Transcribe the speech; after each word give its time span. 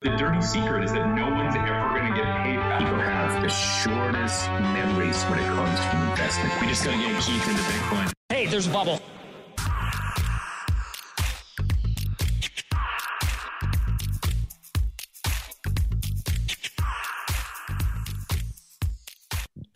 The 0.00 0.10
dirty 0.10 0.40
secret 0.42 0.84
is 0.84 0.92
that 0.92 1.12
no 1.12 1.28
one's 1.28 1.56
ever 1.56 1.98
going 1.98 2.12
to 2.12 2.16
get 2.16 2.44
paid 2.44 2.54
back. 2.58 2.78
People 2.78 2.98
have 2.98 3.42
the 3.42 3.48
shortest 3.48 4.46
memories 4.48 5.24
when 5.24 5.40
it 5.40 5.46
comes 5.46 5.80
to 5.80 6.10
investment. 6.10 6.54
We 6.60 6.68
just 6.68 6.84
got 6.84 6.92
to 6.92 6.98
get 6.98 7.20
Keith 7.20 7.48
into 7.48 7.60
Bitcoin. 7.62 8.12
Hey, 8.28 8.46
there's 8.46 8.68
a 8.68 8.70
bubble. 8.70 9.00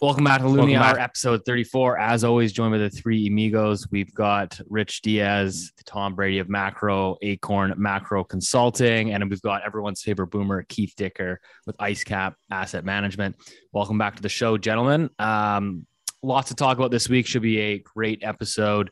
Welcome 0.02 0.24
back 0.24 0.40
to 0.40 0.48
Loonie 0.48 0.76
Hour, 0.76 0.98
episode 0.98 1.44
34. 1.46 1.96
As 1.96 2.24
always, 2.24 2.52
joined 2.52 2.72
by 2.72 2.78
the 2.78 2.90
three 2.90 3.28
amigos. 3.28 3.88
We've 3.92 4.12
got 4.12 4.60
Rich 4.68 5.02
Dias, 5.02 5.70
the 5.76 5.84
Tom 5.84 6.16
Brady 6.16 6.40
of 6.40 6.48
Macro, 6.48 7.18
Acorn 7.22 7.72
Macro 7.76 8.24
Consulting, 8.24 9.12
and 9.12 9.30
we've 9.30 9.40
got 9.42 9.62
everyone's 9.64 10.02
favorite 10.02 10.26
boomer, 10.26 10.64
Keith 10.64 10.94
Dicker 10.96 11.40
with 11.66 11.76
IceCap 11.76 12.34
Asset 12.50 12.84
Management. 12.84 13.36
Welcome 13.70 13.96
back 13.96 14.16
to 14.16 14.22
the 14.22 14.28
show, 14.28 14.58
gentlemen. 14.58 15.08
Um, 15.20 15.86
lots 16.20 16.48
to 16.48 16.56
talk 16.56 16.78
about 16.78 16.90
this 16.90 17.08
week. 17.08 17.28
Should 17.28 17.42
be 17.42 17.60
a 17.60 17.78
great 17.78 18.24
episode. 18.24 18.90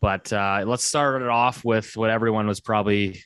But 0.00 0.32
uh, 0.32 0.64
let's 0.66 0.84
start 0.84 1.20
it 1.20 1.28
off 1.28 1.66
with 1.66 1.94
what 1.98 2.08
everyone 2.08 2.46
was 2.46 2.60
probably 2.60 3.22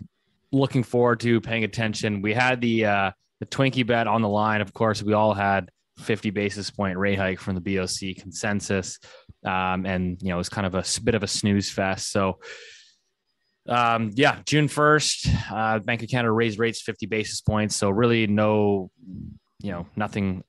looking 0.51 0.83
forward 0.83 1.21
to, 1.21 1.41
paying 1.41 1.63
attention. 1.63 2.23
We 2.23 2.35
had 2.35 2.61
the 2.61 2.87
uh, 2.87 3.11
the 3.39 3.47
Twinkie 3.47 3.87
bet 3.87 4.09
on 4.09 4.21
the 4.21 4.29
line. 4.29 4.61
Of 4.61 4.75
course, 4.75 5.01
we 5.01 5.13
all 5.13 5.33
had 5.33 5.71
50 5.99 6.31
basis 6.31 6.71
point 6.71 6.99
rate 6.99 7.19
hike 7.19 7.39
from 7.39 7.55
the 7.55 7.77
BOC 7.77 8.17
consensus. 8.19 8.99
Um, 9.45 9.87
and, 9.87 10.19
you 10.21 10.29
know, 10.29 10.37
it 10.37 10.39
was 10.39 10.49
kind 10.49 10.67
of 10.67 10.75
a 10.75 10.85
bit 11.03 11.15
of 11.15 11.23
a 11.23 11.29
snooze 11.29 11.71
fest. 11.71 12.11
So, 12.11 12.39
um, 13.69 14.11
yeah, 14.15 14.41
June 14.45 14.69
1st, 14.69 15.53
uh, 15.53 15.79
Bank 15.81 16.03
of 16.03 16.11
Canada 16.11 16.33
raised 16.33 16.59
rates 16.59 16.83
50 16.83 17.07
basis 17.07 17.41
points. 17.41 17.77
So, 17.77 17.91
really, 17.91 18.27
no, 18.27 18.91
you 19.61 19.73
know, 19.73 19.87
nothing 19.97 20.45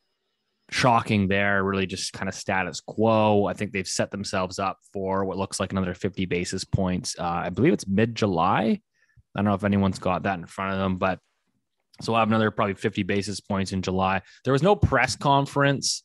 shocking 0.71 1.27
there, 1.27 1.63
really 1.63 1.85
just 1.85 2.13
kind 2.13 2.27
of 2.27 2.35
status 2.35 2.81
quo. 2.81 3.45
I 3.45 3.53
think 3.53 3.71
they've 3.71 3.87
set 3.87 4.11
themselves 4.11 4.59
up 4.59 4.79
for 4.91 5.25
what 5.25 5.37
looks 5.37 5.59
like 5.59 5.71
another 5.71 5.93
50 5.93 6.25
basis 6.25 6.63
points. 6.63 7.15
Uh, 7.17 7.23
I 7.45 7.49
believe 7.49 7.73
it's 7.73 7.87
mid 7.87 8.15
July. 8.15 8.81
I 9.35 9.39
don't 9.39 9.45
know 9.45 9.53
if 9.53 9.63
anyone's 9.63 9.99
got 9.99 10.23
that 10.23 10.39
in 10.39 10.45
front 10.45 10.73
of 10.73 10.79
them, 10.79 10.97
but 10.97 11.19
so 12.01 12.11
we'll 12.11 12.19
have 12.19 12.27
another 12.27 12.51
probably 12.51 12.75
50 12.75 13.03
basis 13.03 13.39
points 13.39 13.71
in 13.71 13.81
July. 13.81 14.21
There 14.43 14.53
was 14.53 14.63
no 14.63 14.75
press 14.75 15.15
conference 15.15 16.03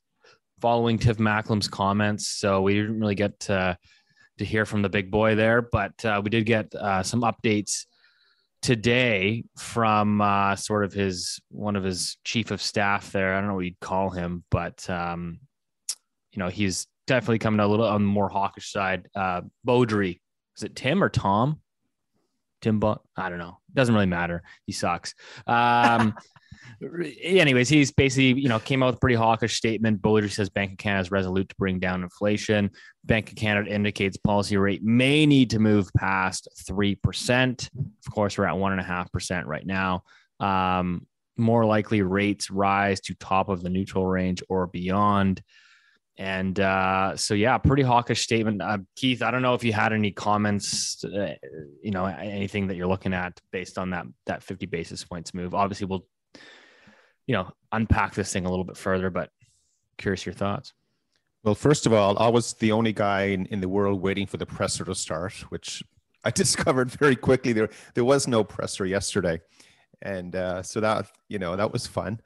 following 0.60 0.98
Tiff 0.98 1.19
Macklem's 1.19 1.69
comments, 1.69 2.28
so 2.28 2.62
we 2.62 2.74
didn't 2.74 3.00
really 3.00 3.14
get 3.14 3.38
to, 3.41 3.77
to 4.38 4.44
hear 4.44 4.64
from 4.64 4.83
the 4.83 4.88
big 4.88 5.11
boy 5.11 5.34
there, 5.34 5.62
but 5.62 6.05
uh, 6.05 6.20
we 6.22 6.30
did 6.30 6.46
get 6.46 6.74
uh, 6.74 7.02
some 7.02 7.22
updates 7.22 7.86
today 8.62 9.44
from 9.56 10.20
uh, 10.20 10.55
sort 10.55 10.84
of 10.84 10.92
his 10.92 11.41
one 11.50 11.77
of 11.77 11.84
his 11.84 12.18
chief 12.24 12.50
of 12.50 12.61
staff 12.61 13.12
there. 13.12 13.34
I 13.34 13.41
don't 13.41 13.48
know 13.48 13.55
what 13.55 13.64
you'd 13.64 13.80
call 13.80 14.11
him, 14.11 14.44
but 14.50 14.88
um, 14.91 15.41
you 16.33 16.38
know 16.38 16.48
he's 16.48 16.86
definitely 17.06 17.38
coming 17.38 17.61
a 17.61 17.66
little 17.66 17.86
on 17.86 18.02
the 18.02 18.08
more 18.08 18.28
hawkish 18.28 18.70
side. 18.70 19.08
Uh, 19.14 19.42
Beaudry, 19.66 20.20
is 20.56 20.62
it 20.62 20.77
Tim 20.77 21.02
or 21.02 21.08
Tom? 21.08 21.61
Tim, 22.61 22.78
Buck, 22.80 23.03
I 23.16 23.28
don't 23.28 23.39
know. 23.39 23.58
Doesn't 23.72 23.94
really 23.94 24.06
matter. 24.06 24.42
He 24.66 24.72
sucks. 24.72 25.14
Um, 25.47 26.14
anyways, 27.22 27.69
he's 27.69 27.91
basically, 27.91 28.41
you 28.41 28.48
know, 28.48 28.58
came 28.58 28.83
out 28.83 28.86
with 28.86 28.97
a 28.97 29.00
pretty 29.00 29.17
hawkish 29.17 29.56
statement. 29.56 30.02
Beaudry 30.02 30.30
says 30.30 30.48
Bank 30.48 30.72
of 30.72 30.78
Canada 30.78 31.02
is 31.02 31.11
resolute 31.11 31.48
to 31.48 31.55
bring 31.56 31.78
down 31.78 32.02
inflation. 32.02 32.70
Bank 33.05 33.30
of 33.30 33.36
Canada 33.36 33.70
indicates 33.70 34.17
policy 34.17 34.57
rate 34.57 34.83
may 34.83 35.27
need 35.27 35.51
to 35.51 35.58
move 35.58 35.90
past 35.96 36.48
3%. 36.68 37.68
Of 38.07 38.12
course, 38.12 38.39
we're 38.39 38.45
at 38.45 38.55
1.5% 38.55 39.46
right 39.46 39.67
now. 39.67 40.02
Um, 40.39 41.06
more 41.36 41.64
likely 41.64 42.02
rates 42.02 42.51
rise 42.51 43.01
to 43.01 43.14
top 43.14 43.48
of 43.48 43.62
the 43.62 43.70
neutral 43.70 44.06
range 44.06 44.42
or 44.48 44.67
beyond. 44.67 45.42
And 46.20 46.61
uh, 46.61 47.17
so, 47.17 47.33
yeah, 47.33 47.57
pretty 47.57 47.83
hawkish 47.83 48.20
statement. 48.20 48.61
Uh, 48.61 48.77
Keith, 48.95 49.23
I 49.23 49.31
don't 49.31 49.41
know 49.41 49.55
if 49.55 49.64
you 49.64 49.73
had 49.73 49.95
any 49.95 50.11
comments, 50.11 51.03
uh, 51.03 51.33
you 51.83 51.92
know, 51.92 52.05
anything 52.05 52.67
that 52.67 52.77
you're 52.77 52.86
looking 52.86 53.14
at 53.14 53.41
based 53.53 53.79
on 53.79 53.89
that 53.91 54.05
that 54.27 54.42
50 54.42 54.67
basis 54.67 55.03
points 55.03 55.33
move. 55.33 55.55
Obviously, 55.55 55.86
we'll, 55.86 56.05
you 57.27 57.35
know, 57.35 57.51
unpack 57.73 58.13
this 58.13 58.30
thing 58.35 58.45
a 58.45 58.51
little 58.51 58.67
bit 58.67 58.77
further, 58.77 59.09
but 59.09 59.30
curious 59.97 60.27
your 60.27 60.35
thoughts. 60.35 60.75
Well, 61.42 61.55
first 61.55 61.86
of 61.86 61.95
all, 61.95 62.19
I 62.19 62.29
was 62.29 62.53
the 62.53 62.73
only 62.73 62.92
guy 62.92 63.29
in, 63.29 63.47
in 63.47 63.63
the 63.63 63.69
world 63.70 64.03
waiting 64.03 64.27
for 64.27 64.36
the 64.36 64.45
presser 64.45 64.85
to 64.85 64.95
start, 64.95 65.33
which 65.48 65.83
I 66.25 66.30
discovered 66.30 66.91
very 66.91 67.17
quickly. 67.17 67.55
There 67.55 67.70
there 67.95 68.05
was 68.05 68.29
no 68.29 68.45
presser 68.45 68.85
yesterday, 68.85 69.41
and 70.03 70.36
uh, 70.36 70.63
so 70.63 70.80
that 70.80 71.07
you 71.30 71.39
know 71.39 71.57
that 71.57 71.73
was 71.73 71.86
fun 71.86 72.20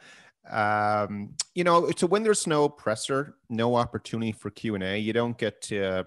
um, 0.50 1.34
you 1.54 1.64
know, 1.64 1.90
so 1.96 2.06
when 2.06 2.22
there's 2.22 2.46
no 2.46 2.68
presser, 2.68 3.36
no 3.48 3.76
opportunity 3.76 4.32
for 4.32 4.50
Q 4.50 4.74
and 4.74 4.84
A, 4.84 4.98
you 4.98 5.12
don't 5.12 5.36
get 5.38 5.62
to, 5.62 6.06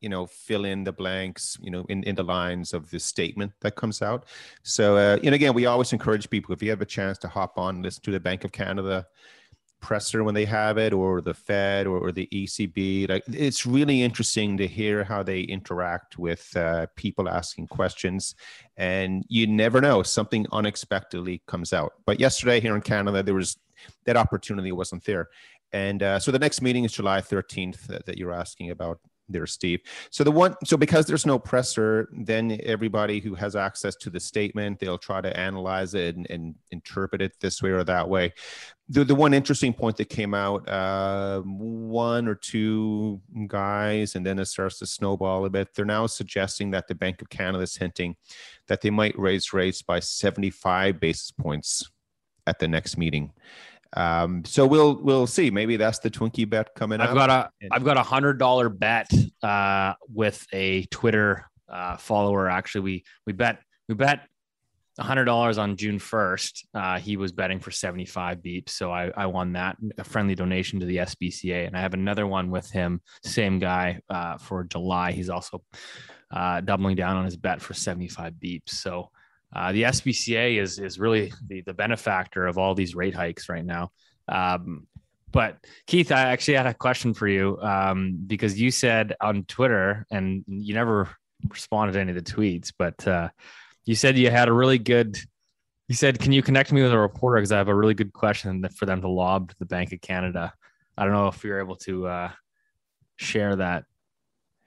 you 0.00 0.08
know, 0.08 0.26
fill 0.26 0.64
in 0.64 0.84
the 0.84 0.92
blanks, 0.92 1.58
you 1.60 1.70
know, 1.70 1.84
in, 1.88 2.02
in 2.04 2.14
the 2.14 2.22
lines 2.22 2.72
of 2.72 2.90
the 2.90 2.98
statement 2.98 3.52
that 3.60 3.76
comes 3.76 4.02
out. 4.02 4.26
So, 4.62 4.96
uh, 4.96 5.18
and 5.22 5.34
again, 5.34 5.54
we 5.54 5.66
always 5.66 5.92
encourage 5.92 6.30
people 6.30 6.52
if 6.54 6.62
you 6.62 6.70
have 6.70 6.82
a 6.82 6.86
chance 6.86 7.18
to 7.18 7.28
hop 7.28 7.58
on, 7.58 7.82
listen 7.82 8.02
to 8.04 8.10
the 8.10 8.20
Bank 8.20 8.44
of 8.44 8.52
Canada 8.52 9.06
presser 9.84 10.24
when 10.24 10.34
they 10.34 10.46
have 10.46 10.78
it, 10.78 10.94
or 10.94 11.20
the 11.20 11.34
Fed, 11.34 11.86
or, 11.86 11.98
or 11.98 12.10
the 12.10 12.26
ECB. 12.32 13.06
Like, 13.06 13.22
it's 13.28 13.66
really 13.66 14.02
interesting 14.02 14.56
to 14.56 14.66
hear 14.66 15.04
how 15.04 15.22
they 15.22 15.40
interact 15.40 16.18
with 16.18 16.56
uh, 16.56 16.86
people 16.96 17.28
asking 17.28 17.66
questions, 17.66 18.34
and 18.78 19.24
you 19.28 19.46
never 19.46 19.82
know 19.82 20.02
something 20.02 20.46
unexpectedly 20.52 21.42
comes 21.46 21.74
out. 21.74 21.92
But 22.06 22.18
yesterday 22.18 22.60
here 22.60 22.74
in 22.74 22.80
Canada, 22.80 23.22
there 23.22 23.34
was 23.34 23.58
that 24.04 24.16
opportunity 24.16 24.72
wasn't 24.72 25.04
there. 25.04 25.28
And 25.72 26.02
uh, 26.02 26.18
so 26.20 26.30
the 26.30 26.38
next 26.38 26.62
meeting 26.62 26.84
is 26.84 26.92
July 26.92 27.20
13th 27.20 27.86
that, 27.88 28.06
that 28.06 28.16
you're 28.18 28.32
asking 28.32 28.70
about 28.70 29.00
there, 29.28 29.46
Steve. 29.46 29.80
So 30.10 30.22
the 30.24 30.30
one, 30.30 30.54
so 30.64 30.76
because 30.76 31.06
there's 31.06 31.26
no 31.26 31.38
presser, 31.38 32.08
then 32.12 32.58
everybody 32.62 33.20
who 33.20 33.34
has 33.34 33.56
access 33.56 33.96
to 33.96 34.10
the 34.10 34.20
statement, 34.20 34.78
they'll 34.78 34.98
try 34.98 35.20
to 35.20 35.36
analyze 35.36 35.94
it 35.94 36.16
and, 36.16 36.26
and 36.30 36.54
interpret 36.70 37.22
it 37.22 37.32
this 37.40 37.62
way 37.62 37.70
or 37.70 37.84
that 37.84 38.08
way. 38.08 38.32
The, 38.88 39.04
the 39.04 39.14
one 39.14 39.32
interesting 39.32 39.72
point 39.72 39.96
that 39.96 40.10
came 40.10 40.34
out, 40.34 40.68
uh, 40.68 41.40
one 41.40 42.28
or 42.28 42.34
two 42.34 43.20
guys, 43.46 44.14
and 44.14 44.26
then 44.26 44.38
it 44.38 44.46
starts 44.46 44.78
to 44.80 44.86
snowball 44.86 45.46
a 45.46 45.50
bit. 45.50 45.74
They're 45.74 45.86
now 45.86 46.06
suggesting 46.06 46.70
that 46.72 46.86
the 46.86 46.94
Bank 46.94 47.22
of 47.22 47.30
Canada 47.30 47.62
is 47.62 47.76
hinting 47.76 48.16
that 48.68 48.82
they 48.82 48.90
might 48.90 49.18
raise 49.18 49.52
rates 49.52 49.80
by 49.80 50.00
75 50.00 51.00
basis 51.00 51.30
points 51.30 51.90
at 52.46 52.58
the 52.58 52.68
next 52.68 52.98
meeting. 52.98 53.32
Um, 53.96 54.44
so 54.44 54.66
we'll 54.66 54.96
we'll 55.02 55.26
see. 55.26 55.50
Maybe 55.50 55.76
that's 55.76 56.00
the 56.00 56.10
Twinkie 56.10 56.48
bet 56.48 56.74
coming 56.74 57.00
I've 57.00 57.10
up. 57.10 57.14
got 57.14 57.30
a 57.30 57.50
have 57.72 57.84
got 57.84 57.96
a 57.96 58.02
hundred 58.02 58.38
dollar 58.38 58.68
bet 58.68 59.10
uh, 59.42 59.94
with 60.08 60.44
a 60.52 60.84
Twitter 60.86 61.48
uh, 61.68 61.96
follower. 61.96 62.48
Actually, 62.48 62.80
we 62.82 63.04
we 63.26 63.32
bet 63.32 63.60
we 63.88 63.94
bet 63.94 64.26
a 64.98 65.02
hundred 65.02 65.24
dollars 65.24 65.58
on 65.58 65.76
June 65.76 65.98
first. 65.98 66.66
Uh, 66.74 66.98
he 66.98 67.16
was 67.16 67.32
betting 67.32 67.60
for 67.60 67.70
seventy 67.70 68.04
five 68.04 68.38
beeps, 68.38 68.70
so 68.70 68.90
I 68.90 69.12
I 69.16 69.26
won 69.26 69.52
that 69.52 69.76
a 69.98 70.04
friendly 70.04 70.34
donation 70.34 70.80
to 70.80 70.86
the 70.86 70.98
SPCA, 70.98 71.66
and 71.66 71.76
I 71.76 71.80
have 71.80 71.94
another 71.94 72.26
one 72.26 72.50
with 72.50 72.70
him, 72.70 73.00
same 73.22 73.58
guy 73.58 74.00
uh, 74.08 74.38
for 74.38 74.64
July. 74.64 75.12
He's 75.12 75.30
also 75.30 75.62
uh, 76.30 76.60
doubling 76.60 76.96
down 76.96 77.16
on 77.16 77.24
his 77.24 77.36
bet 77.36 77.60
for 77.60 77.74
seventy 77.74 78.08
five 78.08 78.34
beeps. 78.34 78.70
So 78.70 79.10
uh, 79.54 79.72
the 79.72 79.84
SPCA 79.84 80.60
is 80.60 80.78
is 80.78 80.98
really 80.98 81.32
the, 81.46 81.62
the 81.62 81.74
benefactor 81.74 82.46
of 82.46 82.58
all 82.58 82.74
these 82.74 82.94
rate 82.94 83.14
hikes 83.14 83.48
right 83.48 83.64
now. 83.64 83.90
Um, 84.28 84.86
but 85.30 85.58
Keith, 85.86 86.12
I 86.12 86.22
actually 86.22 86.54
had 86.54 86.66
a 86.66 86.74
question 86.74 87.12
for 87.12 87.26
you 87.26 87.58
um, 87.60 88.16
because 88.26 88.60
you 88.60 88.70
said 88.70 89.16
on 89.20 89.44
Twitter, 89.44 90.06
and 90.10 90.44
you 90.46 90.74
never 90.74 91.10
responded 91.48 91.92
to 91.94 92.00
any 92.00 92.12
of 92.12 92.24
the 92.24 92.32
tweets, 92.32 92.72
but 92.78 93.06
uh, 93.06 93.28
you 93.84 93.94
said 93.94 94.16
you 94.16 94.30
had 94.30 94.48
a 94.48 94.52
really 94.52 94.78
good. 94.78 95.18
You 95.88 95.94
said, 95.94 96.18
"Can 96.18 96.32
you 96.32 96.42
connect 96.42 96.72
me 96.72 96.82
with 96.82 96.92
a 96.92 96.98
reporter 96.98 97.38
because 97.38 97.52
I 97.52 97.58
have 97.58 97.68
a 97.68 97.74
really 97.74 97.94
good 97.94 98.12
question 98.12 98.66
for 98.76 98.86
them 98.86 99.00
to 99.00 99.08
lob 99.08 99.50
to 99.50 99.56
the 99.58 99.66
Bank 99.66 99.92
of 99.92 100.00
Canada." 100.00 100.52
I 100.96 101.04
don't 101.04 101.12
know 101.12 101.26
if 101.26 101.42
you're 101.42 101.58
able 101.58 101.76
to 101.76 102.06
uh, 102.06 102.30
share 103.16 103.56
that. 103.56 103.84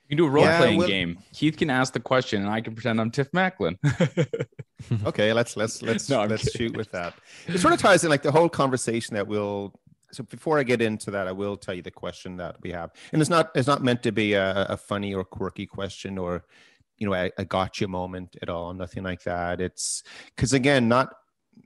You 0.04 0.10
can 0.10 0.18
do 0.18 0.28
a 0.28 0.30
role 0.30 0.46
yeah, 0.46 0.58
playing 0.58 0.78
we'll, 0.78 0.88
game. 0.88 1.20
Keith 1.34 1.58
can 1.58 1.70
ask 1.70 1.94
the 1.94 2.00
question, 2.00 2.42
and 2.42 2.52
I 2.52 2.62
can 2.62 2.76
pretend 2.76 3.00
I'm 3.00 3.12
Tiff 3.12 3.32
Macklem. 3.32 3.78
okay, 5.06 5.34
let's 5.34 5.58
let's 5.58 5.82
let's 5.82 6.10
no, 6.10 6.26
let's 6.26 6.44
kidding. 6.44 6.70
shoot 6.70 6.78
with 6.78 6.92
that. 6.92 7.16
It 7.48 7.60
sort 7.60 7.74
of 7.74 7.80
ties 7.80 8.04
in 8.04 8.10
like 8.10 8.24
the 8.24 8.32
whole 8.32 8.50
conversation 8.50 9.16
that 9.16 9.28
we'll. 9.28 9.74
So 10.12 10.24
before 10.24 10.58
I 10.58 10.64
get 10.64 10.82
into 10.82 11.12
that, 11.12 11.28
I 11.28 11.32
will 11.34 11.58
tell 11.58 11.74
you 11.74 11.82
the 11.82 11.92
question 11.92 12.38
that 12.38 12.56
we 12.62 12.72
have, 12.72 12.92
and 13.12 13.22
it's 13.22 13.30
not 13.30 13.52
it's 13.56 13.68
not 13.68 13.84
meant 13.84 14.04
to 14.04 14.12
be 14.12 14.34
a, 14.34 14.66
a 14.70 14.78
funny 14.78 15.14
or 15.14 15.24
quirky 15.24 15.66
question 15.66 16.18
or 16.18 16.46
you 16.98 17.08
know 17.08 17.14
a, 17.14 17.32
a 17.38 17.46
gotcha 17.46 17.88
moment 17.88 18.38
at 18.42 18.50
all. 18.50 18.74
Nothing 18.74 19.04
like 19.04 19.24
that. 19.24 19.60
It's 19.60 20.04
because 20.36 20.54
again, 20.54 20.88
not 20.88 21.14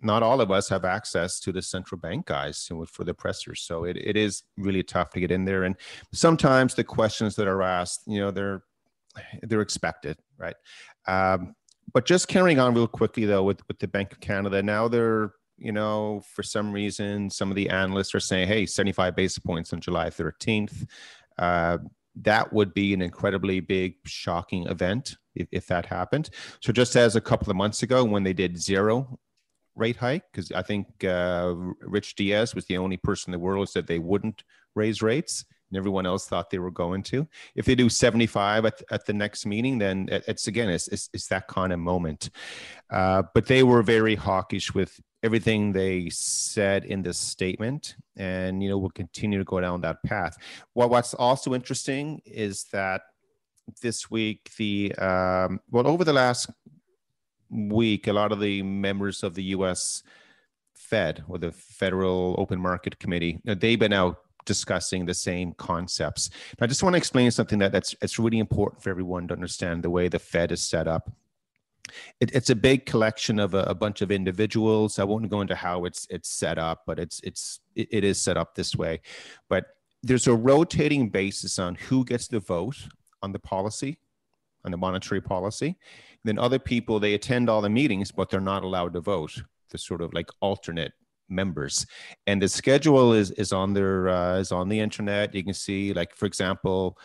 not 0.01 0.23
all 0.23 0.41
of 0.41 0.51
us 0.51 0.69
have 0.69 0.85
access 0.85 1.39
to 1.41 1.51
the 1.51 1.61
central 1.61 1.99
bank 1.99 2.25
guys 2.25 2.69
for 2.87 3.03
the 3.03 3.13
pressers. 3.13 3.61
So 3.61 3.83
it, 3.83 3.97
it 3.97 4.15
is 4.15 4.43
really 4.57 4.83
tough 4.83 5.11
to 5.11 5.19
get 5.19 5.31
in 5.31 5.45
there. 5.45 5.63
And 5.63 5.75
sometimes 6.13 6.75
the 6.75 6.83
questions 6.83 7.35
that 7.35 7.47
are 7.47 7.61
asked, 7.61 8.03
you 8.07 8.19
know, 8.19 8.31
they're 8.31 8.63
they're 9.43 9.61
expected, 9.61 10.17
right? 10.37 10.55
Um, 11.07 11.55
but 11.93 12.05
just 12.05 12.27
carrying 12.27 12.59
on 12.59 12.73
real 12.73 12.87
quickly 12.87 13.25
though 13.25 13.43
with, 13.43 13.61
with 13.67 13.79
the 13.79 13.87
Bank 13.87 14.11
of 14.11 14.19
Canada, 14.19 14.61
now 14.61 14.87
they're 14.87 15.33
you 15.61 15.71
know, 15.71 16.23
for 16.33 16.41
some 16.41 16.71
reason, 16.71 17.29
some 17.29 17.51
of 17.51 17.55
the 17.55 17.69
analysts 17.69 18.15
are 18.15 18.19
saying, 18.19 18.47
hey, 18.47 18.65
75 18.65 19.15
basis 19.15 19.37
points 19.37 19.71
on 19.71 19.79
July 19.79 20.09
13th. 20.09 20.87
Uh, 21.37 21.77
that 22.15 22.51
would 22.51 22.73
be 22.73 22.93
an 22.95 23.01
incredibly 23.01 23.59
big, 23.59 23.95
shocking 24.05 24.65
event 24.67 25.17
if, 25.35 25.47
if 25.51 25.67
that 25.67 25.85
happened. 25.85 26.31
So, 26.61 26.73
just 26.73 26.95
as 26.95 27.15
a 27.15 27.21
couple 27.21 27.49
of 27.49 27.55
months 27.55 27.83
ago 27.83 28.03
when 28.03 28.23
they 28.23 28.33
did 28.33 28.59
zero 28.59 29.19
rate 29.75 29.95
hike, 29.95 30.23
because 30.31 30.51
I 30.51 30.63
think 30.63 30.87
uh, 31.05 31.53
Rich 31.81 32.15
Dias 32.15 32.55
was 32.55 32.65
the 32.65 32.77
only 32.77 32.97
person 32.97 33.31
in 33.31 33.39
the 33.39 33.43
world 33.43 33.61
who 33.61 33.71
said 33.71 33.87
they 33.87 33.99
wouldn't 33.99 34.43
raise 34.75 35.01
rates 35.01 35.45
and 35.71 35.77
everyone 35.77 36.05
else 36.05 36.27
thought 36.27 36.49
they 36.49 36.59
were 36.59 36.71
going 36.71 37.01
to. 37.03 37.27
If 37.55 37.65
they 37.65 37.75
do 37.75 37.89
75 37.89 38.65
at, 38.65 38.81
at 38.91 39.05
the 39.05 39.13
next 39.13 39.45
meeting, 39.45 39.77
then 39.77 40.07
it's 40.11 40.47
again, 40.47 40.69
it's, 40.69 40.87
it's, 40.89 41.09
it's 41.13 41.27
that 41.27 41.47
kind 41.47 41.71
of 41.71 41.79
moment. 41.79 42.29
Uh, 42.89 43.23
but 43.33 43.45
they 43.45 43.63
were 43.63 43.81
very 43.81 44.15
hawkish 44.15 44.73
with 44.73 44.99
everything 45.23 45.71
they 45.71 46.09
said 46.09 46.83
in 46.85 47.01
this 47.01 47.17
statement. 47.17 47.95
And, 48.17 48.61
you 48.61 48.69
know, 48.69 48.77
we'll 48.77 48.89
continue 48.89 49.39
to 49.39 49.45
go 49.45 49.61
down 49.61 49.81
that 49.81 50.03
path. 50.03 50.37
Well, 50.75 50.89
what's 50.89 51.13
also 51.13 51.53
interesting 51.53 52.21
is 52.25 52.65
that 52.71 53.03
this 53.81 54.11
week, 54.11 54.51
the, 54.57 54.93
um, 54.95 55.61
well, 55.69 55.87
over 55.87 56.03
the 56.03 56.13
last 56.13 56.49
week, 57.49 58.07
a 58.07 58.13
lot 58.13 58.31
of 58.31 58.39
the 58.39 58.61
members 58.63 59.23
of 59.23 59.35
the 59.35 59.43
US 59.43 60.03
Fed 60.73 61.23
or 61.29 61.37
the 61.37 61.51
Federal 61.51 62.35
Open 62.37 62.59
Market 62.59 62.99
Committee, 62.99 63.39
they've 63.45 63.79
been 63.79 63.93
out 63.93 64.17
discussing 64.45 65.05
the 65.05 65.13
same 65.13 65.53
concepts. 65.53 66.29
I 66.59 66.67
just 66.67 66.83
want 66.83 66.93
to 66.93 66.97
explain 66.97 67.31
something 67.31 67.59
that 67.59 67.71
that's 67.71 67.95
it's 68.01 68.19
really 68.19 68.39
important 68.39 68.81
for 68.81 68.89
everyone 68.89 69.27
to 69.27 69.33
understand 69.33 69.83
the 69.83 69.89
way 69.89 70.07
the 70.07 70.19
Fed 70.19 70.51
is 70.51 70.61
set 70.61 70.87
up. 70.87 71.11
It, 72.19 72.33
it's 72.33 72.49
a 72.49 72.55
big 72.55 72.85
collection 72.85 73.39
of 73.39 73.53
a, 73.53 73.63
a, 73.63 73.75
bunch 73.75 74.01
of 74.01 74.11
individuals. 74.11 74.97
I 74.97 75.03
won't 75.03 75.29
go 75.29 75.41
into 75.41 75.55
how 75.55 75.85
it's 75.85 76.07
it's 76.09 76.29
set 76.29 76.57
up, 76.57 76.83
but 76.85 76.99
it's 76.99 77.19
it's 77.21 77.59
it, 77.75 77.87
it 77.91 78.03
is 78.03 78.21
set 78.21 78.37
up 78.37 78.55
this 78.55 78.75
way. 78.75 79.01
But 79.49 79.65
there's 80.03 80.27
a 80.27 80.33
rotating 80.35 81.09
basis 81.09 81.59
on 81.59 81.75
who 81.75 82.05
gets 82.05 82.27
the 82.27 82.39
vote 82.39 82.77
on 83.21 83.31
the 83.31 83.39
policy, 83.39 83.99
on 84.65 84.71
the 84.71 84.77
monetary 84.77 85.21
policy. 85.21 85.67
And 85.67 85.75
then 86.23 86.39
other 86.39 86.59
people 86.59 86.99
they 86.99 87.13
attend 87.13 87.49
all 87.49 87.61
the 87.61 87.69
meetings, 87.69 88.11
but 88.11 88.29
they're 88.29 88.39
not 88.39 88.63
allowed 88.63 88.93
to 88.93 89.01
vote. 89.01 89.41
The 89.69 89.77
sort 89.77 90.01
of 90.01 90.13
like 90.13 90.29
alternate 90.41 90.93
members 91.31 91.85
and 92.27 92.41
the 92.41 92.47
schedule 92.47 93.13
is 93.13 93.31
is 93.31 93.51
on 93.51 93.73
their 93.73 94.09
uh, 94.09 94.37
is 94.37 94.51
on 94.51 94.69
the 94.69 94.79
internet 94.79 95.33
you 95.33 95.43
can 95.43 95.53
see 95.53 95.93
like 95.93 96.13
for 96.15 96.25
example 96.25 96.97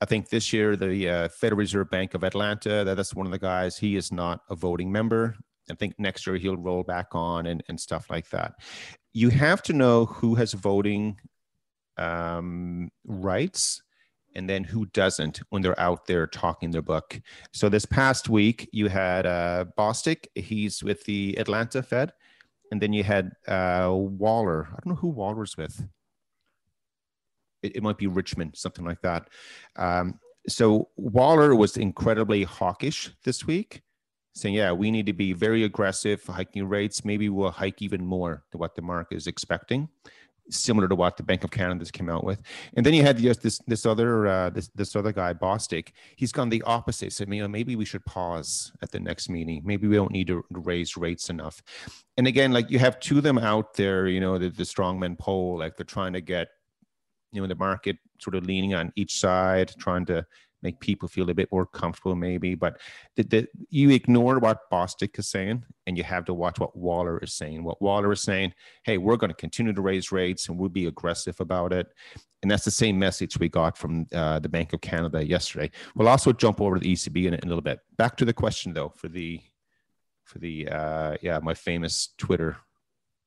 i 0.00 0.04
think 0.04 0.28
this 0.28 0.52
year 0.52 0.76
the 0.76 1.08
uh, 1.08 1.28
federal 1.28 1.58
reserve 1.58 1.90
bank 1.90 2.14
of 2.14 2.22
atlanta 2.22 2.84
that, 2.84 2.96
that's 2.96 3.14
one 3.14 3.26
of 3.26 3.32
the 3.32 3.38
guys 3.38 3.76
he 3.76 3.96
is 3.96 4.12
not 4.12 4.40
a 4.50 4.54
voting 4.54 4.92
member 4.92 5.34
i 5.70 5.74
think 5.74 5.94
next 5.98 6.26
year 6.26 6.36
he'll 6.36 6.56
roll 6.56 6.82
back 6.82 7.08
on 7.12 7.46
and, 7.46 7.62
and 7.68 7.80
stuff 7.80 8.10
like 8.10 8.28
that 8.30 8.54
you 9.12 9.30
have 9.30 9.62
to 9.62 9.72
know 9.72 10.06
who 10.06 10.34
has 10.34 10.52
voting 10.52 11.16
um, 11.96 12.90
rights 13.04 13.82
and 14.34 14.48
then 14.48 14.64
who 14.64 14.86
doesn't 14.86 15.40
when 15.50 15.62
they're 15.62 15.78
out 15.78 16.06
there 16.06 16.26
talking 16.26 16.70
their 16.70 16.82
book. 16.82 17.20
So 17.52 17.68
this 17.68 17.86
past 17.86 18.28
week, 18.28 18.68
you 18.72 18.88
had 18.88 19.26
uh, 19.26 19.66
Bostic. 19.78 20.26
He's 20.34 20.82
with 20.82 21.04
the 21.04 21.36
Atlanta 21.38 21.82
Fed 21.82 22.12
and 22.70 22.80
then 22.80 22.92
you 22.92 23.04
had 23.04 23.32
uh, 23.46 23.90
Waller. 23.92 24.68
I 24.70 24.80
don't 24.84 24.94
know 24.94 25.00
who 25.00 25.08
Waller's 25.08 25.56
with. 25.56 25.86
It, 27.62 27.76
it 27.76 27.82
might 27.82 27.98
be 27.98 28.06
Richmond, 28.06 28.56
something 28.56 28.84
like 28.84 29.00
that. 29.02 29.28
Um, 29.76 30.18
so 30.48 30.88
Waller 30.96 31.54
was 31.54 31.76
incredibly 31.76 32.42
hawkish 32.44 33.10
this 33.24 33.46
week, 33.46 33.82
saying, 34.34 34.54
"Yeah, 34.54 34.72
we 34.72 34.90
need 34.90 35.06
to 35.06 35.12
be 35.12 35.32
very 35.32 35.64
aggressive 35.64 36.24
hiking 36.24 36.68
rates. 36.68 37.04
Maybe 37.04 37.28
we'll 37.28 37.50
hike 37.50 37.80
even 37.80 38.04
more 38.04 38.44
to 38.52 38.58
what 38.58 38.74
the 38.74 38.82
market 38.82 39.16
is 39.16 39.26
expecting." 39.26 39.88
Similar 40.50 40.88
to 40.88 40.94
what 40.94 41.16
the 41.16 41.22
Bank 41.22 41.44
of 41.44 41.50
Canada 41.50 41.84
came 41.86 42.08
out 42.08 42.24
with. 42.24 42.40
And 42.76 42.84
then 42.84 42.94
you 42.94 43.02
had 43.02 43.18
this 43.18 43.38
this, 43.38 43.60
this 43.66 43.86
other 43.86 44.26
uh, 44.26 44.50
this 44.50 44.68
this 44.74 44.96
other 44.96 45.12
guy, 45.12 45.32
Bostic. 45.34 45.92
He's 46.16 46.32
gone 46.32 46.48
the 46.48 46.62
opposite. 46.62 47.12
Said, 47.12 47.32
you 47.32 47.42
know, 47.42 47.48
maybe 47.48 47.76
we 47.76 47.84
should 47.84 48.04
pause 48.04 48.72
at 48.82 48.90
the 48.90 49.00
next 49.00 49.28
meeting. 49.28 49.62
Maybe 49.64 49.88
we 49.88 49.96
don't 49.96 50.12
need 50.12 50.26
to 50.28 50.44
raise 50.50 50.96
rates 50.96 51.30
enough. 51.30 51.62
And 52.16 52.26
again, 52.26 52.52
like 52.52 52.70
you 52.70 52.78
have 52.78 53.00
two 53.00 53.18
of 53.18 53.22
them 53.22 53.38
out 53.38 53.74
there. 53.74 54.06
You 54.06 54.20
know, 54.20 54.38
the, 54.38 54.50
the 54.50 54.64
strongman 54.64 55.18
poll, 55.18 55.58
like 55.58 55.76
they're 55.76 55.84
trying 55.84 56.12
to 56.12 56.20
get 56.20 56.48
you 57.32 57.40
know 57.40 57.46
the 57.46 57.56
market 57.56 57.96
sort 58.20 58.36
of 58.36 58.46
leaning 58.46 58.74
on 58.74 58.92
each 58.96 59.18
side, 59.18 59.72
trying 59.78 60.06
to 60.06 60.24
make 60.64 60.80
people 60.80 61.08
feel 61.08 61.30
a 61.30 61.34
bit 61.34 61.52
more 61.52 61.66
comfortable, 61.66 62.16
maybe. 62.16 62.54
But 62.54 62.80
the, 63.14 63.22
the, 63.22 63.48
you 63.68 63.90
ignore 63.90 64.38
what 64.38 64.70
Bostic 64.72 65.18
is 65.18 65.28
saying, 65.28 65.64
and 65.86 65.96
you 65.96 66.02
have 66.02 66.24
to 66.24 66.34
watch 66.34 66.58
what 66.58 66.76
Waller 66.76 67.18
is 67.18 67.34
saying. 67.34 67.62
What 67.62 67.80
Waller 67.80 68.10
is 68.12 68.22
saying, 68.22 68.54
hey, 68.82 68.98
we're 68.98 69.16
going 69.16 69.30
to 69.30 69.36
continue 69.36 69.72
to 69.72 69.82
raise 69.82 70.10
rates, 70.10 70.48
and 70.48 70.58
we'll 70.58 70.70
be 70.70 70.86
aggressive 70.86 71.38
about 71.40 71.72
it. 71.72 71.86
And 72.42 72.50
that's 72.50 72.64
the 72.64 72.70
same 72.70 72.98
message 72.98 73.38
we 73.38 73.48
got 73.48 73.78
from 73.78 74.06
uh, 74.12 74.38
the 74.40 74.48
Bank 74.48 74.72
of 74.72 74.80
Canada 74.80 75.24
yesterday. 75.24 75.70
We'll 75.94 76.08
also 76.08 76.32
jump 76.32 76.60
over 76.60 76.76
to 76.76 76.80
the 76.80 76.92
ECB 76.92 77.26
in, 77.26 77.34
in 77.34 77.44
a 77.44 77.46
little 77.46 77.62
bit. 77.62 77.78
Back 77.96 78.16
to 78.16 78.24
the 78.24 78.34
question 78.34 78.72
though, 78.72 78.90
for 78.90 79.08
the 79.08 79.40
for 80.24 80.38
the 80.38 80.68
uh, 80.68 81.16
yeah, 81.22 81.38
my 81.42 81.54
famous 81.54 82.10
Twitter 82.18 82.56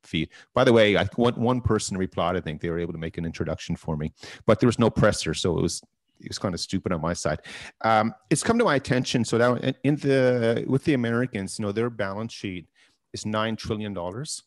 feed. 0.03 0.29
By 0.53 0.63
the 0.63 0.73
way, 0.73 0.97
I, 0.97 1.05
one, 1.15 1.33
one 1.35 1.61
person 1.61 1.97
replied, 1.97 2.35
I 2.35 2.41
think 2.41 2.61
they 2.61 2.69
were 2.69 2.79
able 2.79 2.93
to 2.93 2.99
make 2.99 3.17
an 3.17 3.25
introduction 3.25 3.75
for 3.75 3.97
me, 3.97 4.13
but 4.45 4.59
there 4.59 4.67
was 4.67 4.79
no 4.79 4.89
presser. 4.89 5.33
So 5.33 5.57
it 5.57 5.61
was 5.61 5.81
it 6.19 6.29
was 6.29 6.39
kind 6.39 6.53
of 6.53 6.59
stupid 6.59 6.91
on 6.91 7.01
my 7.01 7.13
side. 7.13 7.39
Um, 7.81 8.13
it's 8.29 8.43
come 8.43 8.57
to 8.57 8.65
my 8.65 8.75
attention. 8.75 9.25
So 9.25 9.37
that 9.37 9.77
in 9.83 9.95
the 9.97 10.65
with 10.67 10.83
the 10.83 10.93
Americans, 10.93 11.59
you 11.59 11.65
know, 11.65 11.71
their 11.71 11.89
balance 11.89 12.33
sheet 12.33 12.67
is 13.13 13.25
nine 13.25 13.55
trillion 13.55 13.93
dollars. 13.93 14.43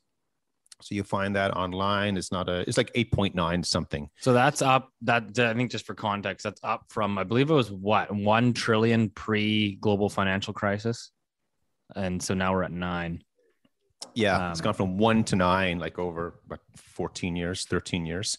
So 0.82 0.94
you 0.94 1.02
find 1.02 1.36
that 1.36 1.54
online. 1.56 2.16
It's 2.16 2.32
not 2.32 2.48
a. 2.48 2.60
It's 2.66 2.78
like 2.78 2.90
eight 2.94 3.12
point 3.12 3.34
nine 3.34 3.62
something. 3.62 4.08
So 4.20 4.32
that's 4.32 4.62
up. 4.62 4.90
That 5.02 5.38
I 5.38 5.54
think 5.54 5.70
just 5.70 5.86
for 5.86 5.94
context, 5.94 6.44
that's 6.44 6.60
up 6.64 6.86
from 6.88 7.18
I 7.18 7.24
believe 7.24 7.50
it 7.50 7.54
was 7.54 7.70
what 7.70 8.10
one 8.14 8.52
trillion 8.52 9.10
pre 9.10 9.76
global 9.76 10.08
financial 10.08 10.54
crisis, 10.54 11.10
and 11.94 12.22
so 12.22 12.34
now 12.34 12.52
we're 12.52 12.62
at 12.62 12.72
nine. 12.72 13.22
Yeah, 14.14 14.46
um, 14.46 14.52
it's 14.52 14.60
gone 14.60 14.74
from 14.74 14.96
one 14.96 15.24
to 15.24 15.36
nine, 15.36 15.78
like 15.78 15.98
over 15.98 16.40
what, 16.46 16.60
14 16.76 17.36
years, 17.36 17.66
13 17.66 18.06
years. 18.06 18.38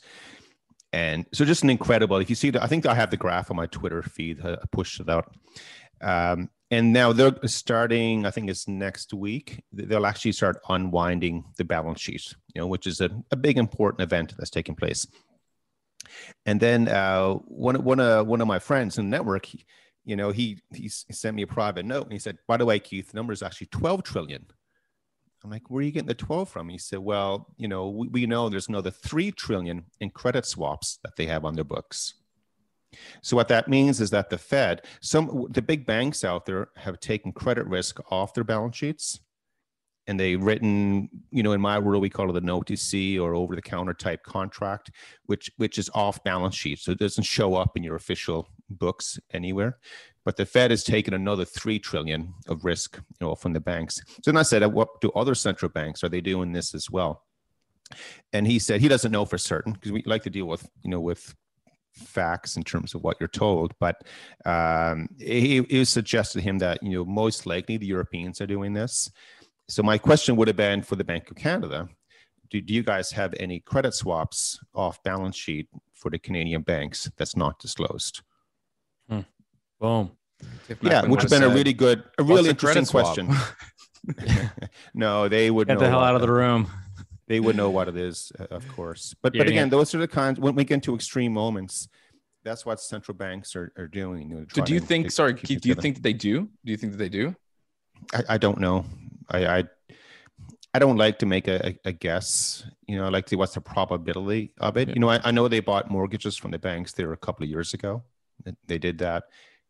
And 0.94 1.26
so 1.34 1.46
just 1.46 1.64
an 1.64 1.70
incredible, 1.70 2.18
if 2.18 2.30
you 2.30 2.36
see 2.36 2.50
that, 2.50 2.64
I 2.64 2.68
think 2.68 2.86
I 2.86 2.94
have 2.96 3.12
the 3.12 3.18
graph 3.18 3.50
on 3.50 3.58
my 3.58 3.66
Twitter 3.68 4.02
feed, 4.04 4.46
I 4.46 4.58
pushed 4.72 5.00
it 5.00 5.10
out. 5.10 5.34
Um, 6.02 6.50
and 6.70 6.94
now 6.94 7.14
they're 7.14 7.36
starting, 7.46 8.26
I 8.26 8.32
think 8.32 8.50
it's 8.50 8.68
next 8.68 9.14
week, 9.14 9.62
they'll 9.72 10.06
actually 10.06 10.32
start 10.34 10.62
unwinding 10.70 11.46
the 11.58 11.66
balance 11.66 12.02
sheet, 12.02 12.34
you 12.54 12.62
know, 12.62 12.68
which 12.68 12.88
is 12.88 13.02
a, 13.02 13.10
a 13.30 13.36
big 13.36 13.58
important 13.58 14.02
event 14.02 14.34
that's 14.38 14.50
taking 14.50 14.76
place. 14.76 15.06
And 16.46 16.60
then 16.60 16.88
uh, 16.88 17.34
one, 17.34 17.84
one, 17.84 18.00
uh, 18.00 18.24
one 18.24 18.42
of 18.42 18.48
my 18.48 18.60
friends 18.60 18.98
in 18.98 19.10
the 19.10 19.12
network, 19.12 19.46
he, 19.46 19.66
you 20.04 20.16
know, 20.16 20.32
he, 20.32 20.60
he 20.74 20.90
sent 20.90 21.36
me 21.36 21.44
a 21.44 21.48
private 21.48 21.86
note 21.86 22.04
and 22.04 22.14
he 22.14 22.20
said, 22.20 22.38
by 22.48 22.58
the 22.58 22.66
way, 22.66 22.80
Keith, 22.80 23.12
the 23.12 23.18
number 23.18 23.34
is 23.34 23.44
actually 23.44 23.68
12 23.68 24.04
trillion. 24.04 24.46
I'm 25.44 25.50
like, 25.50 25.70
where 25.70 25.80
are 25.80 25.84
you 25.84 25.92
getting 25.92 26.08
the 26.08 26.14
12 26.14 26.50
from? 26.50 26.70
He 26.70 26.78
said, 26.78 27.00
well, 27.00 27.48
you 27.58 27.68
know, 27.68 27.90
we, 27.90 28.08
we 28.10 28.26
know 28.26 28.48
there's 28.48 28.70
another 28.70 28.92
3 28.92 29.32
trillion 29.32 29.86
in 30.00 30.12
credit 30.12 30.46
swaps 30.46 31.00
that 31.04 31.16
they 31.16 31.26
have 31.26 31.46
on 31.46 31.56
their 31.56 31.64
books. 31.64 32.16
So 33.22 33.36
what 33.36 33.48
that 33.48 33.68
means 33.68 34.02
is 34.02 34.10
that 34.10 34.30
the 34.30 34.38
Fed, 34.38 34.86
some 35.00 35.48
the 35.50 35.62
big 35.62 35.86
banks 35.86 36.24
out 36.24 36.46
there 36.46 36.70
have 36.76 37.00
taken 37.00 37.32
credit 37.32 37.66
risk 37.66 38.00
off 38.12 38.34
their 38.34 38.44
balance 38.44 38.76
sheets 38.76 39.20
and 40.08 40.20
they've 40.20 40.42
written, 40.42 41.10
you 41.32 41.44
know, 41.44 41.54
in 41.54 41.62
my 41.62 41.80
world 41.80 42.02
we 42.02 42.10
call 42.10 42.30
it 42.30 42.34
the 42.34 42.42
OTC 42.42 43.20
or 43.20 43.34
over 43.36 43.56
the 43.56 43.62
counter 43.62 43.94
type 43.94 44.24
contract, 44.24 44.92
which 45.28 45.52
which 45.58 45.78
is 45.78 45.90
off 45.94 46.24
balance 46.24 46.56
sheet. 46.56 46.80
So 46.80 46.92
it 46.92 47.00
doesn't 47.00 47.24
show 47.24 47.56
up 47.56 47.78
in 47.78 47.84
your 47.84 47.96
official 47.96 48.50
books 48.70 49.20
anywhere. 49.32 49.78
But 50.24 50.38
the 50.38 50.46
Fed 50.46 50.72
has 50.72 50.84
taken 50.84 51.14
another 51.14 51.46
three 51.46 51.80
trillion 51.80 52.34
of 52.48 52.64
risk, 52.64 52.98
you 52.98 53.28
know, 53.28 53.36
from 53.36 53.54
the 53.54 53.60
banks. 53.60 54.02
So 54.24 54.32
then 54.32 54.38
I 54.38 54.44
said, 54.44 54.64
what 54.68 55.02
do 55.02 55.12
other 55.12 55.34
central 55.34 55.70
banks 55.70 56.04
are 56.04 56.10
they 56.10 56.22
doing 56.22 56.52
this 56.52 56.76
as 56.76 56.92
well? 56.92 57.24
And 58.32 58.46
he 58.46 58.60
said 58.60 58.82
he 58.82 58.88
doesn't 58.88 59.12
know 59.12 59.26
for 59.26 59.38
certain 59.38 59.74
because 59.74 59.92
we 59.92 60.04
like 60.06 60.24
to 60.24 60.30
deal 60.30 60.46
with, 60.46 60.70
you 60.84 60.92
know, 60.92 61.02
with 61.02 61.36
facts 61.94 62.56
in 62.56 62.64
terms 62.64 62.94
of 62.96 63.04
what 63.04 63.18
you're 63.20 63.28
told. 63.28 63.74
But 63.80 64.04
um, 64.46 65.10
suggested 65.86 66.40
to 66.40 66.44
him 66.44 66.58
that 66.60 66.82
you 66.82 66.92
know 66.92 67.06
most 67.06 67.46
likely 67.46 67.78
the 67.78 67.86
Europeans 67.86 68.42
are 68.42 68.48
doing 68.48 68.74
this. 68.74 69.12
So 69.68 69.84
my 69.84 69.98
question 69.98 70.36
would 70.36 70.48
have 70.48 70.58
been 70.58 70.82
for 70.82 70.96
the 70.96 71.04
Bank 71.04 71.30
of 71.30 71.38
Canada: 71.38 71.90
do, 72.50 72.62
do 72.62 72.74
you 72.74 72.84
guys 72.84 73.12
have 73.12 73.34
any 73.40 73.60
credit 73.60 73.94
swaps 73.94 74.60
off 74.74 75.02
balance 75.04 75.36
sheet 75.36 75.68
for 75.94 76.10
the 76.10 76.20
Canadian 76.20 76.62
banks 76.62 77.10
that's 77.18 77.36
not 77.36 77.60
disclosed? 77.60 78.22
Boom. 79.82 80.12
Yeah, 80.82 81.06
which 81.06 81.24
has 81.24 81.32
been 81.32 81.44
a 81.44 81.50
really 81.50 81.74
good, 81.74 82.04
a 82.18 82.24
really 82.24 82.50
interesting 82.50 82.86
question. 82.86 83.30
no, 84.94 85.28
they 85.28 85.52
would 85.52 85.68
get 85.68 85.80
the 85.80 85.90
hell 85.90 86.00
out 86.00 86.16
of 86.16 86.22
the 86.22 86.32
room. 86.32 86.70
They 87.28 87.40
would 87.40 87.56
know 87.56 87.70
what 87.70 87.88
it 87.88 87.96
is, 87.96 88.30
uh, 88.38 88.48
of 88.52 88.68
course. 88.68 89.16
But 89.22 89.34
yeah, 89.34 89.40
but 89.40 89.48
again, 89.48 89.68
yeah. 89.68 89.72
those 89.72 89.96
are 89.96 90.00
the 90.00 90.08
kinds 90.08 90.38
when 90.38 90.54
we 90.54 90.66
get 90.66 90.74
into 90.74 90.94
extreme 90.94 91.32
moments. 91.32 91.88
That's 92.44 92.66
what 92.66 92.82
central 92.82 93.16
banks 93.16 93.56
are, 93.56 93.72
are 93.78 93.88
doing. 93.88 94.30
You 94.30 94.36
know, 94.36 94.46
so 94.54 94.62
do 94.66 94.74
you 94.74 94.82
think? 94.82 95.06
To, 95.06 95.12
sorry, 95.12 95.36
Keith. 95.36 95.62
Do 95.62 95.70
you 95.70 95.76
think 95.76 95.96
that 95.96 96.04
they 96.04 96.12
do? 96.12 96.50
Do 96.66 96.72
you 96.72 96.76
think 96.76 96.92
that 96.92 96.98
they 96.98 97.08
do? 97.08 97.34
I, 98.14 98.24
I 98.30 98.38
don't 98.38 98.60
know. 98.60 98.84
I, 99.30 99.46
I 99.46 99.64
I 100.74 100.80
don't 100.80 100.98
like 100.98 101.20
to 101.20 101.26
make 101.26 101.48
a, 101.48 101.78
a, 101.86 101.94
guess. 101.94 102.66
You 102.86 102.98
know, 102.98 103.06
I 103.06 103.10
like 103.10 103.28
to 103.28 103.30
see 103.30 103.36
what's 103.38 103.54
the 103.54 103.62
probability 103.62 104.52
of 104.60 104.76
it. 104.76 104.90
Yeah. 104.90 104.96
You 104.96 105.00
know, 105.00 105.10
I, 105.10 105.22
I 105.24 105.32
know 105.32 105.48
they 105.48 105.62
bought 105.62 105.90
mortgages 105.90 106.36
from 106.36 106.52
the 106.52 106.60
banks 106.60 106.92
there 106.92 107.14
a 107.14 107.18
couple 107.18 107.46
of 107.46 107.50
years 107.50 107.74
ago. 107.74 108.04
They 108.68 108.78
did 108.78 108.98
that. 108.98 109.24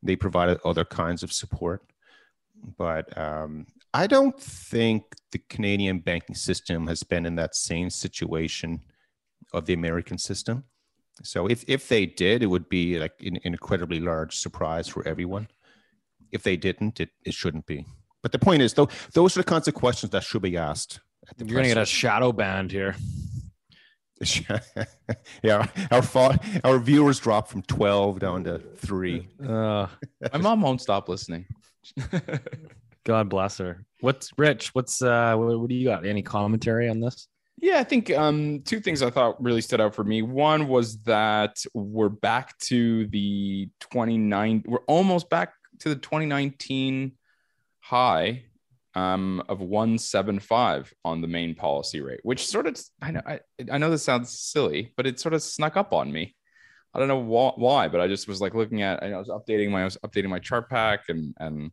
They 0.04 0.16
provided 0.16 0.60
other 0.66 0.86
kinds 0.86 1.24
of 1.24 1.32
support, 1.32 1.84
but 2.78 3.16
um, 3.18 3.68
I 3.94 4.08
don't 4.08 4.40
think 4.40 5.04
the 5.32 5.40
Canadian 5.50 6.00
banking 6.00 6.36
system 6.36 6.88
has 6.88 7.04
been 7.04 7.26
in 7.26 7.36
that 7.36 7.56
same 7.56 7.90
situation 7.90 8.82
of 9.54 9.66
the 9.66 9.74
American 9.74 10.18
system. 10.18 10.64
So 11.24 11.48
if, 11.48 11.64
if 11.68 11.88
they 11.88 12.06
did, 12.06 12.42
it 12.42 12.48
would 12.48 12.70
be 12.70 12.98
like 12.98 13.14
an, 13.20 13.36
an 13.36 13.54
incredibly 13.54 14.00
large 14.00 14.38
surprise 14.38 14.88
for 14.88 15.08
everyone. 15.08 15.48
If 16.32 16.44
they 16.44 16.56
didn't, 16.56 17.00
it, 17.00 17.10
it 17.26 17.34
shouldn't 17.34 17.66
be. 17.66 17.86
But 18.22 18.32
the 18.32 18.40
point 18.40 18.62
is, 18.62 18.74
though, 18.74 18.90
those 19.14 19.36
are 19.36 19.42
the 19.42 19.50
kinds 19.50 19.68
of 19.68 19.74
questions 19.74 20.12
that 20.12 20.24
should 20.24 20.42
be 20.42 20.58
asked. 20.58 21.00
You're 21.38 21.50
going 21.50 21.64
to 21.64 21.70
get 21.70 21.78
a 21.78 21.86
shadow 21.86 22.32
band 22.32 22.72
here. 22.72 22.96
yeah, 25.44 25.66
our 25.90 26.02
fa- 26.02 26.40
our 26.64 26.80
viewers 26.80 27.20
dropped 27.20 27.50
from 27.50 27.62
twelve 27.64 28.20
down 28.20 28.44
to 28.44 28.60
three. 28.60 29.28
Uh, 29.44 29.88
my 30.34 30.40
mom 30.40 30.62
won't 30.62 30.82
stop 30.82 31.10
listening. 31.10 31.46
God 33.04 33.30
bless 33.30 33.58
her. 33.58 33.84
What's 34.02 34.32
Rich? 34.38 34.76
What's 34.76 35.02
uh? 35.02 35.36
What, 35.36 35.60
what 35.60 35.70
do 35.70 35.76
you 35.76 35.86
got? 35.86 36.06
Any 36.06 36.22
commentary 36.22 36.90
on 36.90 37.00
this? 37.00 37.28
Yeah, 37.62 37.78
I 37.78 37.84
think 37.84 38.10
um, 38.12 38.62
two 38.66 38.80
things 38.80 39.04
I 39.04 39.12
thought 39.12 39.42
really 39.42 39.62
stood 39.62 39.80
out 39.80 39.94
for 39.94 40.04
me. 40.04 40.24
One 40.24 40.68
was 40.68 41.02
that 41.04 41.64
we're 41.76 42.10
back 42.10 42.58
to 42.60 43.06
the 43.08 43.70
29, 43.82 44.64
we're 44.66 44.80
almost 44.88 45.30
back 45.30 45.54
to 45.80 45.90
the 45.90 45.96
2019 45.96 47.12
high 47.80 48.46
um, 48.96 49.42
of 49.48 49.62
175 49.62 50.94
on 51.06 51.22
the 51.22 51.28
main 51.28 51.56
policy 51.56 52.02
rate, 52.02 52.20
which 52.24 52.48
sort 52.48 52.68
of 52.68 52.80
I 53.02 53.12
know 53.12 53.22
I, 53.26 53.40
I 53.72 53.78
know 53.78 53.90
this 53.90 54.04
sounds 54.04 54.38
silly, 54.38 54.94
but 54.98 55.08
it 55.08 55.20
sort 55.20 55.34
of 55.34 55.42
snuck 55.42 55.78
up 55.78 55.94
on 55.94 56.12
me. 56.12 56.36
I 56.94 57.00
don't 57.00 57.08
know 57.08 57.24
wh- 57.24 57.58
why, 57.58 57.88
but 57.88 58.02
I 58.02 58.08
just 58.08 58.28
was 58.28 58.42
like 58.42 58.54
looking 58.54 58.82
at 58.82 59.02
I 59.02 59.18
was 59.18 59.30
updating 59.30 59.72
my 59.72 59.82
I 59.82 59.86
was 59.86 59.98
updating 60.06 60.30
my 60.30 60.40
chart 60.40 60.70
pack 60.70 61.10
and 61.10 61.34
and 61.40 61.72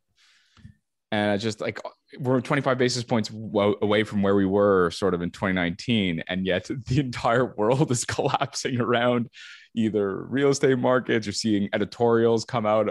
and 1.11 1.31
I 1.31 1.37
just 1.37 1.61
like 1.61 1.81
we're 2.19 2.41
25 2.41 2.79
basis 2.79 3.03
points 3.03 3.31
away 3.31 4.05
from 4.05 4.23
where 4.23 4.35
we 4.35 4.47
were 4.47 4.91
sort 4.91 5.15
of 5.15 5.23
in 5.23 5.31
2019 5.31 6.23
and 6.29 6.47
yet 6.47 6.71
the 6.87 7.01
entire 7.01 7.55
world 7.57 7.91
is 7.91 8.05
collapsing 8.05 8.81
around 8.81 9.29
either 9.75 10.25
real 10.25 10.51
estate 10.51 10.79
markets 10.79 11.27
you're 11.27 11.33
seeing 11.33 11.69
editorials 11.73 12.45
come 12.45 12.67
out 12.67 12.89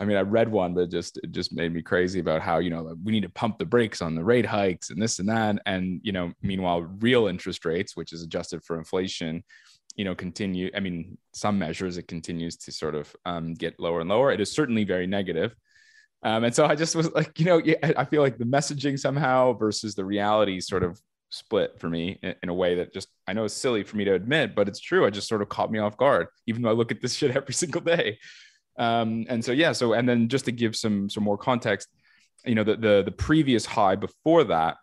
I 0.00 0.04
mean, 0.04 0.16
I 0.16 0.22
read 0.22 0.48
one 0.48 0.74
that 0.74 0.90
just 0.90 1.18
it 1.18 1.32
just 1.32 1.52
made 1.52 1.72
me 1.72 1.82
crazy 1.82 2.20
about 2.20 2.42
how 2.42 2.58
you 2.58 2.70
know 2.70 2.94
we 3.04 3.12
need 3.12 3.22
to 3.22 3.28
pump 3.28 3.58
the 3.58 3.64
brakes 3.64 4.02
on 4.02 4.14
the 4.14 4.24
rate 4.24 4.46
hikes 4.46 4.90
and 4.90 5.00
this 5.00 5.18
and 5.18 5.28
that, 5.28 5.60
and 5.66 6.00
you 6.02 6.12
know, 6.12 6.32
meanwhile, 6.42 6.82
real 7.00 7.26
interest 7.26 7.64
rates, 7.64 7.96
which 7.96 8.12
is 8.12 8.22
adjusted 8.22 8.64
for 8.64 8.78
inflation, 8.78 9.42
you 9.96 10.04
know, 10.04 10.14
continue. 10.14 10.70
I 10.74 10.80
mean, 10.80 11.18
some 11.34 11.58
measures 11.58 11.96
it 11.98 12.08
continues 12.08 12.56
to 12.58 12.72
sort 12.72 12.94
of 12.94 13.14
um, 13.24 13.54
get 13.54 13.78
lower 13.78 14.00
and 14.00 14.08
lower. 14.08 14.32
It 14.32 14.40
is 14.40 14.52
certainly 14.52 14.84
very 14.84 15.06
negative. 15.06 15.54
Um, 16.24 16.44
and 16.44 16.54
so 16.54 16.64
I 16.64 16.76
just 16.76 16.94
was 16.94 17.10
like, 17.12 17.38
you 17.38 17.46
know, 17.46 17.60
I 17.96 18.04
feel 18.04 18.22
like 18.22 18.38
the 18.38 18.44
messaging 18.44 18.98
somehow 18.98 19.54
versus 19.54 19.94
the 19.94 20.04
reality 20.04 20.60
sort 20.60 20.84
of 20.84 21.00
split 21.30 21.80
for 21.80 21.88
me 21.88 22.18
in, 22.22 22.34
in, 22.42 22.48
a 22.48 22.54
way 22.54 22.76
that 22.76 22.92
just 22.92 23.08
I 23.26 23.32
know 23.32 23.44
is 23.44 23.54
silly 23.54 23.82
for 23.82 23.96
me 23.96 24.04
to 24.04 24.14
admit, 24.14 24.54
but 24.54 24.68
it's 24.68 24.78
true. 24.78 25.04
I 25.04 25.10
just 25.10 25.28
sort 25.28 25.42
of 25.42 25.48
caught 25.48 25.72
me 25.72 25.78
off 25.78 25.96
guard, 25.96 26.28
even 26.46 26.62
though 26.62 26.68
I 26.68 26.74
look 26.74 26.92
at 26.92 27.00
this 27.00 27.14
shit 27.14 27.36
every 27.36 27.54
single 27.62 27.80
day. 27.80 28.18
Um, 28.78 29.26
and 29.28 29.44
so 29.44 29.52
yeah, 29.52 29.72
so 29.72 29.92
and 29.92 30.08
then 30.08 30.28
just 30.28 30.46
to 30.46 30.52
give 30.52 30.76
some 30.76 31.10
some 31.10 31.24
more 31.24 31.38
context, 31.38 31.88
you 32.44 32.54
know, 32.54 32.64
the 32.64 32.76
the, 32.76 33.02
the 33.04 33.12
previous 33.12 33.66
high 33.66 33.96
before 33.96 34.44
that 34.44 34.76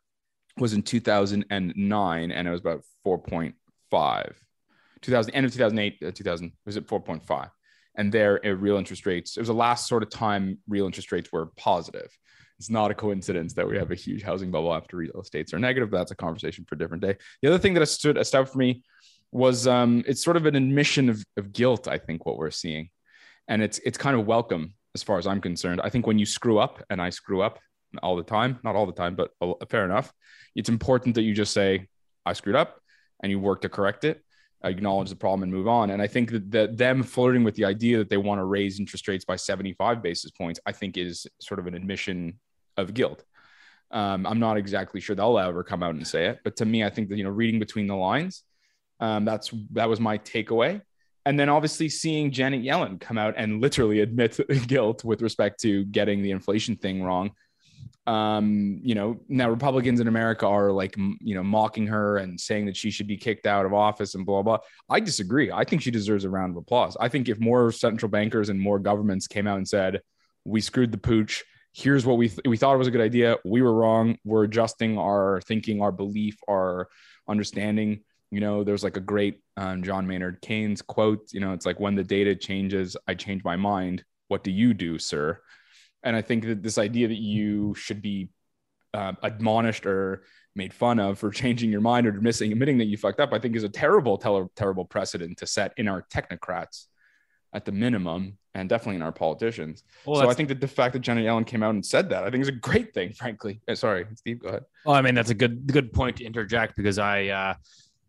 was 0.57 0.73
in 0.73 0.81
2009 0.81 2.31
and 2.31 2.47
it 2.47 2.51
was 2.51 2.59
about 2.59 2.83
4.5 3.05 4.33
2000 5.01 5.33
end 5.33 5.45
of 5.45 5.53
2008 5.53 5.97
uh, 6.05 6.11
2000 6.11 6.51
was 6.65 6.75
it 6.75 6.85
4.5 6.85 7.49
and 7.95 8.11
there 8.11 8.45
uh, 8.45 8.49
real 8.49 8.75
interest 8.75 9.05
rates 9.05 9.37
it 9.37 9.39
was 9.39 9.47
the 9.47 9.53
last 9.53 9.87
sort 9.87 10.03
of 10.03 10.09
time 10.09 10.57
real 10.67 10.85
interest 10.85 11.11
rates 11.11 11.31
were 11.31 11.47
positive. 11.57 12.09
It's 12.57 12.69
not 12.69 12.91
a 12.91 12.93
coincidence 12.93 13.53
that 13.53 13.69
we 13.69 13.77
have 13.77 13.91
a 13.91 13.95
huge 13.95 14.21
housing 14.21 14.51
bubble 14.51 14.73
after 14.73 14.97
real 14.97 15.21
estates 15.21 15.53
are 15.53 15.59
negative 15.59 15.91
that's 15.91 16.11
a 16.11 16.15
conversation 16.15 16.65
for 16.67 16.75
a 16.75 16.77
different 16.77 17.01
day. 17.01 17.15
The 17.41 17.47
other 17.47 17.57
thing 17.57 17.73
that 17.75 17.85
stood 17.87 18.17
out 18.17 18.49
for 18.49 18.57
me 18.57 18.83
was 19.31 19.65
um, 19.65 20.03
it's 20.07 20.23
sort 20.23 20.35
of 20.35 20.45
an 20.45 20.55
admission 20.55 21.07
of, 21.09 21.23
of 21.37 21.53
guilt 21.53 21.87
i 21.87 21.97
think 21.97 22.25
what 22.25 22.37
we're 22.37 22.51
seeing 22.51 22.89
and 23.49 23.61
it's 23.61 23.79
it's 23.79 23.97
kind 23.97 24.17
of 24.17 24.25
welcome 24.25 24.73
as 24.95 25.03
far 25.03 25.17
as 25.17 25.27
I'm 25.27 25.41
concerned. 25.41 25.81
I 25.83 25.89
think 25.89 26.07
when 26.07 26.17
you 26.17 26.25
screw 26.25 26.59
up, 26.59 26.81
and 26.89 27.01
I 27.01 27.09
screw 27.09 27.41
up 27.41 27.59
all 28.01 28.15
the 28.15 28.23
time, 28.23 28.59
not 28.63 28.75
all 28.75 28.85
the 28.85 28.93
time, 28.93 29.15
but 29.15 29.31
fair 29.69 29.83
enough, 29.83 30.13
it's 30.55 30.69
important 30.69 31.15
that 31.15 31.23
you 31.23 31.33
just 31.33 31.53
say 31.53 31.87
I 32.25 32.33
screwed 32.33 32.55
up, 32.55 32.79
and 33.21 33.31
you 33.31 33.39
work 33.39 33.61
to 33.61 33.69
correct 33.69 34.03
it, 34.03 34.23
acknowledge 34.63 35.09
the 35.09 35.15
problem, 35.15 35.43
and 35.43 35.51
move 35.51 35.67
on. 35.67 35.89
And 35.89 36.01
I 36.01 36.07
think 36.07 36.31
that, 36.31 36.51
that 36.51 36.77
them 36.77 37.03
flirting 37.03 37.43
with 37.43 37.55
the 37.55 37.65
idea 37.65 37.97
that 37.97 38.09
they 38.09 38.17
want 38.17 38.39
to 38.39 38.45
raise 38.45 38.79
interest 38.79 39.07
rates 39.07 39.25
by 39.25 39.35
75 39.35 40.01
basis 40.01 40.31
points, 40.31 40.59
I 40.65 40.71
think 40.71 40.97
is 40.97 41.27
sort 41.41 41.59
of 41.59 41.67
an 41.67 41.73
admission 41.73 42.39
of 42.77 42.93
guilt. 42.93 43.23
Um, 43.91 44.27
I'm 44.27 44.39
not 44.39 44.57
exactly 44.57 45.01
sure 45.01 45.15
they'll 45.15 45.39
ever 45.39 45.63
come 45.63 45.81
out 45.81 45.95
and 45.95 46.07
say 46.07 46.27
it, 46.27 46.39
but 46.43 46.55
to 46.57 46.65
me, 46.65 46.83
I 46.83 46.91
think 46.91 47.09
that 47.09 47.17
you 47.17 47.23
know, 47.23 47.31
reading 47.31 47.59
between 47.59 47.87
the 47.87 47.95
lines, 47.95 48.43
um, 48.99 49.25
that's 49.25 49.51
that 49.71 49.89
was 49.89 49.99
my 49.99 50.19
takeaway. 50.19 50.81
And 51.29 51.37
then 51.37 51.47
obviously 51.47 51.89
seeing 51.89 52.31
Janet 52.31 52.63
Yellen 52.63 52.99
come 52.99 53.19
out 53.19 53.35
and 53.37 53.61
literally 53.61 53.99
admit 53.99 54.39
guilt 54.67 55.03
with 55.03 55.21
respect 55.21 55.59
to 55.59 55.85
getting 55.85 56.23
the 56.23 56.31
inflation 56.31 56.75
thing 56.75 57.03
wrong. 57.03 57.33
Um, 58.07 58.79
you 58.81 58.95
know, 58.95 59.19
now 59.27 59.47
Republicans 59.47 59.99
in 59.99 60.07
America 60.07 60.47
are 60.47 60.71
like, 60.71 60.97
you 60.97 61.35
know, 61.35 61.43
mocking 61.43 61.85
her 61.85 62.17
and 62.17 62.41
saying 62.41 62.65
that 62.65 62.75
she 62.75 62.89
should 62.89 63.05
be 63.05 63.15
kicked 63.15 63.45
out 63.45 63.67
of 63.67 63.75
office 63.75 64.15
and 64.15 64.25
blah, 64.25 64.41
blah. 64.41 64.57
I 64.89 65.01
disagree. 65.01 65.51
I 65.51 65.65
think 65.65 65.83
she 65.83 65.91
deserves 65.91 66.23
a 66.23 66.31
round 66.31 66.53
of 66.53 66.57
applause. 66.57 66.97
I 66.99 67.09
think 67.09 67.29
if 67.29 67.39
more 67.39 67.71
central 67.71 68.09
bankers 68.09 68.49
and 68.49 68.59
more 68.59 68.79
governments 68.79 69.27
came 69.27 69.45
out 69.45 69.57
and 69.57 69.67
said, 69.67 70.01
we 70.45 70.61
screwed 70.61 70.91
the 70.91 70.97
pooch, 70.97 71.43
here's 71.73 72.07
what 72.07 72.17
we, 72.17 72.29
th- 72.29 72.41
we 72.47 72.57
thought 72.57 72.73
it 72.73 72.79
was 72.79 72.87
a 72.87 72.91
good 72.91 73.01
idea. 73.01 73.37
We 73.45 73.61
were 73.61 73.75
wrong. 73.75 74.17
We're 74.25 74.45
adjusting 74.45 74.97
our 74.97 75.41
thinking, 75.41 75.79
our 75.83 75.91
belief, 75.91 76.39
our 76.49 76.87
understanding 77.27 77.99
you 78.31 78.39
know, 78.39 78.63
there's 78.63 78.83
like 78.83 78.97
a 78.97 79.01
great 79.01 79.41
um, 79.57 79.83
John 79.83 80.05
Maynard 80.05 80.41
Keynes 80.41 80.81
quote. 80.81 81.33
You 81.33 81.39
know, 81.39 81.53
it's 81.53 81.65
like 81.65 81.79
when 81.79 81.95
the 81.95 82.03
data 82.03 82.35
changes, 82.35 82.95
I 83.07 83.15
change 83.15 83.43
my 83.43 83.55
mind. 83.55 84.03
What 84.27 84.43
do 84.43 84.51
you 84.51 84.73
do, 84.73 84.99
sir? 84.99 85.41
And 86.03 86.15
I 86.15 86.21
think 86.21 86.45
that 86.45 86.61
this 86.61 86.77
idea 86.77 87.07
that 87.07 87.17
you 87.17 87.73
should 87.75 88.01
be 88.01 88.29
uh, 88.93 89.13
admonished 89.23 89.85
or 89.85 90.23
made 90.55 90.73
fun 90.73 90.99
of 90.99 91.19
for 91.19 91.31
changing 91.41 91.71
your 91.71 91.81
mind 91.81 92.07
or 92.07 92.13
missing 92.13 92.51
admitting 92.51 92.77
that 92.77 92.85
you 92.85 92.97
fucked 92.97 93.19
up, 93.19 93.33
I 93.33 93.39
think 93.39 93.55
is 93.55 93.63
a 93.63 93.69
terrible, 93.69 94.17
ter- 94.17 94.49
terrible 94.55 94.85
precedent 94.85 95.37
to 95.39 95.47
set 95.47 95.73
in 95.77 95.87
our 95.87 96.05
technocrats 96.13 96.85
at 97.51 97.65
the 97.65 97.71
minimum, 97.71 98.37
and 98.53 98.69
definitely 98.69 98.97
in 98.97 99.01
our 99.01 99.11
politicians. 99.11 99.83
Well, 100.05 100.21
so 100.21 100.29
I 100.29 100.35
think 100.35 100.49
that 100.49 100.61
the 100.61 100.67
fact 100.67 100.93
that 100.93 100.99
Janet 100.99 101.25
Yellen 101.25 101.47
came 101.47 101.63
out 101.63 101.73
and 101.73 101.83
said 101.83 102.09
that, 102.09 102.23
I 102.23 102.29
think 102.29 102.43
is 102.43 102.47
a 102.47 102.51
great 102.51 102.93
thing, 102.93 103.11
frankly. 103.13 103.61
Uh, 103.67 103.73
sorry, 103.73 104.05
Steve, 104.15 104.39
go 104.39 104.49
ahead. 104.49 104.65
Well, 104.85 104.95
I 104.95 105.01
mean, 105.01 105.15
that's 105.15 105.31
a 105.31 105.35
good 105.35 105.65
good 105.65 105.91
point 105.91 106.17
to 106.17 106.25
interject 106.25 106.75
because 106.75 106.99
I 106.99 107.27
uh, 107.27 107.53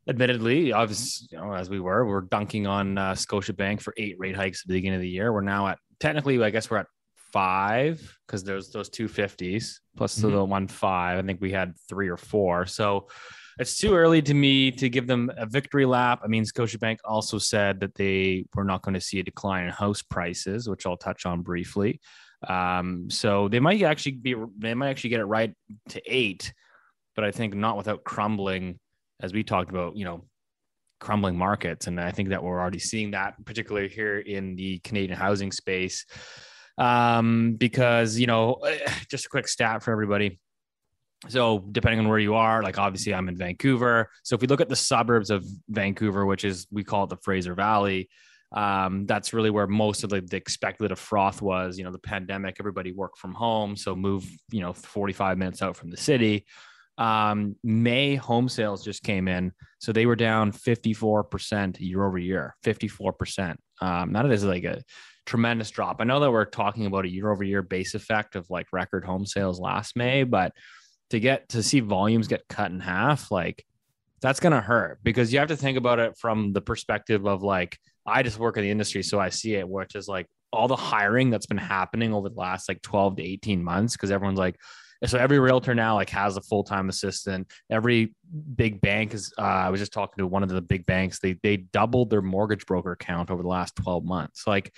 admittedly, 0.09 0.73
obviously, 0.73 1.29
you 1.31 1.39
know, 1.39 1.53
as 1.53 1.71
we 1.71 1.81
were, 1.81 2.07
we're 2.07 2.23
dunking 2.23 2.67
on 2.67 2.99
uh, 2.99 3.13
Scotiabank 3.13 3.81
for 3.81 3.95
eight 3.97 4.17
rate 4.19 4.37
hikes 4.37 4.63
at 4.63 4.69
the 4.69 4.75
beginning 4.75 4.97
of 4.97 5.03
the 5.03 5.09
year. 5.09 5.33
We're 5.33 5.41
now 5.41 5.69
at 5.69 5.79
technically, 5.99 6.43
I 6.43 6.51
guess 6.51 6.71
we're 6.71 6.79
at 6.79 6.87
five 7.33 8.19
because 8.27 8.43
there's 8.43 8.71
those 8.71 8.89
two 8.89 9.07
fifties 9.07 9.81
plus 9.97 10.19
mm-hmm. 10.19 10.33
the 10.33 10.45
one 10.45 10.67
five. 10.67 11.19
I 11.19 11.27
think 11.27 11.41
we 11.41 11.53
had 11.53 11.75
three 11.89 12.09
or 12.09 12.17
four. 12.17 12.67
So 12.67 13.09
it's 13.59 13.77
too 13.77 13.95
early 13.95 14.23
to 14.23 14.35
me 14.35 14.71
to 14.73 14.89
give 14.89 15.07
them 15.07 15.31
a 15.37 15.47
victory 15.47 15.85
lap. 15.85 16.21
I 16.25 16.29
mean, 16.29 16.45
Scotiabank 16.45 16.99
also 17.05 17.39
said 17.39 17.81
that 17.81 17.95
they 17.95 18.47
were 18.55 18.65
not 18.65 18.83
going 18.83 18.95
to 18.95 19.01
see 19.01 19.21
a 19.21 19.23
decline 19.23 19.67
in 19.67 19.71
house 19.71 20.03
prices, 20.03 20.69
which 20.69 20.87
I'll 20.87 20.97
touch 20.97 21.27
on 21.27 21.43
briefly. 21.43 22.01
Um, 22.49 23.11
so 23.11 23.49
they 23.49 23.61
might 23.61 23.83
actually 23.83 24.13
be, 24.13 24.35
they 24.57 24.73
might 24.73 24.89
actually 24.89 25.11
get 25.11 25.21
it 25.21 25.27
right 25.27 25.53
to 25.91 26.01
eight, 26.07 26.55
but 27.15 27.25
I 27.25 27.33
think 27.33 27.55
not 27.55 27.77
without 27.77 28.03
crumbling 28.03 28.79
as 29.23 29.33
we 29.33 29.43
talked 29.43 29.71
about, 29.71 29.97
you 29.97 30.05
know, 30.05 30.25
crumbling 31.01 31.37
markets. 31.37 31.87
And 31.87 32.01
I 32.01 32.13
think 32.13 32.29
that 32.29 32.43
we're 32.43 32.61
already 32.61 32.79
seeing 32.79 33.13
that, 33.13 33.35
particularly 33.45 33.89
here 33.89 34.19
in 34.19 34.55
the 34.57 34.79
Canadian 34.81 35.19
housing 35.19 35.53
space. 35.53 36.07
Um, 36.79 37.55
because, 37.55 38.19
you 38.19 38.27
know, 38.27 38.59
just 39.11 39.27
a 39.27 39.29
quick 39.29 39.49
stat 39.49 39.83
for 39.83 39.93
everybody. 39.93 40.41
So, 41.29 41.67
depending 41.71 42.01
on 42.01 42.09
where 42.09 42.19
you 42.19 42.35
are, 42.35 42.63
like 42.63 42.79
obviously 42.79 43.13
I'm 43.13 43.29
in 43.29 43.37
Vancouver. 43.37 44.09
So, 44.23 44.35
if 44.35 44.41
we 44.41 44.47
look 44.47 44.63
at 44.63 44.71
the 44.71 44.77
suburbs 44.77 45.29
of 45.29 45.45
Vancouver, 45.69 46.25
which 46.25 46.45
is 46.45 46.67
we 46.71 46.83
call 46.83 47.05
it 47.05 47.11
the 47.11 47.19
Fraser 47.19 47.55
Valley, 47.55 48.09
um, 48.53 49.05
that's 49.07 49.33
really 49.33 49.51
where 49.51 49.67
most 49.67 50.03
of 50.03 50.11
the, 50.11 50.23
the 50.23 50.37
expected 50.37 50.97
froth 50.99 51.43
was. 51.43 51.77
You 51.77 51.85
know, 51.85 51.93
the 51.93 51.99
pandemic, 51.99 52.57
everybody 52.59 52.93
worked 52.93 53.19
from 53.19 53.35
home, 53.35 53.77
so 53.77 53.95
move, 53.95 54.27
you 54.51 54.61
know, 54.61 54.73
45 54.73 55.37
minutes 55.37 55.61
out 55.61 55.77
from 55.77 55.91
the 55.91 55.97
city. 55.97 56.47
Um, 56.99 57.57
May 57.63 58.17
home 58.17 58.49
sales 58.49 58.85
just 58.85 59.03
came 59.03 59.29
in, 59.29 59.53
so 59.79 59.93
they 59.93 60.07
were 60.07 60.17
down 60.17 60.53
54% 60.53 61.81
year 61.81 62.05
over 62.05 62.19
year. 62.19 62.57
54%. 62.65 63.57
Um, 63.81 64.13
that 64.13 64.31
is 64.31 64.45
like 64.45 64.65
a 64.65 64.83
tremendous 65.27 65.71
drop. 65.71 65.97
I 66.01 66.05
know 66.05 66.21
that 66.21 66.31
we're 66.31 66.45
talking 66.45 66.87
about 66.87 67.05
a 67.05 67.11
year 67.11 67.31
over 67.31 67.45
year 67.45 67.63
base 67.63 67.95
effect 67.95 68.37
of 68.37 68.51
like 68.51 68.67
record 68.73 69.05
home 69.05 69.25
sales 69.25 69.61
last 69.61 69.97
May, 69.97 70.25
but 70.25 70.53
to 71.11 71.21
get 71.21 71.49
to 71.51 71.63
see 71.63 71.81
volumes 71.81 72.29
get 72.29 72.49
cut 72.49 72.71
in 72.71 72.81
half, 72.81 73.31
like 73.31 73.65
that's 74.21 74.41
going 74.41 74.53
to 74.53 74.61
hurt 74.61 74.99
because 75.03 75.33
you 75.33 75.39
have 75.39 75.49
to 75.49 75.57
think 75.57 75.79
about 75.79 75.99
it 75.99 76.17
from 76.19 76.53
the 76.53 76.61
perspective 76.61 77.27
of 77.27 77.43
like, 77.43 77.79
I 78.07 78.23
just 78.23 78.39
work 78.39 78.57
in 78.57 78.63
the 78.63 78.71
industry, 78.71 79.03
so 79.03 79.19
I 79.19 79.29
see 79.29 79.55
it, 79.55 79.69
which 79.69 79.95
is 79.95 80.09
like 80.09 80.27
all 80.53 80.69
the 80.69 80.77
hiring 80.77 81.31
that's 81.31 81.47
been 81.47 81.59
happening 81.59 82.13
over 82.13 82.29
the 82.29 82.39
last 82.39 82.69
like 82.69 82.83
12 82.83 83.17
to 83.17 83.23
18 83.23 83.63
months 83.63 83.97
because 83.97 84.11
everyone's 84.11 84.39
like, 84.39 84.57
so 85.07 85.19
every 85.19 85.39
realtor 85.39 85.75
now 85.75 85.95
like 85.95 86.11
has 86.11 86.37
a 86.37 86.43
full-time 86.43 86.89
assistant. 86.89 87.51
Every 87.71 88.15
big 88.55 88.81
bank 88.81 89.15
is 89.15 89.33
uh, 89.39 89.43
i 89.43 89.71
was 89.71 89.81
just 89.81 89.93
talking 89.93 90.17
to 90.19 90.27
one 90.27 90.43
of 90.43 90.49
the 90.49 90.61
big 90.61 90.87
banks. 90.87 91.21
They 91.21 91.37
they 91.43 91.57
doubled 91.59 92.11
their 92.11 92.23
mortgage 92.23 92.67
broker 92.67 92.93
account 92.93 93.31
over 93.31 93.43
the 93.43 93.49
last 93.49 93.77
12 93.77 94.05
months 94.05 94.47
like 94.47 94.73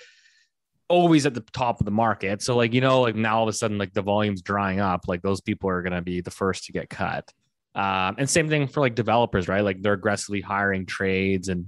always 0.89 1.25
at 1.25 1.33
the 1.33 1.41
top 1.53 1.79
of 1.79 1.85
the 1.85 1.91
market. 1.91 2.41
So 2.41 2.55
like 2.55 2.73
you 2.73 2.81
know 2.81 3.01
like 3.01 3.15
now 3.15 3.37
all 3.37 3.43
of 3.43 3.49
a 3.49 3.53
sudden 3.53 3.77
like 3.77 3.93
the 3.93 4.01
volume's 4.01 4.41
drying 4.41 4.79
up 4.79 5.01
like 5.07 5.21
those 5.21 5.41
people 5.41 5.69
are 5.69 5.81
going 5.81 5.93
to 5.93 6.01
be 6.01 6.21
the 6.21 6.31
first 6.31 6.65
to 6.65 6.71
get 6.71 6.89
cut. 6.89 7.29
Um, 7.75 8.15
and 8.19 8.29
same 8.29 8.49
thing 8.49 8.67
for 8.67 8.79
like 8.79 8.95
developers 8.95 9.47
right? 9.47 9.63
Like 9.63 9.81
they're 9.81 9.93
aggressively 9.93 10.41
hiring 10.41 10.85
trades 10.85 11.49
and 11.49 11.67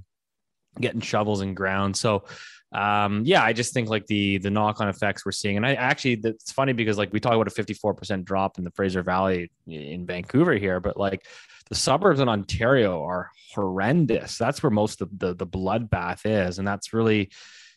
getting 0.80 1.00
shovels 1.00 1.40
and 1.40 1.56
ground. 1.56 1.96
So 1.96 2.24
um, 2.72 3.22
yeah, 3.24 3.42
I 3.42 3.52
just 3.52 3.72
think 3.72 3.88
like 3.88 4.06
the 4.06 4.38
the 4.38 4.50
knock 4.50 4.80
on 4.80 4.88
effects 4.88 5.24
we're 5.24 5.32
seeing, 5.32 5.56
and 5.56 5.64
I 5.64 5.74
actually 5.74 6.20
it's 6.24 6.52
funny 6.52 6.72
because 6.72 6.98
like 6.98 7.12
we 7.12 7.20
talk 7.20 7.34
about 7.34 7.48
a 7.48 7.50
54% 7.50 8.24
drop 8.24 8.58
in 8.58 8.64
the 8.64 8.70
Fraser 8.72 9.02
Valley 9.02 9.50
in 9.66 10.04
Vancouver 10.04 10.54
here, 10.54 10.80
but 10.80 10.96
like 10.96 11.26
the 11.68 11.74
suburbs 11.74 12.20
in 12.20 12.28
Ontario 12.28 13.04
are 13.04 13.30
horrendous. 13.54 14.36
That's 14.36 14.62
where 14.62 14.70
most 14.70 15.00
of 15.00 15.16
the 15.16 15.34
the 15.34 15.46
bloodbath 15.46 16.22
is, 16.24 16.58
and 16.58 16.66
that's 16.66 16.92
really 16.92 17.30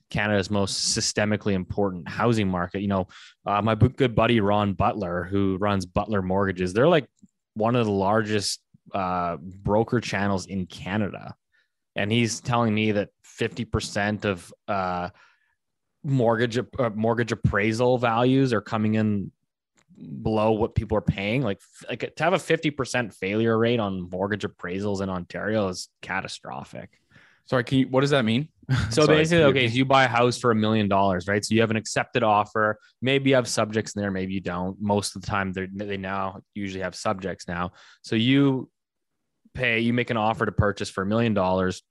Canada's 0.09 0.49
most 0.49 0.97
systemically 0.97 1.53
important 1.53 2.09
housing 2.09 2.47
market. 2.47 2.81
You 2.81 2.87
know, 2.87 3.07
uh, 3.45 3.61
my 3.61 3.75
good 3.75 4.15
buddy 4.15 4.39
Ron 4.39 4.73
Butler, 4.73 5.23
who 5.23 5.57
runs 5.57 5.85
Butler 5.85 6.23
Mortgages, 6.23 6.73
they're 6.73 6.87
like 6.87 7.07
one 7.53 7.75
of 7.75 7.85
the 7.85 7.91
largest 7.91 8.59
uh, 8.93 9.37
broker 9.37 9.99
channels 10.01 10.47
in 10.47 10.65
Canada 10.65 11.35
and 11.95 12.11
he's 12.11 12.39
telling 12.39 12.73
me 12.73 12.93
that 12.93 13.09
50% 13.39 14.25
of 14.25 14.53
uh, 14.67 15.09
mortgage 16.03 16.57
uh, 16.57 16.89
mortgage 16.95 17.31
appraisal 17.31 17.97
values 17.97 18.53
are 18.53 18.61
coming 18.61 18.95
in 18.95 19.31
below 20.21 20.51
what 20.51 20.75
people 20.75 20.97
are 20.97 21.01
paying. 21.01 21.41
Like 21.41 21.59
like 21.87 22.13
to 22.15 22.23
have 22.23 22.33
a 22.33 22.37
50% 22.37 23.13
failure 23.13 23.57
rate 23.57 23.79
on 23.79 24.09
mortgage 24.09 24.43
appraisals 24.45 25.01
in 25.01 25.09
Ontario 25.09 25.67
is 25.67 25.89
catastrophic. 26.01 26.89
Sorry 27.45 27.63
can 27.63 27.79
you 27.79 27.87
what 27.87 28.01
does 28.01 28.11
that 28.11 28.25
mean? 28.25 28.49
So 28.91 29.05
sorry, 29.05 29.17
basically 29.17 29.45
okay 29.45 29.67
so 29.67 29.73
you 29.73 29.85
buy 29.85 30.03
a 30.03 30.07
house 30.07 30.37
for 30.37 30.51
a 30.51 30.55
million 30.55 30.87
dollars 30.87 31.27
right? 31.27 31.43
So 31.43 31.55
you 31.55 31.61
have 31.61 31.71
an 31.71 31.77
accepted 31.77 32.23
offer. 32.23 32.77
Maybe 33.01 33.31
you 33.31 33.35
have 33.35 33.47
subjects 33.47 33.95
in 33.95 34.01
there 34.01 34.11
maybe 34.11 34.33
you 34.33 34.41
don't. 34.41 34.79
Most 34.79 35.15
of 35.15 35.21
the 35.21 35.27
time 35.27 35.53
they 35.53 35.67
they 35.71 35.97
now 35.97 36.41
usually 36.53 36.83
have 36.83 36.95
subjects 36.95 37.47
now. 37.47 37.71
So 38.03 38.15
you 38.15 38.69
pay, 39.53 39.79
you 39.79 39.93
make 39.93 40.09
an 40.09 40.17
offer 40.17 40.45
to 40.45 40.51
purchase 40.51 40.89
for 40.89 41.03
a 41.03 41.05
million 41.05 41.33
dollars, 41.33 41.81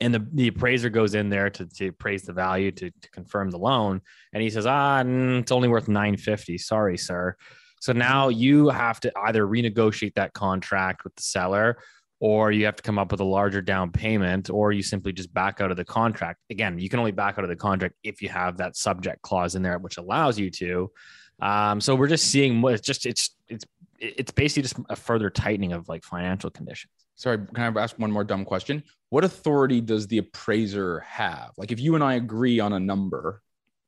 and 0.00 0.14
the, 0.14 0.26
the 0.32 0.48
appraiser 0.48 0.88
goes 0.90 1.14
in 1.14 1.28
there 1.28 1.50
to, 1.50 1.66
to 1.66 1.88
appraise 1.88 2.22
the 2.22 2.32
value 2.32 2.72
to, 2.72 2.90
to 2.90 3.10
confirm 3.10 3.50
the 3.50 3.58
loan, 3.58 4.00
and 4.32 4.42
he 4.42 4.50
says, 4.50 4.66
ah, 4.66 5.02
it's 5.04 5.52
only 5.52 5.68
worth 5.68 5.88
950. 5.88 6.58
Sorry, 6.58 6.96
sir. 6.96 7.36
So 7.80 7.92
now 7.92 8.28
you 8.28 8.68
have 8.68 9.00
to 9.00 9.12
either 9.24 9.46
renegotiate 9.46 10.14
that 10.14 10.32
contract 10.34 11.02
with 11.02 11.14
the 11.16 11.22
seller 11.22 11.78
or 12.22 12.52
you 12.52 12.64
have 12.66 12.76
to 12.76 12.84
come 12.84 13.00
up 13.00 13.10
with 13.10 13.18
a 13.18 13.24
larger 13.24 13.60
down 13.60 13.90
payment, 13.90 14.48
or 14.48 14.70
you 14.70 14.80
simply 14.80 15.12
just 15.12 15.34
back 15.34 15.60
out 15.60 15.72
of 15.72 15.76
the 15.76 15.84
contract. 15.84 16.38
Again, 16.50 16.78
you 16.78 16.88
can 16.88 17.00
only 17.00 17.10
back 17.10 17.36
out 17.36 17.42
of 17.42 17.50
the 17.50 17.56
contract 17.56 17.96
if 18.04 18.22
you 18.22 18.28
have 18.28 18.58
that 18.58 18.76
subject 18.76 19.22
clause 19.22 19.56
in 19.56 19.62
there, 19.62 19.76
which 19.78 19.96
allows 19.96 20.38
you 20.38 20.48
to. 20.50 20.92
Um, 21.40 21.80
so 21.80 21.96
we're 21.96 22.06
just 22.06 22.28
seeing 22.28 22.62
what 22.62 22.74
it's 22.74 22.86
just 22.86 23.06
it's 23.06 23.34
it's 23.48 23.64
it's 24.02 24.32
basically 24.32 24.62
just 24.62 24.76
a 24.90 24.96
further 24.96 25.30
tightening 25.30 25.72
of 25.72 25.88
like 25.88 26.02
financial 26.02 26.50
conditions. 26.50 26.92
Sorry, 27.14 27.38
can 27.54 27.76
I 27.76 27.80
ask 27.80 27.96
one 27.98 28.10
more 28.10 28.24
dumb 28.24 28.44
question? 28.44 28.82
What 29.10 29.22
authority 29.22 29.80
does 29.80 30.08
the 30.08 30.18
appraiser 30.18 31.00
have? 31.00 31.52
Like, 31.56 31.70
if 31.70 31.78
you 31.78 31.94
and 31.94 32.02
I 32.02 32.14
agree 32.14 32.58
on 32.58 32.72
a 32.72 32.80
number, 32.80 33.40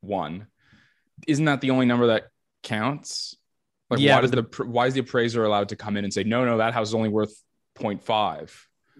one, 0.03 0.46
isn't 1.27 1.44
that 1.46 1.61
the 1.61 1.70
only 1.72 1.87
number 1.87 2.07
that 2.09 2.29
counts? 2.62 3.37
Like, 3.90 4.00
yeah, 4.00 4.14
why 4.14 4.20
does 4.20 4.31
the, 4.31 4.42
the 4.42 4.64
why 4.64 4.87
is 4.87 4.94
the 4.94 5.00
appraiser 5.00 5.44
allowed 5.44 5.70
to 5.70 5.77
come 5.77 5.96
in 5.96 6.05
and 6.05 6.12
say, 6.12 6.22
no, 6.22 6.44
no, 6.44 6.59
that 6.59 6.74
house 6.74 6.88
is 6.88 6.94
only 6.94 7.09
worth 7.09 7.35
0.5? 7.79 8.50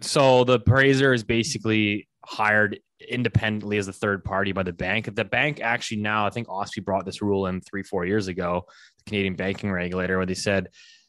So 0.01 0.43
the 0.45 0.55
appraiser 0.55 1.13
is 1.13 1.23
basically 1.23 2.09
hired 2.25 2.81
independently 3.09 3.79
as 3.79 3.87
a 3.87 3.93
third 3.93 4.25
party 4.25 4.53
by 4.53 4.63
the 4.63 4.73
bank. 4.73 5.15
The 5.15 5.25
bank 5.25 5.61
actually 5.61 5.99
now, 5.99 6.27
I 6.27 6.31
think 6.31 6.49
OSFI 6.49 6.85
brought 6.85 7.05
this 7.05 7.23
rule 7.23 7.47
in 7.47 7.61
three, 7.61 7.83
four 7.83 8.05
years 8.05 8.29
ago, 8.29 8.65
the 8.99 9.05
Canadian 9.05 9.35
banking 9.35 9.71
regulator, 9.71 10.17
where 10.17 10.27
they 10.27 10.35
said 10.35 10.69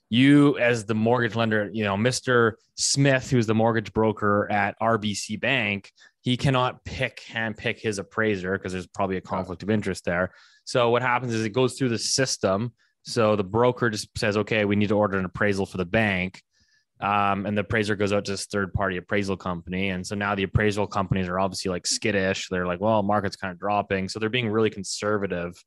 you 0.09 0.57
as 0.59 0.85
the 0.85 0.95
mortgage 0.95 1.35
lender, 1.35 1.69
you 1.73 1.83
know, 1.83 1.95
Mr. 1.95 2.53
Smith, 2.75 3.29
who's 3.29 3.47
the 3.47 3.55
mortgage 3.55 3.91
broker 3.93 4.51
at 4.51 4.79
RBC 4.79 5.39
Bank, 5.39 5.91
he 6.21 6.37
cannot 6.37 6.83
pick 6.85 7.21
hand 7.21 7.57
pick 7.57 7.79
his 7.79 7.99
appraiser 7.99 8.57
because 8.57 8.71
there's 8.71 8.87
probably 8.87 9.17
a 9.17 9.21
conflict 9.21 9.63
of 9.63 9.69
interest 9.69 10.05
there. 10.05 10.31
So 10.63 10.89
what 10.89 11.01
happens 11.01 11.33
is 11.33 11.45
it 11.45 11.51
goes 11.51 11.77
through 11.77 11.89
the 11.89 11.99
system. 11.99 12.73
So 13.03 13.35
the 13.35 13.43
broker 13.43 13.89
just 13.89 14.09
says, 14.17 14.35
okay, 14.37 14.65
we 14.65 14.75
need 14.75 14.89
to 14.89 14.97
order 14.97 15.17
an 15.17 15.25
appraisal 15.25 15.65
for 15.65 15.77
the 15.77 15.85
bank. 15.85 16.41
Um, 16.99 17.45
and 17.45 17.57
the 17.57 17.61
appraiser 17.61 17.95
goes 17.95 18.13
out 18.13 18.25
to 18.25 18.31
this 18.31 18.45
third 18.45 18.73
party 18.73 18.97
appraisal 18.97 19.37
company. 19.37 19.89
And 19.89 20.05
so 20.05 20.15
now 20.15 20.33
the 20.33 20.43
appraisal 20.43 20.87
companies 20.87 21.27
are 21.27 21.39
obviously 21.39 21.69
like 21.69 21.85
skittish. 21.85 22.47
They're 22.49 22.65
like, 22.65 22.79
well, 22.79 23.03
market's 23.03 23.35
kind 23.35 23.51
of 23.51 23.59
dropping. 23.59 24.09
So 24.09 24.17
they're 24.17 24.29
being 24.29 24.49
really 24.49 24.69
conservative 24.69 25.61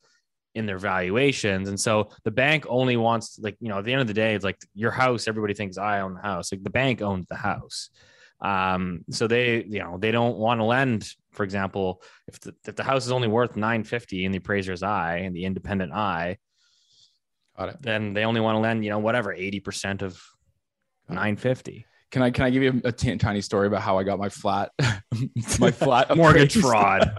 in 0.59 0.66
their 0.66 0.79
valuations. 0.79 1.68
And 1.68 1.81
so 1.81 2.11
the 2.25 2.31
bank 2.31 2.66
only 2.68 2.97
wants 2.97 3.38
like, 3.38 3.57
you 3.61 3.68
know, 3.68 3.79
at 3.79 3.85
the 3.85 3.92
end 3.92 4.03
of 4.03 4.07
the 4.07 4.14
day, 4.14 4.35
it's 4.35 4.44
like 4.44 4.59
your 4.75 4.90
house, 4.90 5.27
everybody 5.29 5.55
thinks 5.55 5.79
I 5.79 6.01
own 6.01 6.14
the 6.14 6.21
house. 6.21 6.53
Like 6.53 6.62
the 6.62 6.71
bank 6.71 7.01
owns 7.01 7.27
the 7.27 7.37
house. 7.37 7.90
Um, 8.40 9.05
so 9.11 9.27
they, 9.27 9.64
you 9.64 9.81
know, 9.81 9.99
they 9.99 10.11
don't 10.11 10.37
want 10.37 10.61
to 10.61 10.64
lend, 10.64 11.11
for 11.33 11.42
example, 11.42 12.03
if 12.27 12.38
the, 12.40 12.55
if 12.66 12.77
the 12.77 12.85
house 12.85 13.07
is 13.07 13.12
only 13.12 13.29
worth 13.29 13.57
950 13.57 14.25
in 14.25 14.33
the 14.33 14.38
appraiser's 14.38 14.83
eye 14.83 15.18
and 15.18 15.35
the 15.35 15.44
independent 15.44 15.92
eye, 15.92 16.38
then 17.81 18.14
they 18.14 18.25
only 18.25 18.40
want 18.40 18.55
to 18.57 18.61
lend, 18.61 18.85
you 18.85 18.90
know, 18.90 19.01
whatever, 19.01 19.35
80% 19.35 20.03
of 20.03 20.23
950. 21.09 21.87
Can 22.11 22.23
I 22.23 22.31
can 22.31 22.44
I 22.44 22.51
give 22.51 22.62
you 22.62 22.81
a, 22.85 22.92
t- 22.92 23.14
tiny 23.16 23.42
story 23.42 23.66
about 23.66 23.83
how 23.83 23.99
I 23.99 24.03
got 24.03 24.18
my 24.18 24.31
flat 24.31 24.71
my 25.59 25.71
flat 25.71 26.16
mortgage 26.16 26.57
fraud? 26.57 27.11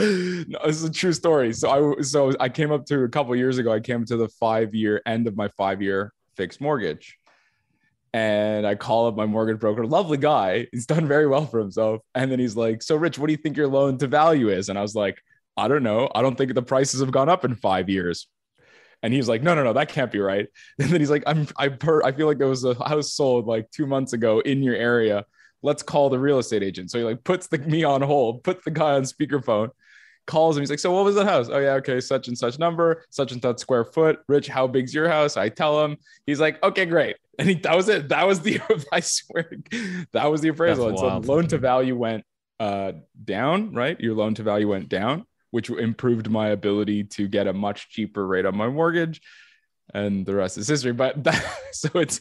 no, 0.46 0.58
this 0.64 0.76
is 0.76 0.84
a 0.84 0.90
true 0.90 1.12
story. 1.12 1.52
So 1.52 1.96
I 1.98 2.02
so 2.02 2.32
I 2.38 2.48
came 2.48 2.70
up 2.70 2.86
to 2.86 3.04
a 3.04 3.08
couple 3.08 3.34
years 3.36 3.58
ago. 3.58 3.72
I 3.72 3.80
came 3.80 4.04
to 4.06 4.16
the 4.16 4.28
five 4.28 4.74
year 4.74 5.02
end 5.06 5.26
of 5.26 5.36
my 5.36 5.48
five 5.56 5.82
year 5.82 6.12
fixed 6.36 6.60
mortgage, 6.60 7.18
and 8.12 8.66
I 8.66 8.74
call 8.74 9.08
up 9.08 9.16
my 9.16 9.26
mortgage 9.26 9.58
broker. 9.58 9.86
Lovely 9.86 10.18
guy. 10.18 10.66
He's 10.72 10.86
done 10.86 11.06
very 11.06 11.26
well 11.26 11.46
for 11.46 11.58
himself. 11.58 12.02
And 12.14 12.30
then 12.30 12.38
he's 12.38 12.56
like, 12.56 12.82
"So, 12.82 12.96
Rich, 12.96 13.18
what 13.18 13.26
do 13.26 13.32
you 13.32 13.38
think 13.38 13.56
your 13.56 13.68
loan 13.68 13.98
to 13.98 14.06
value 14.06 14.48
is?" 14.48 14.68
And 14.68 14.78
I 14.78 14.82
was 14.82 14.94
like, 14.94 15.20
"I 15.56 15.68
don't 15.68 15.82
know. 15.82 16.10
I 16.14 16.22
don't 16.22 16.36
think 16.36 16.54
the 16.54 16.62
prices 16.62 17.00
have 17.00 17.10
gone 17.10 17.28
up 17.28 17.44
in 17.44 17.54
five 17.54 17.88
years." 17.88 18.28
And 19.02 19.14
he's 19.14 19.28
like, 19.28 19.42
no, 19.42 19.54
no, 19.54 19.62
no, 19.62 19.72
that 19.74 19.88
can't 19.88 20.10
be 20.10 20.18
right. 20.18 20.48
And 20.78 20.90
then 20.90 21.00
he's 21.00 21.10
like, 21.10 21.22
I'm, 21.26 21.46
I 21.56 21.68
per, 21.68 22.02
I 22.02 22.12
feel 22.12 22.26
like 22.26 22.38
there 22.38 22.48
was 22.48 22.64
a 22.64 22.74
house 22.74 23.12
sold 23.14 23.46
like 23.46 23.70
two 23.70 23.86
months 23.86 24.12
ago 24.12 24.40
in 24.40 24.62
your 24.62 24.74
area. 24.74 25.24
Let's 25.62 25.82
call 25.82 26.08
the 26.08 26.18
real 26.18 26.38
estate 26.38 26.62
agent. 26.62 26.90
So 26.90 26.98
he 26.98 27.04
like 27.04 27.24
puts 27.24 27.48
the 27.48 27.58
me 27.58 27.84
on 27.84 28.02
hold, 28.02 28.44
puts 28.44 28.64
the 28.64 28.70
guy 28.70 28.92
on 28.92 29.02
speakerphone, 29.02 29.70
calls 30.28 30.56
him. 30.56 30.62
He's 30.62 30.70
like, 30.70 30.78
so 30.78 30.92
what 30.92 31.04
was 31.04 31.16
that 31.16 31.26
house? 31.26 31.48
Oh 31.50 31.58
yeah, 31.58 31.72
okay, 31.74 32.00
such 32.00 32.28
and 32.28 32.38
such 32.38 32.60
number, 32.60 33.04
such 33.10 33.32
and 33.32 33.42
such 33.42 33.58
square 33.58 33.84
foot. 33.84 34.20
Rich, 34.28 34.46
how 34.46 34.68
big's 34.68 34.94
your 34.94 35.08
house? 35.08 35.36
I 35.36 35.48
tell 35.48 35.84
him. 35.84 35.96
He's 36.26 36.38
like, 36.38 36.62
okay, 36.62 36.86
great. 36.86 37.16
And 37.40 37.48
he, 37.48 37.54
that 37.54 37.76
was 37.76 37.88
it. 37.88 38.08
That 38.08 38.26
was 38.26 38.40
the, 38.40 38.60
I 38.92 38.98
swear, 38.98 39.48
that 40.10 40.24
was 40.24 40.40
the 40.40 40.48
appraisal. 40.48 40.88
and 40.88 40.98
so 40.98 41.18
loan 41.18 41.46
to 41.46 41.58
value 41.58 41.96
went 41.96 42.24
uh, 42.58 42.90
down, 43.24 43.72
right? 43.74 43.98
Your 44.00 44.16
loan 44.16 44.34
to 44.34 44.42
value 44.42 44.68
went 44.68 44.88
down 44.88 45.24
which 45.50 45.70
improved 45.70 46.30
my 46.30 46.48
ability 46.48 47.04
to 47.04 47.28
get 47.28 47.46
a 47.46 47.52
much 47.52 47.88
cheaper 47.90 48.26
rate 48.26 48.44
on 48.46 48.56
my 48.56 48.68
mortgage. 48.68 49.20
And 49.94 50.26
the 50.26 50.34
rest 50.34 50.58
is 50.58 50.68
history. 50.68 50.92
But 50.92 51.22
that, 51.24 51.42
so 51.72 51.88
it's 51.94 52.20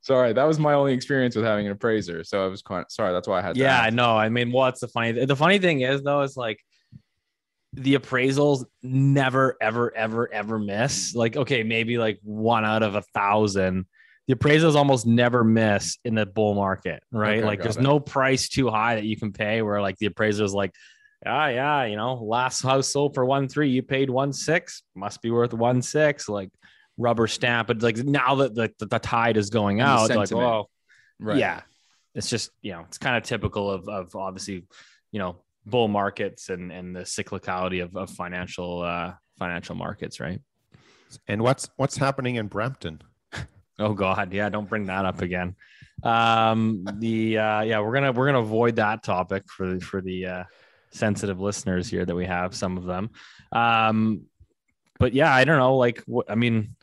sorry, 0.00 0.32
that 0.32 0.44
was 0.44 0.58
my 0.58 0.74
only 0.74 0.92
experience 0.92 1.36
with 1.36 1.44
having 1.44 1.66
an 1.66 1.72
appraiser. 1.72 2.24
So 2.24 2.44
I 2.44 2.48
was 2.48 2.62
quite 2.62 2.90
sorry. 2.90 3.12
That's 3.12 3.28
why 3.28 3.38
I 3.38 3.42
had. 3.42 3.56
Yeah, 3.56 3.88
no. 3.92 4.16
I 4.16 4.28
mean, 4.28 4.50
what's 4.50 4.80
the 4.80 4.88
funny? 4.88 5.24
The 5.24 5.36
funny 5.36 5.58
thing 5.58 5.82
is 5.82 6.02
though, 6.02 6.22
is 6.22 6.36
like 6.36 6.58
the 7.74 7.94
appraisals 7.94 8.64
never, 8.82 9.56
ever, 9.60 9.94
ever, 9.96 10.32
ever 10.32 10.58
miss. 10.58 11.14
Like, 11.14 11.36
okay, 11.36 11.62
maybe 11.62 11.98
like 11.98 12.20
one 12.22 12.64
out 12.64 12.82
of 12.82 12.94
a 12.94 13.02
thousand. 13.02 13.86
The 14.26 14.34
appraisals 14.34 14.74
almost 14.74 15.06
never 15.06 15.44
miss 15.44 15.98
in 16.04 16.14
the 16.14 16.24
bull 16.24 16.54
market, 16.54 17.02
right? 17.10 17.38
Okay, 17.38 17.46
like, 17.46 17.62
there's 17.62 17.76
it. 17.76 17.82
no 17.82 18.00
price 18.00 18.48
too 18.48 18.70
high 18.70 18.94
that 18.94 19.04
you 19.04 19.16
can 19.16 19.32
pay 19.32 19.60
where 19.60 19.82
like 19.82 19.98
the 19.98 20.06
appraiser 20.06 20.44
is 20.44 20.54
like, 20.54 20.72
ah, 21.26 21.48
yeah, 21.48 21.84
you 21.84 21.96
know, 21.96 22.14
last 22.14 22.62
house 22.62 22.88
sold 22.88 23.14
for 23.14 23.24
one 23.24 23.48
three, 23.48 23.70
you 23.70 23.82
paid 23.82 24.08
one 24.08 24.32
six, 24.32 24.82
must 24.94 25.20
be 25.20 25.30
worth 25.30 25.52
one 25.52 25.82
six, 25.82 26.28
like 26.28 26.50
rubber 26.96 27.26
stamp. 27.26 27.68
But 27.68 27.82
like 27.82 27.96
now 27.98 28.36
that 28.36 28.54
the, 28.54 28.70
the, 28.78 28.86
the 28.86 28.98
tide 28.98 29.36
is 29.36 29.50
going 29.50 29.80
out, 29.80 30.10
like, 30.10 30.32
oh, 30.32 30.68
right. 31.18 31.36
yeah, 31.36 31.62
it's 32.14 32.30
just 32.30 32.50
you 32.62 32.72
know, 32.72 32.84
it's 32.86 32.98
kind 32.98 33.16
of 33.16 33.24
typical 33.24 33.70
of 33.70 33.88
of 33.88 34.14
obviously, 34.14 34.64
you 35.12 35.18
know, 35.18 35.43
bull 35.66 35.88
markets 35.88 36.50
and 36.50 36.70
and 36.70 36.94
the 36.94 37.00
cyclicality 37.00 37.82
of, 37.82 37.96
of 37.96 38.10
financial 38.10 38.82
uh 38.82 39.12
financial 39.38 39.74
markets, 39.74 40.20
right? 40.20 40.40
And 41.28 41.42
what's 41.42 41.68
what's 41.76 41.96
happening 41.96 42.36
in 42.36 42.48
Brampton? 42.48 43.00
Oh 43.78 43.92
God, 43.92 44.32
yeah, 44.32 44.48
don't 44.48 44.68
bring 44.68 44.86
that 44.86 45.04
up 45.04 45.20
again. 45.20 45.56
Um, 46.02 46.86
the 46.98 47.38
uh, 47.38 47.60
yeah, 47.62 47.80
we're 47.80 47.92
gonna 47.92 48.12
we're 48.12 48.26
gonna 48.26 48.40
avoid 48.40 48.76
that 48.76 49.02
topic 49.02 49.44
for 49.48 49.74
the, 49.74 49.80
for 49.80 50.00
the 50.00 50.26
uh, 50.26 50.44
sensitive 50.92 51.40
listeners 51.40 51.88
here 51.88 52.04
that 52.04 52.14
we 52.14 52.26
have 52.26 52.54
some 52.54 52.76
of 52.76 52.84
them. 52.84 53.10
Um, 53.52 54.22
but 55.00 55.12
yeah, 55.12 55.34
I 55.34 55.44
don't 55.44 55.58
know. 55.58 55.76
Like, 55.76 56.02
what 56.06 56.30
I 56.30 56.36
mean, 56.36 56.76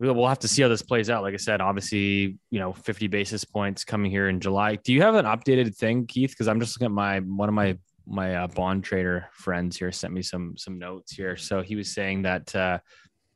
we'll 0.00 0.26
have 0.26 0.38
to 0.40 0.48
see 0.48 0.62
how 0.62 0.68
this 0.68 0.82
plays 0.82 1.10
out. 1.10 1.22
Like 1.22 1.34
I 1.34 1.38
said, 1.38 1.60
obviously, 1.60 2.38
you 2.50 2.58
know, 2.58 2.72
50 2.72 3.06
basis 3.08 3.44
points 3.44 3.84
coming 3.84 4.10
here 4.10 4.28
in 4.28 4.40
July. 4.40 4.76
Do 4.76 4.92
you 4.92 5.02
have 5.02 5.14
an 5.14 5.26
updated 5.26 5.76
thing, 5.76 6.06
Keith? 6.06 6.30
Because 6.30 6.48
I'm 6.48 6.58
just 6.58 6.76
looking 6.76 6.92
at 6.92 6.96
my 6.96 7.20
one 7.20 7.48
of 7.48 7.54
my 7.54 7.76
my 8.06 8.34
uh, 8.34 8.46
bond 8.48 8.82
trader 8.82 9.28
friends 9.32 9.76
here 9.76 9.92
sent 9.92 10.12
me 10.12 10.22
some 10.22 10.56
some 10.56 10.78
notes 10.78 11.12
here. 11.12 11.36
So 11.36 11.60
he 11.60 11.76
was 11.76 11.92
saying 11.92 12.22
that 12.22 12.54
uh, 12.56 12.78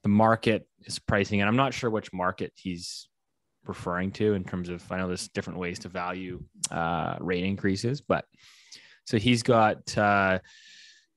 the 0.03 0.09
market 0.09 0.67
is 0.85 0.99
pricing, 0.99 1.41
and 1.43 1.49
I'm 1.49 1.57
not 1.57 1.75
sure 1.75 1.91
which 1.91 2.13
market 2.13 2.53
he's 2.57 3.09
referring 3.67 4.13
to 4.13 4.33
in 4.33 4.43
terms 4.43 4.71
of. 4.71 4.83
I 4.91 4.97
know 4.97 5.07
there's 5.07 5.29
different 5.29 5.59
ways 5.59 5.79
to 5.81 5.89
value 5.89 6.43
uh, 6.71 7.17
rate 7.21 7.45
increases, 7.45 8.01
but 8.01 8.25
so 9.05 9.19
he's 9.19 9.43
got. 9.43 9.97
Uh, 9.99 10.39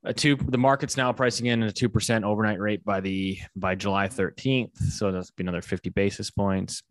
a 0.03 0.13
two 0.13 0.35
the 0.35 0.57
market's 0.57 0.97
now 0.97 1.11
pricing 1.11 1.47
in 1.47 1.63
a 1.63 1.71
2% 1.71 2.23
overnight 2.23 2.59
rate 2.59 2.83
by 2.83 2.99
the 3.01 3.37
by 3.55 3.75
july 3.75 4.07
13th 4.07 4.77
so 4.77 5.11
that's 5.11 5.31
be 5.31 5.43
another 5.43 5.61
50 5.61 5.89
basis 5.89 6.29
points. 6.29 6.83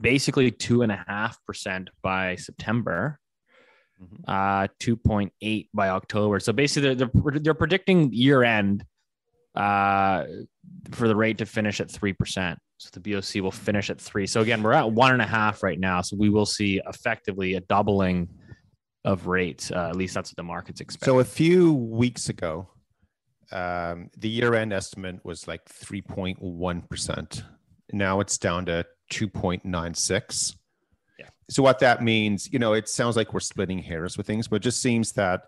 Basically 0.00 0.50
two 0.50 0.82
and 0.82 0.92
a 0.92 1.04
half 1.08 1.38
percent 1.44 1.90
by 2.02 2.36
september. 2.36 3.18
Mm-hmm. 4.02 4.22
uh 4.28 4.66
2.8 4.80 5.68
by 5.74 5.88
october. 5.90 6.40
So 6.40 6.54
basically 6.54 6.94
they're, 6.94 7.08
they're, 7.08 7.40
they're 7.40 7.54
predicting 7.54 8.12
year 8.12 8.42
end 8.42 8.84
uh 9.54 10.24
for 10.92 11.08
the 11.08 11.16
rate 11.16 11.38
to 11.38 11.46
finish 11.46 11.80
at 11.80 11.88
3% 11.88 12.56
so 12.80 12.88
the 12.92 13.00
boc 13.00 13.40
will 13.42 13.50
finish 13.50 13.90
at 13.90 14.00
three. 14.00 14.26
So 14.26 14.40
again 14.40 14.62
we're 14.62 14.72
at 14.72 14.90
one 14.90 15.12
and 15.12 15.20
a 15.20 15.26
half 15.26 15.62
right 15.62 15.78
now. 15.78 16.00
So 16.00 16.16
we 16.16 16.30
will 16.30 16.46
see 16.46 16.80
effectively 16.86 17.54
a 17.54 17.60
doubling 17.60 18.26
of 19.04 19.26
rates. 19.26 19.70
Uh, 19.70 19.88
at 19.88 19.96
least 19.96 20.14
that's 20.14 20.30
what 20.30 20.36
the 20.36 20.42
market's 20.42 20.80
expecting. 20.80 21.12
So 21.12 21.20
a 21.20 21.24
few 21.24 21.72
weeks 21.72 22.28
ago, 22.28 22.68
um, 23.52 24.10
the 24.16 24.28
year-end 24.28 24.72
estimate 24.72 25.24
was 25.24 25.48
like 25.48 25.64
3.1 25.66 26.88
percent. 26.88 27.44
Now 27.92 28.20
it's 28.20 28.38
down 28.38 28.66
to 28.66 28.86
2.96. 29.12 30.56
Yeah. 31.18 31.26
So 31.48 31.62
what 31.62 31.80
that 31.80 32.02
means, 32.02 32.52
you 32.52 32.58
know, 32.58 32.74
it 32.74 32.88
sounds 32.88 33.16
like 33.16 33.32
we're 33.32 33.40
splitting 33.40 33.78
hairs 33.78 34.16
with 34.16 34.26
things, 34.26 34.46
but 34.48 34.56
it 34.56 34.62
just 34.62 34.80
seems 34.80 35.12
that 35.12 35.42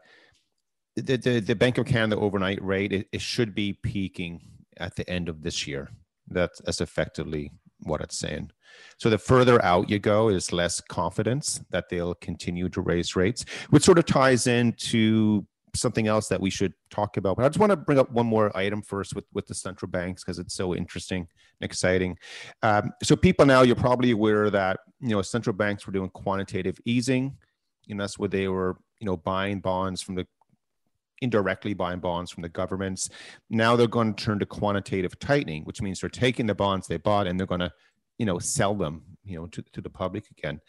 the 0.96 1.16
the, 1.16 1.40
the 1.40 1.54
Bank 1.54 1.78
of 1.78 1.86
Canada 1.86 2.20
overnight 2.20 2.62
rate 2.62 2.92
it, 2.92 3.06
it 3.12 3.20
should 3.20 3.54
be 3.54 3.78
peaking 3.82 4.40
at 4.78 4.96
the 4.96 5.08
end 5.08 5.28
of 5.28 5.42
this 5.42 5.66
year. 5.66 5.90
That's, 6.28 6.60
that's 6.62 6.80
effectively 6.80 7.52
what 7.80 8.00
it's 8.00 8.18
saying. 8.18 8.50
So 8.98 9.10
the 9.10 9.18
further 9.18 9.62
out 9.64 9.90
you 9.90 9.98
go 9.98 10.28
is 10.28 10.52
less 10.52 10.80
confidence 10.80 11.60
that 11.70 11.88
they'll 11.88 12.14
continue 12.14 12.68
to 12.70 12.80
raise 12.80 13.16
rates, 13.16 13.44
which 13.70 13.84
sort 13.84 13.98
of 13.98 14.06
ties 14.06 14.46
into 14.46 15.46
something 15.74 16.06
else 16.06 16.28
that 16.28 16.40
we 16.40 16.50
should 16.50 16.74
talk 16.90 17.16
about. 17.16 17.36
But 17.36 17.44
I 17.44 17.48
just 17.48 17.58
want 17.58 17.70
to 17.70 17.76
bring 17.76 17.98
up 17.98 18.10
one 18.12 18.26
more 18.26 18.54
item 18.56 18.82
first 18.82 19.14
with, 19.14 19.24
with 19.32 19.46
the 19.46 19.54
central 19.54 19.90
banks 19.90 20.22
because 20.22 20.38
it's 20.38 20.54
so 20.54 20.74
interesting 20.74 21.20
and 21.60 21.64
exciting. 21.70 22.18
Um, 22.62 22.92
so 23.02 23.16
people 23.16 23.46
now, 23.46 23.62
you're 23.62 23.76
probably 23.76 24.10
aware 24.10 24.50
that, 24.50 24.80
you 25.00 25.10
know, 25.10 25.22
central 25.22 25.54
banks 25.54 25.86
were 25.86 25.92
doing 25.92 26.10
quantitative 26.10 26.78
easing. 26.84 27.36
Know, 27.88 28.02
that's 28.02 28.18
where 28.18 28.28
they 28.28 28.48
were, 28.48 28.76
you 29.00 29.06
know, 29.06 29.16
buying 29.16 29.60
bonds 29.60 30.02
from 30.02 30.14
the 30.14 30.26
indirectly 31.20 31.72
buying 31.72 32.00
bonds 32.00 32.30
from 32.30 32.42
the 32.42 32.48
governments. 32.48 33.08
Now 33.48 33.76
they're 33.76 33.86
going 33.86 34.14
to 34.14 34.24
turn 34.24 34.38
to 34.40 34.46
quantitative 34.46 35.18
tightening, 35.18 35.62
which 35.64 35.80
means 35.80 36.00
they're 36.00 36.10
taking 36.10 36.46
the 36.46 36.54
bonds 36.54 36.86
they 36.86 36.96
bought 36.96 37.26
and 37.26 37.38
they're 37.38 37.46
going 37.46 37.60
to 37.60 37.72
you 38.22 38.26
know 38.26 38.38
sell 38.38 38.72
them 38.72 39.02
you 39.24 39.36
know 39.36 39.48
to, 39.48 39.60
to 39.72 39.80
the 39.80 39.90
public 39.90 40.24
again. 40.30 40.60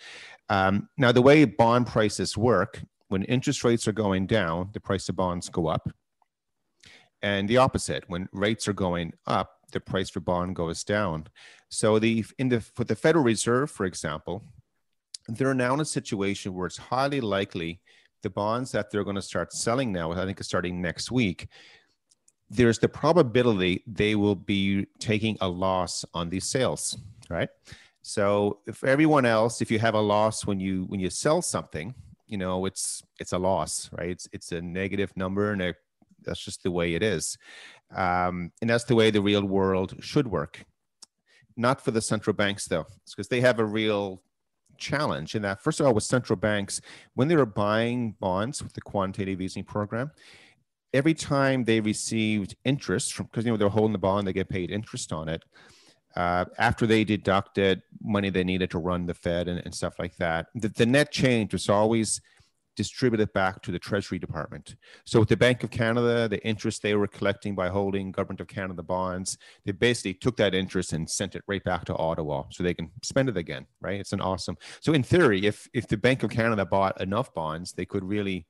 Um, 0.50 0.90
now 0.98 1.12
the 1.12 1.22
way 1.22 1.46
bond 1.46 1.86
prices 1.86 2.36
work 2.36 2.82
when 3.10 3.24
interest 3.26 3.64
rates 3.64 3.88
are 3.88 4.00
going 4.06 4.26
down 4.26 4.72
the 4.74 4.80
price 4.80 5.08
of 5.08 5.16
bonds 5.16 5.50
go 5.50 5.68
up. 5.68 5.88
And 7.22 7.48
the 7.48 7.58
opposite 7.58 8.06
when 8.08 8.28
rates 8.34 8.68
are 8.68 8.74
going 8.74 9.14
up 9.28 9.52
the 9.72 9.80
price 9.80 10.10
for 10.10 10.20
bond 10.20 10.56
goes 10.56 10.84
down. 10.84 11.28
So 11.70 12.00
the 12.00 12.26
in 12.40 12.50
the 12.50 12.62
for 12.62 12.86
the 12.86 12.96
federal 12.96 13.24
reserve 13.24 13.70
for 13.70 13.86
example 13.86 14.44
they're 15.28 15.54
now 15.54 15.76
in 15.76 15.80
a 15.80 15.86
situation 15.86 16.56
where 16.56 16.66
it's 16.66 16.78
highly 16.92 17.22
likely 17.22 17.82
the 18.24 18.32
bonds 18.32 18.72
that 18.72 18.90
they're 18.90 19.04
going 19.04 19.22
to 19.24 19.32
start 19.32 19.54
selling 19.54 19.90
now 19.90 20.12
i 20.12 20.26
think 20.26 20.38
it's 20.38 20.50
starting 20.50 20.82
next 20.82 21.12
week 21.12 21.48
there's 22.50 22.80
the 22.80 22.90
probability 22.90 23.84
they 23.88 24.16
will 24.16 24.36
be 24.36 24.86
taking 25.00 25.38
a 25.40 25.48
loss 25.48 26.04
on 26.14 26.30
these 26.30 26.50
sales 26.50 26.98
right? 27.30 27.50
So 28.04 28.60
if 28.68 28.84
everyone 28.84 29.26
else, 29.26 29.62
if 29.62 29.72
you 29.72 29.80
have 29.80 29.96
a 29.96 30.02
loss 30.02 30.46
when 30.46 30.60
you 30.60 30.84
when 30.84 31.00
you 31.00 31.10
sell 31.10 31.42
something, 31.42 31.96
you 32.28 32.38
know 32.38 32.66
it's 32.66 33.02
it's 33.20 33.32
a 33.32 33.38
loss, 33.38 33.90
right? 33.98 34.10
It's 34.10 34.28
it's 34.34 34.52
a 34.52 34.62
negative 34.62 35.16
number, 35.16 35.52
and 35.52 35.62
a, 35.62 35.74
that's 36.22 36.44
just 36.44 36.64
the 36.64 36.72
way 36.72 36.96
it 36.96 37.02
is, 37.02 37.38
um, 37.96 38.52
and 38.62 38.70
that's 38.70 38.84
the 38.84 38.96
way 38.96 39.10
the 39.10 39.22
real 39.22 39.46
world 39.46 39.96
should 40.02 40.28
work. 40.28 40.66
Not 41.56 41.80
for 41.80 41.92
the 41.92 42.02
central 42.02 42.34
banks 42.34 42.68
though, 42.68 42.86
because 43.10 43.30
they 43.30 43.40
have 43.40 43.60
a 43.60 43.66
real 43.66 44.22
challenge 44.78 45.36
in 45.36 45.42
that. 45.44 45.62
First 45.62 45.80
of 45.80 45.86
all, 45.86 45.94
with 45.94 46.04
central 46.04 46.36
banks, 46.36 46.82
when 47.14 47.30
they 47.30 47.38
were 47.38 47.46
buying 47.46 48.16
bonds 48.20 48.62
with 48.62 48.74
the 48.74 48.82
quantitative 48.82 49.40
easing 49.40 49.64
program, 49.64 50.12
every 50.94 51.14
time 51.14 51.64
they 51.64 51.80
received 51.80 52.58
interest 52.66 53.14
from 53.14 53.28
because 53.28 53.46
you 53.46 53.52
know 53.52 53.58
they're 53.58 53.70
holding 53.70 53.94
the 53.94 53.98
bond, 53.98 54.28
they 54.28 54.34
get 54.34 54.50
paid 54.50 54.72
interest 54.72 55.14
on 55.14 55.30
it 55.30 55.42
uh, 56.16 56.46
after 56.58 56.86
they 56.86 57.04
deducted 57.04 57.82
money 58.02 58.30
they 58.30 58.44
needed 58.44 58.70
to 58.72 58.78
run 58.78 59.06
the 59.06 59.14
Fed 59.14 59.48
and, 59.48 59.62
and 59.66 59.74
stuff 59.74 59.96
like 60.00 60.16
that, 60.18 60.48
the, 60.56 60.70
the, 60.70 60.86
net 60.86 61.12
change 61.12 61.54
was 61.54 61.70
always 61.70 62.22
distributed 62.76 63.32
back 63.34 63.62
to 63.62 63.72
the 63.72 63.80
Treasury 63.80 64.20
Department. 64.20 64.76
So 65.06 65.20
with 65.20 65.30
the 65.30 65.38
Bank 65.38 65.64
of 65.64 65.70
Canada, 65.70 66.28
the 66.28 66.44
interest 66.46 66.82
they 66.82 66.96
were 66.96 67.08
collecting 67.08 67.56
by 67.56 67.70
holding 67.70 68.12
Government 68.12 68.42
of 68.42 68.48
Canada 68.48 68.84
bonds, 68.84 69.38
they 69.66 69.72
basically 69.72 70.16
took 70.16 70.38
that 70.38 70.56
interest 70.56 70.94
and 70.94 71.10
sent 71.10 71.36
it 71.36 71.44
right 71.48 71.64
back 71.64 71.86
to 71.86 71.96
Ottawa 71.96 72.44
so 72.52 72.64
they 72.64 72.74
can 72.74 72.92
spend 73.04 73.30
it 73.30 73.38
again, 73.38 73.66
right? 73.82 74.00
It's 74.00 74.14
an 74.14 74.22
awesome. 74.22 74.58
So 74.82 74.94
in 74.94 75.04
theory, 75.04 75.46
if 75.46 75.68
if 75.74 75.88
the 75.88 75.98
Bank 75.98 76.24
of 76.24 76.32
Canada 76.32 76.66
bought 76.66 77.00
enough 77.02 77.34
bonds, 77.34 77.74
they 77.74 77.86
could 77.86 78.04
really 78.04 78.48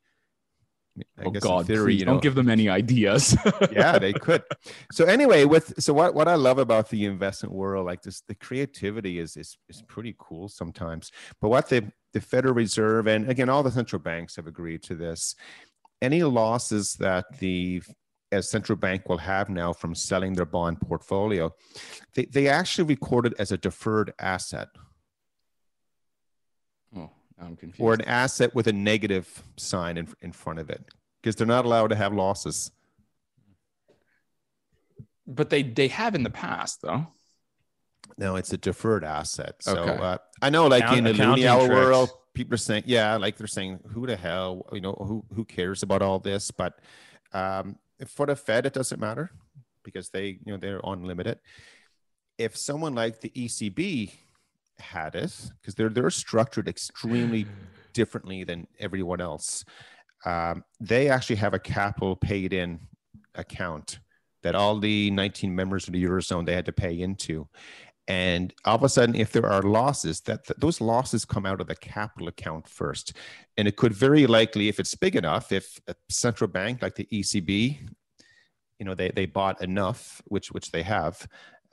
I 1.17 1.23
oh 1.25 1.32
God! 1.32 1.65
Theory, 1.65 1.95
you 1.95 2.06
know, 2.06 2.13
don't 2.13 2.23
give 2.23 2.36
them 2.36 2.49
any 2.49 2.69
ideas. 2.69 3.36
yeah, 3.71 3.97
they 3.97 4.13
could. 4.13 4.43
So 4.91 5.06
anyway, 5.06 5.45
with 5.45 5.82
so 5.82 5.93
what 5.93 6.13
what 6.13 6.27
I 6.27 6.36
love 6.36 6.60
about 6.60 6.89
the 6.89 7.06
investment 7.06 7.53
world, 7.53 7.86
like 7.86 8.03
this, 8.03 8.21
the 8.21 8.36
creativity 8.36 9.19
is 9.19 9.36
is 9.36 9.58
is 9.69 9.82
pretty 9.88 10.15
cool 10.19 10.49
sometimes. 10.49 11.12
But 11.41 11.49
what 11.49 11.69
the 11.69 11.91
the 12.13 12.21
Federal 12.21 12.53
Reserve 12.53 13.08
and 13.08 13.29
again 13.29 13.49
all 13.49 13.63
the 13.63 13.71
central 13.71 14.01
banks 14.01 14.36
have 14.36 14.47
agreed 14.47 14.84
to 14.84 14.95
this. 14.95 15.36
Any 16.01 16.21
losses 16.21 16.93
that 16.95 17.25
the 17.39 17.82
as 18.32 18.49
central 18.49 18.75
bank 18.75 19.08
will 19.08 19.19
have 19.19 19.49
now 19.49 19.71
from 19.71 19.95
selling 19.95 20.34
their 20.34 20.45
bond 20.45 20.82
portfolio, 20.82 21.53
they, 22.15 22.25
they 22.25 22.47
actually 22.47 22.86
record 22.86 23.27
it 23.27 23.34
as 23.38 23.51
a 23.51 23.58
deferred 23.58 24.12
asset. 24.19 24.67
I'm 27.39 27.56
confused. 27.56 27.82
Or 27.82 27.93
an 27.93 28.02
asset 28.02 28.54
with 28.54 28.67
a 28.67 28.74
negative 28.74 29.43
sign 29.58 29.98
in, 29.98 30.08
in 30.22 30.32
front 30.32 30.60
of 30.60 30.69
it 30.69 30.84
because 31.22 31.36
they're 31.36 31.48
not 31.48 31.65
allowed 31.65 31.88
to 31.88 31.96
have 31.96 32.13
losses. 32.13 32.72
But 35.26 35.50
they 35.50 35.63
they 35.63 35.88
have 35.88 36.15
in 36.15 36.24
the 36.24 36.30
past 36.30 36.82
though. 36.82 37.08
No, 38.17 38.36
it's 38.36 38.54
a 38.54 38.58
deferred 38.58 39.04
asset. 39.04 39.56
So 39.60 39.78
okay. 39.78 40.04
uh, 40.04 40.17
I 40.41 40.50
know, 40.50 40.67
like 40.67 40.84
Count, 40.84 40.98
in 40.98 41.04
the 41.04 41.13
Loonie 41.13 41.48
Hour 41.48 41.67
world, 41.67 42.12
people 42.34 42.54
are 42.54 42.58
saying, 42.58 42.84
yeah, 42.86 43.15
like 43.15 43.38
they're 43.38 43.48
saying, 43.48 43.80
who 43.89 44.06
the 44.06 44.15
hell, 44.15 44.67
you 44.72 44.82
know, 44.82 44.93
who 44.93 45.24
who 45.34 45.46
cares 45.46 45.84
about 45.84 46.02
all 46.02 46.19
this? 46.19 46.52
But 46.52 46.80
um, 47.32 47.78
for 48.08 48.26
the 48.26 48.36
Fed, 48.36 48.65
it 48.65 48.74
doesn't 48.74 49.00
matter 49.00 49.32
because 49.84 50.10
they, 50.10 50.39
you 50.46 50.52
know, 50.52 50.58
they're 50.58 50.82
unlimited. 50.84 51.39
If 52.38 52.58
someone 52.58 52.96
like 52.96 53.22
the 53.22 53.30
ECB 53.30 54.12
had 54.79 55.15
it 55.15 55.36
because 55.62 55.75
they're 55.75 55.89
they're 55.89 56.09
structured 56.09 56.67
extremely 56.67 57.45
differently 57.93 58.43
than 58.43 58.67
everyone 58.79 59.21
else. 59.21 59.63
Um, 60.25 60.63
they 60.79 61.09
actually 61.09 61.36
have 61.38 61.53
a 61.53 61.59
capital 61.59 62.15
paid 62.15 62.53
in 62.53 62.79
account 63.36 63.99
that 64.41 64.55
all 64.55 64.79
the 64.79 65.09
19 65.12 65.53
members 65.55 65.88
of 65.88 65.93
the 65.93 66.03
eurozone 66.03 66.45
they 66.45 66.53
had 66.53 66.65
to 66.65 66.71
pay 66.71 67.01
into 67.01 67.47
and 68.07 68.53
all 68.65 68.75
of 68.75 68.83
a 68.83 68.89
sudden 68.89 69.15
if 69.15 69.31
there 69.31 69.45
are 69.45 69.62
losses 69.62 70.21
that 70.21 70.45
th- 70.45 70.57
those 70.59 70.81
losses 70.81 71.23
come 71.23 71.45
out 71.45 71.62
of 71.62 71.67
the 71.67 71.75
capital 71.75 72.27
account 72.27 72.67
first 72.67 73.13
and 73.57 73.67
it 73.67 73.77
could 73.77 73.93
very 73.93 74.27
likely 74.27 74.67
if 74.67 74.79
it's 74.79 74.93
big 74.95 75.15
enough 75.15 75.51
if 75.51 75.79
a 75.88 75.95
central 76.09 76.49
bank 76.49 76.81
like 76.81 76.95
the 76.95 77.07
ecb 77.13 77.77
you 78.79 78.86
know 78.86 78.93
they, 78.93 79.09
they 79.09 79.25
bought 79.25 79.62
enough 79.62 80.21
which 80.25 80.51
which 80.51 80.71
they 80.71 80.83
have 80.83 81.25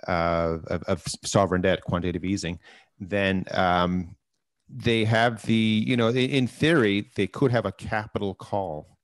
uh, 0.06 0.56
of, 0.68 0.82
of 0.84 1.04
sovereign 1.24 1.60
debt 1.60 1.82
quantitative 1.82 2.24
easing 2.24 2.58
then 3.00 3.44
um, 3.52 4.14
they 4.68 5.04
have 5.04 5.42
the, 5.42 5.54
you 5.86 5.96
know, 5.96 6.08
in 6.08 6.46
theory, 6.46 7.10
they 7.16 7.26
could 7.26 7.50
have 7.50 7.66
a 7.66 7.72
capital 7.72 8.34
call 8.34 8.98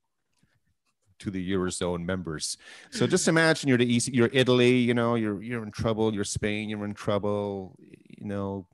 to 1.19 1.31
the 1.31 1.51
eurozone 1.51 2.05
members. 2.05 2.57
So 2.91 3.07
just 3.07 3.27
imagine 3.27 3.67
you're 3.67 3.77
the 3.77 3.91
East, 3.91 4.09
you're 4.09 4.29
Italy, 4.31 4.77
you 4.77 4.93
know, 4.93 5.15
you're 5.15 5.41
you're 5.41 5.63
in 5.63 5.71
trouble. 5.71 6.13
You're 6.13 6.23
Spain, 6.23 6.69
you're 6.69 6.85
in 6.85 6.93
trouble. 6.93 7.75
You 7.79 8.27
know, 8.27 8.67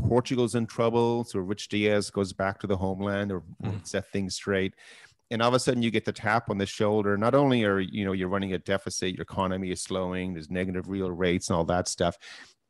Portugal's 0.00 0.54
in 0.54 0.66
trouble. 0.66 1.24
So 1.24 1.40
Rich 1.40 1.68
Diaz 1.68 2.10
goes 2.10 2.32
back 2.32 2.60
to 2.60 2.66
the 2.66 2.76
homeland 2.76 3.32
or 3.32 3.42
mm. 3.62 3.86
set 3.86 4.08
things 4.10 4.34
straight. 4.34 4.74
And 5.32 5.42
all 5.42 5.48
of 5.48 5.54
a 5.54 5.60
sudden 5.60 5.82
you 5.82 5.92
get 5.92 6.04
the 6.04 6.12
tap 6.12 6.50
on 6.50 6.58
the 6.58 6.66
shoulder. 6.66 7.16
Not 7.16 7.34
only 7.34 7.64
are 7.64 7.80
you 7.80 8.04
know 8.04 8.12
you're 8.12 8.28
running 8.28 8.54
a 8.54 8.58
deficit, 8.58 9.14
your 9.14 9.22
economy 9.22 9.70
is 9.70 9.82
slowing, 9.82 10.34
there's 10.34 10.50
negative 10.50 10.88
real 10.88 11.10
rates 11.10 11.48
and 11.48 11.56
all 11.56 11.64
that 11.64 11.88
stuff. 11.88 12.16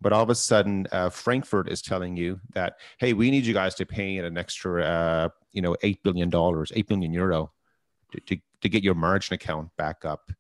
But 0.01 0.13
all 0.13 0.23
of 0.23 0.31
a 0.31 0.35
sudden, 0.35 0.87
uh, 0.93 1.11
Frankfurt 1.11 1.69
is 1.69 1.83
telling 1.83 2.17
you 2.17 2.41
that, 2.55 2.79
hey, 2.99 3.13
we 3.13 3.31
need 3.31 3.45
you 3.45 3.55
guys 3.55 3.75
to 3.77 3.87
pay 3.87 4.17
an 4.19 4.39
extra, 4.39 4.83
uh, 4.83 5.29
you 5.53 5.61
know, 5.61 5.77
eight 5.83 6.03
billion 6.03 6.31
dollars, 6.31 6.73
eight 6.75 6.89
billion 6.89 7.13
euro, 7.13 7.53
to, 8.13 8.21
to, 8.21 8.41
to 8.63 8.69
get 8.69 8.83
your 8.83 8.95
margin 8.95 9.35
account 9.35 9.69
back 9.77 10.05
up. 10.05 10.33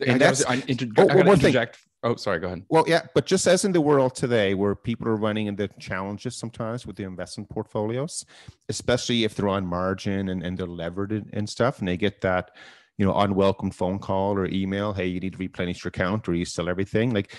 And 0.00 0.12
I 0.12 0.18
that's 0.18 0.44
gotta, 0.44 0.58
I 0.58 0.62
inter- 0.68 0.86
oh, 0.98 1.08
I 1.08 1.32
interject. 1.32 1.76
Thing. 1.76 1.84
Oh, 2.04 2.14
sorry. 2.14 2.38
Go 2.38 2.46
ahead. 2.46 2.62
Well, 2.68 2.84
yeah, 2.86 3.06
but 3.12 3.26
just 3.26 3.48
as 3.48 3.64
in 3.64 3.72
the 3.72 3.80
world 3.80 4.14
today, 4.14 4.54
where 4.54 4.76
people 4.76 5.08
are 5.08 5.16
running 5.16 5.48
into 5.48 5.66
challenges 5.80 6.36
sometimes 6.36 6.86
with 6.86 6.94
the 6.94 7.02
investment 7.02 7.50
portfolios, 7.50 8.24
especially 8.68 9.24
if 9.24 9.34
they're 9.34 9.48
on 9.48 9.66
margin 9.66 10.28
and, 10.28 10.44
and 10.44 10.56
they're 10.56 10.68
levered 10.68 11.10
and 11.32 11.50
stuff, 11.50 11.80
and 11.80 11.88
they 11.88 11.96
get 11.96 12.20
that, 12.20 12.52
you 12.98 13.04
know, 13.04 13.14
unwelcome 13.14 13.72
phone 13.72 13.98
call 13.98 14.38
or 14.38 14.46
email, 14.46 14.92
hey, 14.92 15.06
you 15.06 15.18
need 15.18 15.32
to 15.32 15.38
replenish 15.38 15.82
your 15.82 15.88
account 15.88 16.28
or 16.28 16.34
you 16.34 16.44
sell 16.44 16.68
everything. 16.68 17.12
Like 17.12 17.34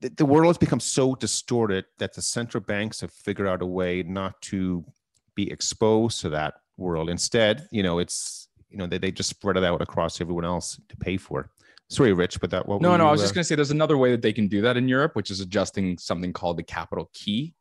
the, 0.00 0.08
the 0.10 0.24
world 0.24 0.48
has 0.48 0.58
become 0.58 0.80
so 0.80 1.14
distorted 1.14 1.84
that 1.98 2.14
the 2.14 2.22
central 2.22 2.62
banks 2.62 3.00
have 3.00 3.12
figured 3.12 3.48
out 3.48 3.62
a 3.62 3.66
way 3.66 4.02
not 4.02 4.40
to 4.42 4.84
be 5.34 5.50
exposed 5.50 6.20
to 6.22 6.30
that 6.30 6.54
world. 6.76 7.08
Instead, 7.08 7.68
you 7.70 7.82
know, 7.82 7.98
it's 7.98 8.48
you 8.70 8.78
know 8.78 8.86
they, 8.86 8.98
they 8.98 9.12
just 9.12 9.30
spread 9.30 9.56
it 9.56 9.64
out 9.64 9.82
across 9.82 10.20
everyone 10.20 10.44
else 10.44 10.80
to 10.88 10.96
pay 10.96 11.16
for. 11.16 11.50
Sorry, 11.88 12.12
Rich, 12.12 12.40
but 12.40 12.50
that 12.50 12.66
what? 12.66 12.80
No, 12.80 12.96
no, 12.96 13.04
you, 13.04 13.08
I 13.08 13.12
was 13.12 13.20
uh, 13.20 13.24
just 13.24 13.34
going 13.34 13.42
to 13.42 13.48
say 13.48 13.56
there's 13.56 13.72
another 13.72 13.98
way 13.98 14.12
that 14.12 14.22
they 14.22 14.32
can 14.32 14.46
do 14.48 14.60
that 14.62 14.76
in 14.76 14.88
Europe, 14.88 15.16
which 15.16 15.30
is 15.30 15.40
adjusting 15.40 15.98
something 15.98 16.32
called 16.32 16.56
the 16.56 16.62
capital 16.62 17.10
key, 17.12 17.54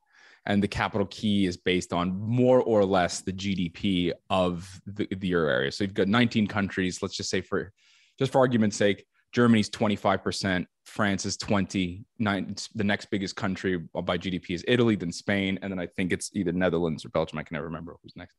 and 0.46 0.62
the 0.62 0.68
capital 0.68 1.08
key 1.08 1.46
is 1.46 1.58
based 1.58 1.94
on 1.94 2.16
more 2.16 2.62
or 2.62 2.86
less 2.86 3.22
the 3.22 3.34
GDP 3.34 4.12
of 4.30 4.80
the, 4.86 5.08
the 5.10 5.28
euro 5.28 5.50
area. 5.50 5.72
So 5.72 5.84
you've 5.84 5.96
got 5.96 6.08
19 6.08 6.48
countries. 6.48 7.02
Let's 7.02 7.16
just 7.16 7.30
say 7.30 7.42
for 7.42 7.74
just 8.20 8.32
for 8.32 8.38
argument's 8.38 8.78
sake, 8.78 9.06
Germany's 9.32 9.70
25%, 9.70 10.66
France 10.86 11.26
is 11.26 11.38
20, 11.38 12.04
nine, 12.18 12.56
the 12.76 12.84
next 12.84 13.08
biggest 13.12 13.36
country 13.36 13.78
by 13.78 14.18
GDP 14.18 14.52
is 14.52 14.66
Italy, 14.68 14.96
then 14.96 15.12
Spain, 15.12 15.60
and 15.62 15.72
then 15.72 15.80
I 15.80 15.88
think 15.88 16.12
it's 16.12 16.32
either 16.34 16.52
Netherlands 16.52 17.06
or 17.06 17.10
Belgium. 17.10 17.38
I 17.38 17.44
can 17.44 17.56
never 17.56 17.66
remember 17.66 17.96
who's 18.02 18.16
next. 18.16 18.36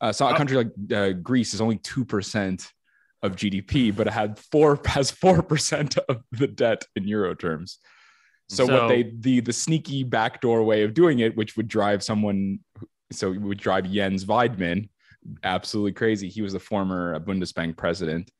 Uh, 0.00 0.12
so 0.12 0.26
a 0.26 0.36
country 0.36 0.56
like 0.56 0.70
uh, 0.92 1.12
Greece 1.12 1.54
is 1.54 1.60
only 1.60 1.78
2% 1.78 2.68
of 3.22 3.36
GDP, 3.36 3.94
but 3.94 4.06
it 4.06 4.12
had 4.12 4.38
four 4.38 4.80
has 4.86 5.12
4% 5.12 5.98
of 6.08 6.22
the 6.32 6.46
debt 6.46 6.86
in 6.96 7.06
euro 7.06 7.34
terms. 7.34 7.78
So, 8.48 8.66
so 8.66 8.72
what 8.72 8.88
they 8.88 9.12
the 9.16 9.38
the 9.38 9.52
sneaky 9.52 10.02
backdoor 10.02 10.64
way 10.64 10.82
of 10.82 10.92
doing 10.92 11.20
it, 11.20 11.36
which 11.36 11.56
would 11.56 11.68
drive 11.68 12.02
someone, 12.02 12.58
so 13.12 13.32
it 13.32 13.40
would 13.40 13.58
drive 13.58 13.88
Jens 13.88 14.24
Weidmann 14.24 14.88
absolutely 15.44 15.92
crazy. 15.92 16.28
He 16.28 16.42
was 16.42 16.52
the 16.52 16.60
former 16.60 17.18
Bundesbank 17.20 17.76
president 17.76 18.30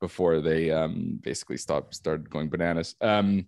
before 0.00 0.40
they 0.40 0.70
um, 0.70 1.18
basically 1.22 1.56
stopped 1.56 1.94
started 1.94 2.28
going 2.30 2.48
bananas. 2.48 2.94
Um, 3.00 3.46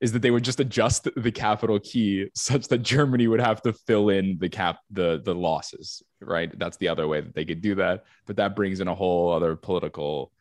is 0.00 0.12
that 0.12 0.22
they 0.22 0.30
would 0.30 0.44
just 0.44 0.60
adjust 0.60 1.08
the 1.16 1.32
capital 1.32 1.80
key 1.80 2.28
such 2.34 2.68
that 2.68 2.78
Germany 2.78 3.26
would 3.26 3.40
have 3.40 3.60
to 3.62 3.72
fill 3.72 4.10
in 4.10 4.38
the 4.38 4.48
cap 4.48 4.78
the 4.90 5.20
the 5.24 5.34
losses 5.34 6.02
right? 6.20 6.56
That's 6.58 6.76
the 6.76 6.88
other 6.88 7.06
way 7.06 7.20
that 7.20 7.34
they 7.34 7.44
could 7.44 7.60
do 7.60 7.76
that. 7.76 8.04
But 8.26 8.36
that 8.36 8.56
brings 8.56 8.80
in 8.80 8.88
a 8.88 8.94
whole 8.94 9.32
other 9.32 9.56
political 9.56 10.32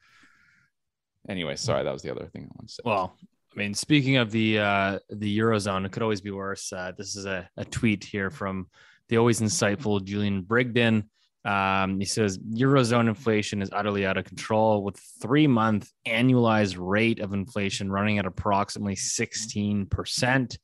anyway 1.30 1.56
sorry 1.56 1.84
that 1.84 1.92
was 1.92 2.02
the 2.02 2.12
other 2.12 2.28
thing 2.28 2.44
I 2.44 2.56
wanted 2.56 2.68
to 2.70 2.74
say. 2.74 2.82
Well 2.86 3.16
I 3.54 3.60
mean 3.60 3.74
speaking 3.74 4.18
of 4.18 4.32
the 4.32 4.60
uh 4.60 5.00
the 5.10 5.38
eurozone 5.40 5.86
it 5.86 5.92
could 5.92 6.04
always 6.04 6.22
be 6.22 6.32
worse. 6.32 6.72
Uh, 6.72 6.92
this 6.98 7.16
is 7.16 7.26
a, 7.26 7.50
a 7.58 7.66
tweet 7.66 8.04
here 8.04 8.30
from 8.30 8.68
the 9.10 9.18
always 9.18 9.42
insightful 9.42 10.04
Julian 10.04 10.44
Brigden 10.44 11.04
um, 11.48 11.98
he 11.98 12.06
says 12.06 12.38
Eurozone 12.40 13.08
inflation 13.08 13.62
is 13.62 13.70
utterly 13.72 14.06
out 14.06 14.18
of 14.18 14.26
control 14.26 14.84
with 14.84 15.00
three 15.22 15.48
month 15.48 15.90
annualized 16.06 16.76
rate 16.78 17.22
of 17.22 17.34
inflation 17.34 17.90
running 17.90 18.20
at 18.20 18.26
approximately 18.26 18.96
16%. 18.96 20.58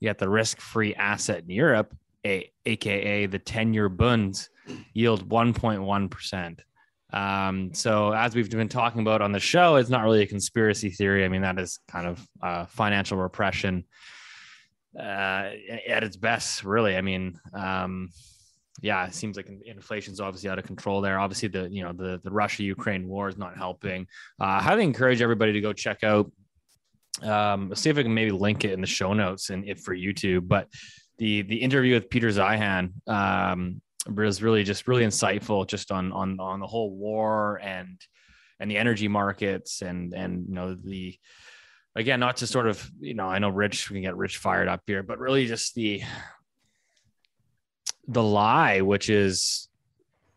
Yet 0.00 0.18
the 0.18 0.28
risk 0.28 0.60
free 0.60 0.96
asset 0.96 1.44
in 1.44 1.50
Europe, 1.50 1.96
a, 2.26 2.50
aka 2.66 3.26
the 3.26 3.38
10 3.38 3.72
year 3.72 3.88
bunds, 3.88 4.50
yield 4.92 5.28
1.1%. 5.28 6.58
Um, 7.12 7.72
so, 7.72 8.12
as 8.12 8.34
we've 8.34 8.50
been 8.50 8.68
talking 8.68 9.02
about 9.02 9.22
on 9.22 9.30
the 9.30 9.38
show, 9.38 9.76
it's 9.76 9.88
not 9.88 10.02
really 10.02 10.22
a 10.22 10.26
conspiracy 10.26 10.90
theory. 10.90 11.24
I 11.24 11.28
mean, 11.28 11.42
that 11.42 11.60
is 11.60 11.78
kind 11.86 12.08
of 12.08 12.28
uh, 12.42 12.66
financial 12.66 13.16
repression 13.16 13.84
uh, 14.98 15.50
at 15.88 16.02
its 16.02 16.16
best, 16.16 16.64
really. 16.64 16.96
I 16.96 17.00
mean, 17.00 17.38
um, 17.54 18.10
yeah, 18.82 19.06
it 19.06 19.14
seems 19.14 19.36
like 19.36 19.48
inflation's 19.64 20.20
obviously 20.20 20.50
out 20.50 20.58
of 20.58 20.64
control 20.64 21.00
there. 21.00 21.18
Obviously, 21.18 21.48
the 21.48 21.68
you 21.70 21.82
know 21.82 21.92
the 21.92 22.20
the 22.22 22.30
Russia 22.30 22.62
Ukraine 22.62 23.08
war 23.08 23.28
is 23.28 23.38
not 23.38 23.56
helping. 23.56 24.06
Uh, 24.38 24.60
highly 24.60 24.84
encourage 24.84 25.22
everybody 25.22 25.52
to 25.52 25.60
go 25.60 25.72
check 25.72 26.04
out. 26.04 26.30
Um, 27.22 27.74
see 27.74 27.88
if 27.88 27.96
I 27.96 28.02
can 28.02 28.12
maybe 28.12 28.30
link 28.30 28.64
it 28.64 28.72
in 28.72 28.80
the 28.82 28.86
show 28.86 29.14
notes 29.14 29.48
and 29.48 29.66
if 29.66 29.80
for 29.80 29.96
YouTube. 29.96 30.48
But 30.48 30.68
the 31.18 31.42
the 31.42 31.56
interview 31.56 31.94
with 31.94 32.10
Peter 32.10 32.28
Zeihan 32.28 32.92
um, 33.08 33.80
was 34.14 34.42
really 34.42 34.62
just 34.62 34.86
really 34.86 35.04
insightful, 35.04 35.66
just 35.66 35.90
on 35.90 36.12
on 36.12 36.38
on 36.38 36.60
the 36.60 36.66
whole 36.66 36.90
war 36.90 37.58
and 37.62 37.98
and 38.60 38.70
the 38.70 38.76
energy 38.76 39.08
markets 39.08 39.82
and 39.82 40.12
and 40.12 40.46
you 40.48 40.54
know 40.54 40.74
the 40.74 41.18
again 41.94 42.20
not 42.20 42.38
to 42.38 42.46
sort 42.46 42.66
of 42.66 42.90
you 43.00 43.14
know 43.14 43.26
I 43.26 43.38
know 43.38 43.48
Rich 43.48 43.90
we 43.90 43.94
can 43.94 44.02
get 44.02 44.16
Rich 44.16 44.36
fired 44.36 44.68
up 44.68 44.82
here, 44.86 45.02
but 45.02 45.18
really 45.18 45.46
just 45.46 45.74
the 45.74 46.02
the 48.08 48.22
lie, 48.22 48.80
which 48.80 49.10
is 49.10 49.68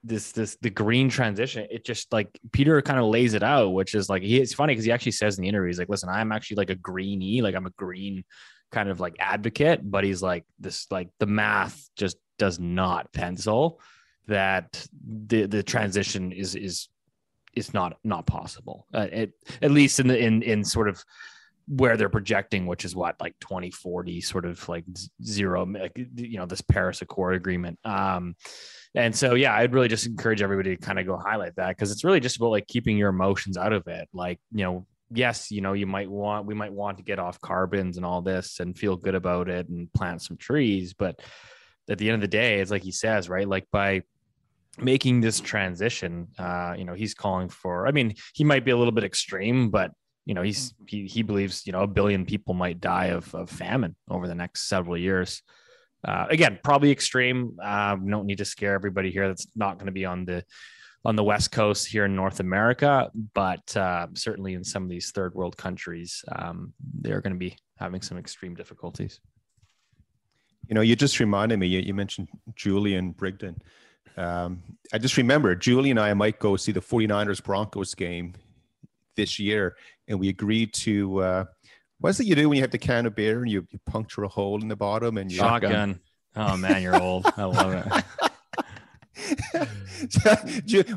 this 0.02 0.32
this 0.32 0.58
the 0.62 0.70
green 0.70 1.10
transition 1.10 1.68
it 1.70 1.84
just 1.84 2.14
like 2.14 2.30
peter 2.54 2.82
kind 2.82 2.98
of 2.98 3.06
lays 3.08 3.34
it 3.34 3.44
out 3.44 3.74
which 3.74 3.94
is 3.94 4.08
like 4.08 4.24
he 4.24 4.40
it's 4.40 4.54
funny 4.54 4.72
because 4.72 4.86
he 4.86 4.94
actually 4.94 5.12
says 5.12 5.38
in 5.38 5.42
the 5.42 5.50
interview 5.50 5.68
he's 5.68 5.78
like 5.78 5.90
listen 5.90 6.08
i'm 6.08 6.32
actually 6.32 6.56
like 6.56 6.70
a 6.70 6.76
greenie 6.76 7.42
like 7.42 7.54
i'm 7.54 7.66
a 7.66 7.72
green 7.72 8.24
kind 8.72 8.88
of 8.88 9.02
like 9.02 9.14
advocate 9.20 9.82
but 9.84 10.06
he's 10.06 10.22
like 10.22 10.46
this 10.58 10.90
like 10.90 11.10
the 11.20 11.26
math 11.26 11.90
just 11.98 12.16
does 12.38 12.62
not 12.62 13.12
pencil 13.12 13.82
that 14.28 14.88
the 15.28 15.46
the 15.48 15.62
transition 15.62 16.32
is 16.32 16.56
is 16.56 16.88
is 17.56 17.74
not 17.74 17.98
not 18.04 18.26
possible. 18.26 18.88
Uh, 18.94 19.08
it, 19.12 19.34
at 19.62 19.72
least 19.72 20.00
in 20.00 20.08
the 20.08 20.18
in 20.18 20.42
in 20.42 20.64
sort 20.64 20.88
of 20.88 21.04
where 21.70 21.96
they're 21.98 22.10
projecting, 22.10 22.66
which 22.66 22.84
is 22.84 22.96
what 22.96 23.16
like 23.22 23.36
2040, 23.42 24.22
sort 24.22 24.46
of 24.46 24.68
like 24.68 24.86
zero, 25.24 25.72
you 26.16 26.38
know, 26.40 26.48
this 26.48 26.62
Paris 26.62 27.04
Accord 27.04 27.36
agreement. 27.36 27.78
Um, 27.86 28.36
and 28.96 29.16
so, 29.16 29.36
yeah, 29.36 29.54
I'd 29.54 29.74
really 29.74 29.88
just 29.88 30.08
encourage 30.08 30.42
everybody 30.42 30.76
to 30.76 30.82
kind 30.82 30.98
of 30.98 31.06
go 31.06 31.16
highlight 31.16 31.56
that 31.58 31.70
because 31.70 31.92
it's 31.92 32.04
really 32.04 32.20
just 32.20 32.38
about 32.38 32.50
like 32.50 32.66
keeping 32.66 32.98
your 32.98 33.10
emotions 33.10 33.56
out 33.56 33.72
of 33.72 33.88
it. 33.88 34.10
Like, 34.14 34.40
you 34.52 34.64
know, 34.64 34.88
yes, 35.12 35.52
you 35.52 35.62
know, 35.62 35.74
you 35.74 35.86
might 35.86 36.10
want, 36.10 36.48
we 36.48 36.56
might 36.56 36.74
want 36.74 36.98
to 36.98 37.04
get 37.04 37.20
off 37.20 37.40
carbons 37.40 37.98
and 37.98 38.06
all 38.06 38.24
this 38.24 38.60
and 38.60 38.76
feel 38.76 38.96
good 38.96 39.16
about 39.16 39.48
it 39.48 39.70
and 39.70 39.94
plant 39.94 40.24
some 40.24 40.38
trees. 40.38 40.96
But 40.96 41.22
at 41.88 42.00
the 42.00 42.10
end 42.10 42.16
of 42.16 42.22
the 42.22 42.36
day, 42.36 42.62
it's 42.62 42.72
like 42.72 42.84
he 42.84 42.92
says, 42.92 43.30
right? 43.30 43.48
Like 43.48 43.68
by, 43.72 44.02
making 44.78 45.20
this 45.20 45.42
transition 45.42 46.28
uh 46.38 46.74
you 46.78 46.86
know 46.86 46.94
he's 46.94 47.14
calling 47.14 47.50
for 47.50 47.86
i 47.86 47.92
mean 47.92 48.14
he 48.34 48.46
might 48.46 48.64
be 48.64 48.72
a 48.72 48.78
little 48.78 48.94
bit 48.94 49.04
extreme 49.04 49.70
but 49.70 49.92
you 50.30 50.36
know 50.36 50.44
he's 50.44 50.76
he, 50.86 51.08
he 51.08 51.24
believes 51.24 51.66
you 51.66 51.74
know 51.74 51.82
a 51.82 51.88
billion 51.88 52.24
people 52.24 52.54
might 52.54 52.80
die 52.80 53.08
of, 53.08 53.34
of 53.34 53.50
famine 53.50 53.96
over 54.12 54.28
the 54.28 54.36
next 54.36 54.70
several 54.70 54.96
years. 54.96 55.42
Uh, 56.08 56.28
again 56.30 56.60
probably 56.64 56.92
extreme. 56.92 57.58
Uh, 57.62 57.96
don't 57.96 58.28
need 58.28 58.38
to 58.38 58.46
scare 58.46 58.76
everybody 58.76 59.10
here. 59.10 59.28
That's 59.28 59.48
not 59.56 59.78
going 59.78 59.88
to 59.88 59.92
be 59.92 60.06
on 60.06 60.26
the 60.26 60.46
on 61.04 61.16
the 61.16 61.24
west 61.24 61.52
coast 61.52 61.88
here 61.88 62.04
in 62.04 62.14
north 62.14 62.42
america 62.42 63.10
but 63.34 63.78
uh, 63.78 64.06
certainly 64.16 64.54
in 64.54 64.66
some 64.66 64.84
of 64.84 64.90
these 64.90 65.12
third 65.12 65.34
world 65.34 65.56
countries 65.56 66.26
um, 66.36 66.74
they're 67.00 67.22
going 67.22 67.32
to 67.32 67.40
be 67.40 67.56
having 67.78 68.02
some 68.02 68.18
extreme 68.18 68.54
difficulties. 68.54 69.22
You 70.68 70.76
know 70.76 70.82
you 70.82 70.98
just 70.98 71.22
reminded 71.22 71.58
me 71.58 71.68
you, 71.68 71.80
you 71.80 71.94
mentioned 71.94 72.28
julian 72.54 73.14
brigden 73.14 73.56
um, 74.18 74.62
i 74.94 74.98
just 74.98 75.16
remember 75.16 75.56
julie 75.56 75.90
and 75.90 76.00
i 76.00 76.14
might 76.14 76.38
go 76.38 76.58
see 76.58 76.74
the 76.74 76.82
49ers 76.82 77.42
broncos 77.42 77.96
game 77.96 78.34
this 79.20 79.38
year, 79.38 79.76
and 80.08 80.20
we 80.20 80.30
agreed 80.30 80.74
to. 80.74 81.22
Uh, 81.22 81.46
what's 82.00 82.20
it 82.20 82.26
you 82.26 82.36
do 82.36 82.48
when 82.48 82.56
you 82.56 82.64
have 82.64 82.72
the 82.72 82.78
can 82.78 83.06
of 83.06 83.16
beer 83.16 83.40
and 83.40 83.52
you, 83.52 83.68
you 83.70 83.80
puncture 83.86 84.24
a 84.24 84.28
hole 84.28 84.62
in 84.62 84.70
the 84.70 84.76
bottom 84.76 85.18
and 85.18 85.30
you 85.32 85.38
shotgun? 85.38 86.00
Oh 86.36 86.56
man, 86.56 86.82
you're 86.82 87.02
old. 87.02 87.26
I 87.38 87.44
love 87.44 87.74
it. 87.74 87.86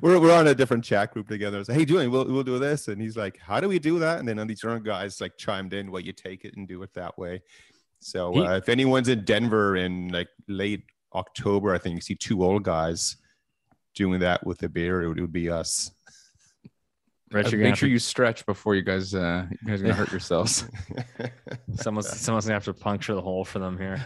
we're, 0.03 0.21
we're 0.21 0.33
on 0.33 0.47
a 0.47 0.55
different 0.55 0.85
chat 0.85 1.13
group 1.13 1.29
together. 1.29 1.65
So, 1.65 1.73
hey, 1.73 1.85
Julian, 1.85 2.11
we'll, 2.13 2.27
we'll 2.27 2.45
do 2.45 2.59
this. 2.61 2.87
And 2.87 3.03
he's 3.03 3.17
like, 3.17 3.39
how 3.39 3.59
do 3.61 3.69
we 3.69 3.81
do 3.81 3.99
that? 3.99 4.21
And 4.21 4.29
then 4.29 4.47
these 4.47 4.63
other 4.63 4.79
guys 4.79 5.21
like 5.21 5.37
chimed 5.37 5.73
in, 5.73 5.91
well, 5.91 6.03
you 6.03 6.13
take 6.13 6.45
it 6.45 6.57
and 6.57 6.69
do 6.69 6.83
it 6.83 6.95
that 6.95 7.19
way. 7.19 7.43
So 7.99 8.37
uh, 8.37 8.57
if 8.57 8.69
anyone's 8.69 9.09
in 9.09 9.25
Denver 9.25 9.77
in 9.77 10.09
like 10.09 10.29
late 10.49 10.85
October, 11.15 11.75
I 11.75 11.79
think 11.79 11.97
you 11.97 12.01
see 12.01 12.15
two 12.15 12.45
old 12.45 12.63
guys 12.63 13.17
doing 13.95 14.21
that 14.21 14.47
with 14.47 14.63
a 14.63 14.69
beer, 14.69 15.03
it 15.03 15.09
would, 15.09 15.19
it 15.19 15.23
would 15.23 15.33
be 15.33 15.51
us. 15.51 15.91
Rich, 17.33 17.55
Uh, 17.55 17.57
make 17.57 17.77
sure 17.77 17.89
to- 17.89 17.93
you 17.93 17.99
stretch 17.99 18.45
before 18.47 18.75
you 18.75 18.83
guys 18.83 19.15
uh 19.15 19.47
you 19.51 19.69
guys 19.69 19.81
are 19.81 19.85
gonna 19.85 19.95
hurt 19.95 20.11
yourselves. 20.19 20.65
someone's 21.75 22.09
someone's 22.21 22.45
gonna 22.47 22.55
have 22.55 22.65
to 22.65 22.75
puncture 22.75 23.15
the 23.15 23.23
hole 23.23 23.45
for 23.45 23.59
them 23.59 23.79
here. 23.79 24.03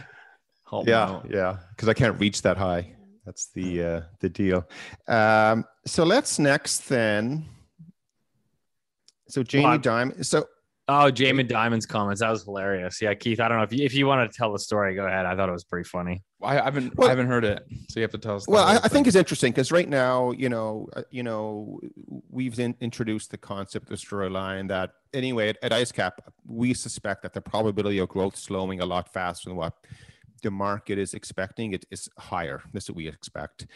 Help 0.69 0.87
yeah, 0.87 1.03
out. 1.03 1.27
yeah, 1.29 1.57
because 1.69 1.87
I 1.87 1.93
can't 1.93 2.19
reach 2.19 2.41
that 2.41 2.57
high. 2.57 2.93
That's 3.25 3.47
the 3.53 3.83
uh, 3.83 4.01
the 4.19 4.29
deal. 4.29 4.67
Um, 5.07 5.65
so 5.85 6.03
let's 6.03 6.39
next 6.39 6.87
then. 6.89 7.45
So 9.29 9.43
Jamie 9.43 9.65
Well, 9.65 9.79
Dimon. 9.79 10.25
So 10.25 10.45
Oh, 10.89 11.11
Jamie 11.11 11.43
Dimon's 11.43 11.85
comments. 11.85 12.21
That 12.21 12.29
was 12.29 12.45
hilarious. 12.45 13.01
Yeah, 13.01 13.13
Keith. 13.13 13.41
I 13.41 13.49
don't 13.49 13.57
know 13.57 13.63
if 13.63 13.73
you, 13.73 13.83
if 13.83 13.93
you 13.93 14.07
want 14.07 14.31
to 14.31 14.37
tell 14.37 14.53
the 14.53 14.59
story, 14.59 14.95
go 14.95 15.05
ahead. 15.05 15.25
I 15.25 15.35
thought 15.35 15.49
it 15.49 15.51
was 15.51 15.65
pretty 15.65 15.87
funny. 15.87 16.23
I 16.41 16.55
haven't 16.55 16.95
Well- 16.95 17.07
I 17.07 17.11
haven't 17.11 17.27
heard 17.27 17.43
it, 17.43 17.61
so 17.89 17.99
you 17.99 18.03
have 18.03 18.11
to 18.11 18.17
tell 18.17 18.37
us. 18.37 18.47
Well, 18.47 18.63
I, 18.63 18.75
I 18.75 18.87
think 18.87 19.05
it's 19.05 19.15
interesting 19.15 19.51
because 19.51 19.69
right 19.71 19.89
now, 19.89 20.31
you 20.31 20.47
know, 20.47 20.87
uh, 20.95 21.01
you 21.11 21.23
know, 21.23 21.81
we've 22.29 22.57
in, 22.57 22.73
introduced 22.79 23.31
the 23.31 23.37
concept 23.37 23.89
the 23.89 23.95
storyline 23.95 24.69
that 24.69 24.91
anyway 25.13 25.49
at, 25.49 25.57
at 25.61 25.71
IceCap, 25.73 26.11
we 26.45 26.73
suspect 26.73 27.23
that 27.23 27.33
the 27.33 27.41
probability 27.41 27.97
of 27.97 28.07
growth 28.07 28.37
slowing 28.37 28.79
a 28.79 28.85
lot 28.85 29.11
faster 29.11 29.49
than 29.49 29.57
what 29.57 29.73
the 30.41 30.51
market 30.51 30.97
is 30.97 31.13
expecting. 31.13 31.73
It 31.73 31.85
is 31.91 32.09
higher. 32.17 32.61
That's 32.73 32.89
what 32.89 32.95
we 32.95 33.07
expect, 33.07 33.67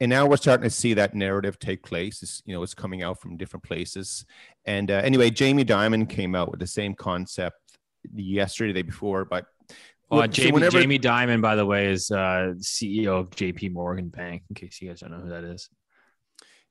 and 0.00 0.10
now 0.10 0.26
we're 0.26 0.36
starting 0.36 0.64
to 0.64 0.70
see 0.70 0.94
that 0.94 1.14
narrative 1.14 1.58
take 1.58 1.82
place. 1.82 2.22
It's, 2.22 2.42
you 2.46 2.54
know, 2.54 2.62
it's 2.62 2.74
coming 2.74 3.02
out 3.02 3.20
from 3.20 3.36
different 3.36 3.64
places. 3.64 4.24
And 4.64 4.90
uh, 4.90 5.00
anyway, 5.04 5.30
Jamie 5.30 5.64
Dimon 5.64 6.08
came 6.08 6.34
out 6.34 6.50
with 6.50 6.60
the 6.60 6.66
same 6.66 6.94
concept 6.94 7.56
yesterday, 8.14 8.72
the 8.72 8.82
day 8.82 8.86
before, 8.86 9.24
but. 9.24 9.46
Uh, 10.08 10.20
so 10.22 10.26
Jamie, 10.28 10.52
whenever- 10.52 10.80
Jamie 10.80 11.00
Dimon, 11.00 11.42
by 11.42 11.56
the 11.56 11.66
way, 11.66 11.90
is 11.90 12.12
uh, 12.12 12.54
CEO 12.58 13.18
of 13.18 13.30
JP 13.30 13.72
Morgan 13.72 14.08
Bank, 14.08 14.42
in 14.48 14.54
case 14.54 14.80
you 14.80 14.88
guys 14.88 15.00
don't 15.00 15.10
know 15.10 15.18
who 15.18 15.30
that 15.30 15.42
is. 15.42 15.68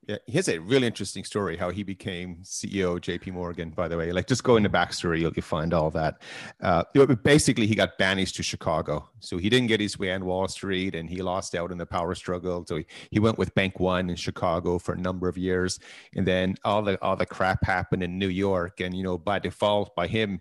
Yeah, 0.06 0.18
he 0.26 0.34
has 0.34 0.48
a 0.48 0.58
really 0.58 0.86
interesting 0.86 1.24
story 1.24 1.56
how 1.56 1.70
he 1.70 1.82
became 1.82 2.36
CEO 2.44 2.94
of 2.94 3.00
JP 3.00 3.32
Morgan, 3.32 3.70
by 3.70 3.88
the 3.88 3.96
way. 3.96 4.12
Like, 4.12 4.28
just 4.28 4.44
go 4.44 4.56
in 4.56 4.62
the 4.62 4.68
backstory, 4.68 5.18
you'll, 5.18 5.32
you'll 5.34 5.42
find 5.42 5.74
all 5.74 5.90
that. 5.90 6.22
Uh, 6.62 6.84
basically, 7.24 7.66
he 7.66 7.74
got 7.74 7.98
banished 7.98 8.36
to 8.36 8.44
Chicago. 8.44 9.08
So 9.18 9.36
he 9.36 9.50
didn't 9.50 9.66
get 9.66 9.80
his 9.80 9.98
way 9.98 10.12
on 10.12 10.24
Wall 10.24 10.46
Street 10.46 10.94
and 10.94 11.10
he 11.10 11.22
lost 11.22 11.56
out 11.56 11.72
in 11.72 11.78
the 11.78 11.86
power 11.86 12.14
struggle. 12.14 12.64
So 12.68 12.76
he, 12.76 12.86
he 13.10 13.18
went 13.18 13.36
with 13.36 13.52
Bank 13.56 13.80
One 13.80 14.08
in 14.08 14.14
Chicago 14.14 14.78
for 14.78 14.92
a 14.92 14.98
number 14.98 15.28
of 15.28 15.36
years. 15.36 15.80
And 16.14 16.24
then 16.24 16.54
all 16.64 16.82
the, 16.82 17.02
all 17.02 17.16
the 17.16 17.26
crap 17.26 17.64
happened 17.64 18.04
in 18.04 18.16
New 18.16 18.28
York. 18.28 18.80
And, 18.80 18.96
you 18.96 19.02
know, 19.02 19.18
by 19.18 19.40
default, 19.40 19.96
by 19.96 20.06
him 20.06 20.40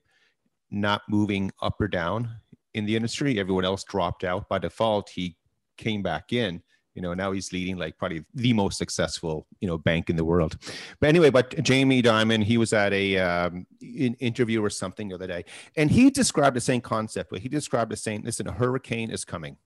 not 0.70 1.02
moving 1.10 1.52
up 1.64 1.82
or 1.82 1.88
down 1.88 2.30
in 2.76 2.86
the 2.86 2.96
industry, 2.96 3.40
everyone 3.40 3.66
else 3.66 3.84
dropped 3.84 4.24
out. 4.24 4.48
By 4.48 4.60
default, 4.60 5.10
he 5.10 5.38
came 5.78 6.04
back 6.04 6.34
in 6.34 6.62
you 6.96 7.02
know 7.02 7.14
now 7.14 7.32
he's 7.34 7.52
leading 7.54 7.78
like 7.78 7.98
probably 7.98 8.24
the 8.34 8.54
most 8.54 8.78
successful 8.78 9.46
you 9.60 9.68
know 9.68 9.78
bank 9.78 10.10
in 10.10 10.16
the 10.16 10.26
world. 10.26 10.58
But 11.00 11.10
anyway 11.10 11.30
but 11.30 11.62
jamie 11.64 12.02
dimon 12.02 12.44
he 12.44 12.58
was 12.58 12.74
at 12.74 12.94
a 12.94 13.18
um, 13.20 13.68
in, 13.82 14.16
interview 14.16 14.64
or 14.64 14.70
something 14.70 15.10
the 15.10 15.16
other 15.16 15.28
day 15.28 15.46
and 15.76 15.92
he 15.92 16.10
described 16.10 16.56
the 16.56 16.62
same 16.62 16.82
concept 16.82 17.30
but 17.30 17.42
he 17.42 17.50
described 17.50 17.92
the 17.92 17.98
same 17.98 18.24
listen 18.24 18.48
a 18.48 18.52
hurricane 18.52 19.12
is 19.12 19.26
coming. 19.26 19.58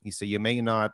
He 0.00 0.10
said 0.10 0.28
you 0.28 0.38
may 0.38 0.60
not 0.60 0.92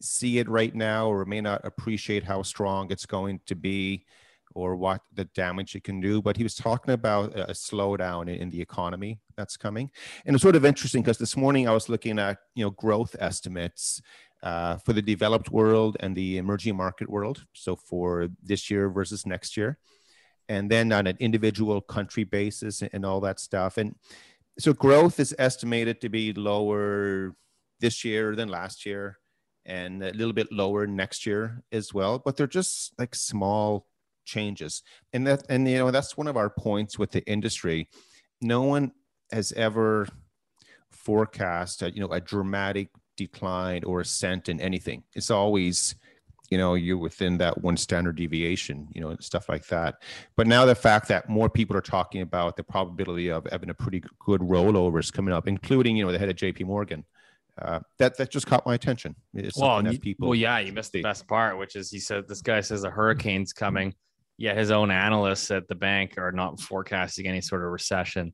see 0.00 0.38
it 0.38 0.48
right 0.48 0.74
now 0.74 1.08
or 1.08 1.24
may 1.24 1.40
not 1.40 1.60
appreciate 1.64 2.24
how 2.24 2.42
strong 2.42 2.90
it's 2.90 3.06
going 3.06 3.40
to 3.46 3.54
be 3.54 4.06
or 4.54 4.76
what 4.76 5.02
the 5.12 5.24
damage 5.24 5.74
it 5.74 5.84
can 5.84 6.00
do 6.00 6.22
but 6.22 6.36
he 6.36 6.42
was 6.42 6.54
talking 6.54 6.94
about 6.94 7.36
a 7.38 7.52
slowdown 7.52 8.34
in 8.34 8.48
the 8.48 8.60
economy 8.60 9.20
that's 9.36 9.56
coming. 9.56 9.90
And 10.24 10.34
it's 10.34 10.42
sort 10.42 10.56
of 10.56 10.64
interesting 10.64 11.02
because 11.02 11.18
this 11.18 11.36
morning 11.36 11.68
i 11.68 11.72
was 11.72 11.88
looking 11.88 12.18
at 12.18 12.38
you 12.54 12.64
know 12.64 12.70
growth 12.70 13.14
estimates 13.18 14.00
uh, 14.42 14.76
for 14.78 14.92
the 14.92 15.02
developed 15.02 15.50
world 15.50 15.96
and 16.00 16.16
the 16.16 16.38
emerging 16.38 16.76
market 16.76 17.08
world. 17.08 17.44
So 17.52 17.76
for 17.76 18.28
this 18.42 18.70
year 18.70 18.88
versus 18.88 19.26
next 19.26 19.56
year, 19.56 19.78
and 20.48 20.70
then 20.70 20.92
on 20.92 21.06
an 21.06 21.16
individual 21.20 21.80
country 21.80 22.24
basis 22.24 22.82
and 22.82 23.04
all 23.04 23.20
that 23.20 23.40
stuff. 23.40 23.76
And 23.76 23.94
so 24.58 24.72
growth 24.72 25.20
is 25.20 25.34
estimated 25.38 26.00
to 26.00 26.08
be 26.08 26.32
lower 26.32 27.34
this 27.80 28.04
year 28.04 28.34
than 28.34 28.48
last 28.48 28.86
year, 28.86 29.18
and 29.64 30.02
a 30.02 30.12
little 30.12 30.32
bit 30.32 30.50
lower 30.50 30.86
next 30.86 31.26
year 31.26 31.62
as 31.70 31.92
well. 31.94 32.18
But 32.18 32.36
they're 32.36 32.46
just 32.46 32.92
like 32.98 33.14
small 33.14 33.86
changes, 34.24 34.82
and 35.12 35.26
that 35.26 35.44
and 35.48 35.68
you 35.68 35.78
know 35.78 35.90
that's 35.90 36.16
one 36.16 36.26
of 36.26 36.36
our 36.36 36.50
points 36.50 36.98
with 36.98 37.12
the 37.12 37.24
industry. 37.26 37.88
No 38.40 38.62
one 38.62 38.92
has 39.30 39.52
ever 39.52 40.08
forecast 40.90 41.82
a, 41.82 41.90
you 41.90 42.00
know 42.00 42.08
a 42.08 42.20
dramatic 42.20 42.88
decline 43.18 43.84
or 43.84 44.00
ascent 44.00 44.48
in 44.48 44.58
anything. 44.60 45.02
It's 45.14 45.30
always, 45.30 45.96
you 46.48 46.56
know, 46.56 46.74
you're 46.74 46.96
within 46.96 47.36
that 47.38 47.60
one 47.60 47.76
standard 47.76 48.16
deviation, 48.16 48.88
you 48.94 49.02
know, 49.02 49.08
and 49.10 49.22
stuff 49.22 49.50
like 49.50 49.66
that. 49.66 49.96
But 50.36 50.46
now 50.46 50.64
the 50.64 50.74
fact 50.74 51.08
that 51.08 51.28
more 51.28 51.50
people 51.50 51.76
are 51.76 51.82
talking 51.82 52.22
about 52.22 52.56
the 52.56 52.62
probability 52.64 53.28
of 53.30 53.46
having 53.50 53.68
a 53.68 53.74
pretty 53.74 54.02
good 54.20 54.40
rollovers 54.40 55.12
coming 55.12 55.34
up, 55.34 55.46
including, 55.46 55.96
you 55.96 56.06
know, 56.06 56.12
the 56.12 56.18
head 56.18 56.30
of 56.30 56.36
JP 56.36 56.64
Morgan, 56.64 57.04
uh, 57.60 57.80
that 57.98 58.16
that 58.16 58.30
just 58.30 58.46
caught 58.46 58.64
my 58.64 58.74
attention. 58.74 59.16
It's 59.34 59.58
Well, 59.58 59.84
you- 59.84 59.98
people 59.98 60.28
well, 60.28 60.36
yeah, 60.36 60.60
you 60.60 60.72
missed 60.72 60.92
the 60.92 61.02
best 61.02 61.26
part, 61.26 61.58
which 61.58 61.74
is 61.74 61.90
he 61.90 61.98
said 61.98 62.28
this 62.28 62.40
guy 62.40 62.60
says 62.60 62.84
a 62.84 62.90
hurricane's 62.90 63.52
coming. 63.52 63.94
Yet 64.40 64.56
his 64.56 64.70
own 64.70 64.92
analysts 64.92 65.50
at 65.50 65.66
the 65.66 65.74
bank 65.74 66.16
are 66.16 66.30
not 66.30 66.60
forecasting 66.60 67.26
any 67.26 67.40
sort 67.40 67.64
of 67.64 67.72
recession 67.72 68.32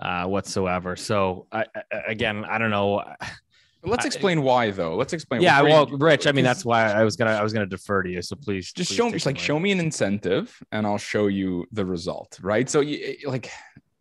uh, 0.00 0.26
whatsoever. 0.26 0.96
So 0.96 1.46
I, 1.50 1.64
I, 1.74 1.96
again, 2.08 2.44
I 2.44 2.58
don't 2.58 2.68
know. 2.70 3.02
Let's 3.86 4.04
explain 4.04 4.42
why 4.42 4.70
though. 4.70 4.96
Let's 4.96 5.12
explain. 5.12 5.42
Yeah, 5.42 5.62
well, 5.62 5.86
Rich, 5.86 6.26
I 6.26 6.32
mean 6.32 6.44
that's 6.44 6.64
why 6.64 6.92
I 6.92 7.04
was 7.04 7.16
gonna 7.16 7.32
I 7.32 7.42
was 7.42 7.52
gonna 7.52 7.66
defer 7.66 8.02
to 8.02 8.10
you. 8.10 8.20
So 8.22 8.36
please, 8.36 8.72
just 8.72 8.90
please 8.90 8.96
show 8.96 9.06
me, 9.06 9.18
like 9.24 9.36
the 9.36 9.42
show 9.42 9.58
me 9.58 9.72
an 9.72 9.80
incentive, 9.80 10.56
and 10.72 10.86
I'll 10.86 10.98
show 10.98 11.28
you 11.28 11.66
the 11.72 11.84
result. 11.84 12.38
Right. 12.42 12.68
So, 12.68 12.80
you, 12.80 13.16
like, 13.26 13.50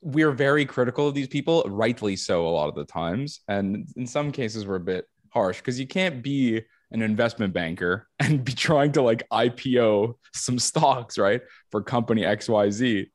we're 0.01 0.31
very 0.31 0.65
critical 0.65 1.07
of 1.07 1.13
these 1.13 1.27
people, 1.27 1.63
rightly 1.67 2.15
so, 2.15 2.47
a 2.47 2.49
lot 2.49 2.69
of 2.69 2.75
the 2.75 2.85
times, 2.85 3.41
and 3.47 3.87
in 3.95 4.07
some 4.07 4.31
cases, 4.31 4.65
we're 4.67 4.75
a 4.75 4.79
bit 4.79 5.05
harsh 5.29 5.57
because 5.57 5.79
you 5.79 5.87
can't 5.87 6.23
be 6.23 6.61
an 6.91 7.01
investment 7.01 7.53
banker 7.53 8.07
and 8.19 8.43
be 8.43 8.53
trying 8.53 8.91
to 8.93 9.01
like 9.01 9.27
IPO 9.31 10.15
some 10.33 10.59
stocks, 10.59 11.17
right, 11.17 11.41
for 11.71 11.81
company 11.81 12.25
X 12.25 12.49
Y 12.49 12.69
Z, 12.71 13.07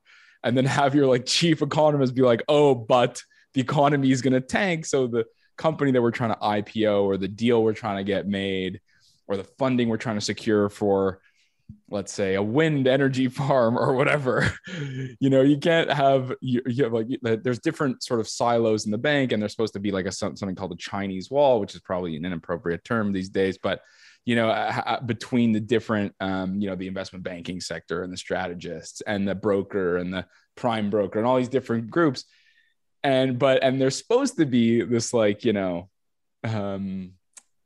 and 0.43 0.57
then 0.57 0.65
have 0.65 0.95
your 0.95 1.07
like 1.07 1.25
chief 1.25 1.61
economist 1.61 2.15
be 2.15 2.21
like, 2.21 2.43
oh, 2.47 2.75
but 2.75 3.21
the 3.53 3.61
economy 3.61 4.11
is 4.11 4.21
going 4.21 4.33
to 4.33 4.41
tank, 4.41 4.85
so 4.85 5.07
the 5.07 5.25
company 5.61 5.91
that 5.91 6.01
we're 6.01 6.09
trying 6.09 6.33
to 6.33 6.39
IPO 6.39 7.03
or 7.03 7.17
the 7.17 7.27
deal 7.27 7.61
we're 7.61 7.73
trying 7.73 7.97
to 7.97 8.03
get 8.03 8.27
made 8.27 8.81
or 9.27 9.37
the 9.37 9.43
funding 9.43 9.89
we're 9.89 9.97
trying 9.97 10.17
to 10.17 10.21
secure 10.21 10.69
for 10.69 11.21
let's 11.91 12.11
say 12.11 12.33
a 12.33 12.41
wind 12.41 12.87
energy 12.87 13.27
farm 13.39 13.77
or 13.77 13.93
whatever 13.93 14.51
you 15.19 15.29
know 15.29 15.41
you 15.41 15.57
can't 15.57 15.91
have 15.91 16.33
you, 16.41 16.63
you 16.65 16.83
have 16.83 16.93
like 16.93 17.07
there's 17.21 17.59
different 17.59 18.01
sort 18.01 18.19
of 18.19 18.27
silos 18.27 18.85
in 18.85 18.91
the 18.91 18.97
bank 18.97 19.31
and 19.31 19.39
there's 19.39 19.51
supposed 19.51 19.73
to 19.73 19.79
be 19.79 19.91
like 19.91 20.07
a 20.07 20.11
something 20.11 20.55
called 20.55 20.71
the 20.71 20.75
chinese 20.77 21.29
wall 21.29 21.59
which 21.59 21.75
is 21.75 21.81
probably 21.81 22.15
an 22.15 22.25
inappropriate 22.25 22.83
term 22.83 23.11
these 23.11 23.29
days 23.29 23.59
but 23.61 23.81
you 24.25 24.35
know 24.35 24.49
uh, 24.49 24.99
between 25.01 25.51
the 25.51 25.59
different 25.59 26.13
um, 26.19 26.59
you 26.59 26.67
know 26.67 26.75
the 26.75 26.87
investment 26.87 27.23
banking 27.23 27.61
sector 27.61 28.01
and 28.01 28.11
the 28.11 28.17
strategists 28.17 29.01
and 29.01 29.27
the 29.27 29.35
broker 29.35 29.97
and 29.97 30.11
the 30.11 30.25
prime 30.55 30.89
broker 30.89 31.19
and 31.19 31.27
all 31.27 31.37
these 31.37 31.49
different 31.49 31.91
groups 31.91 32.25
and 33.03 33.39
but 33.39 33.63
and 33.63 33.79
there's 33.79 33.97
supposed 33.97 34.37
to 34.37 34.45
be 34.45 34.81
this 34.81 35.13
like 35.13 35.43
you 35.43 35.53
know 35.53 35.89
um 36.43 37.13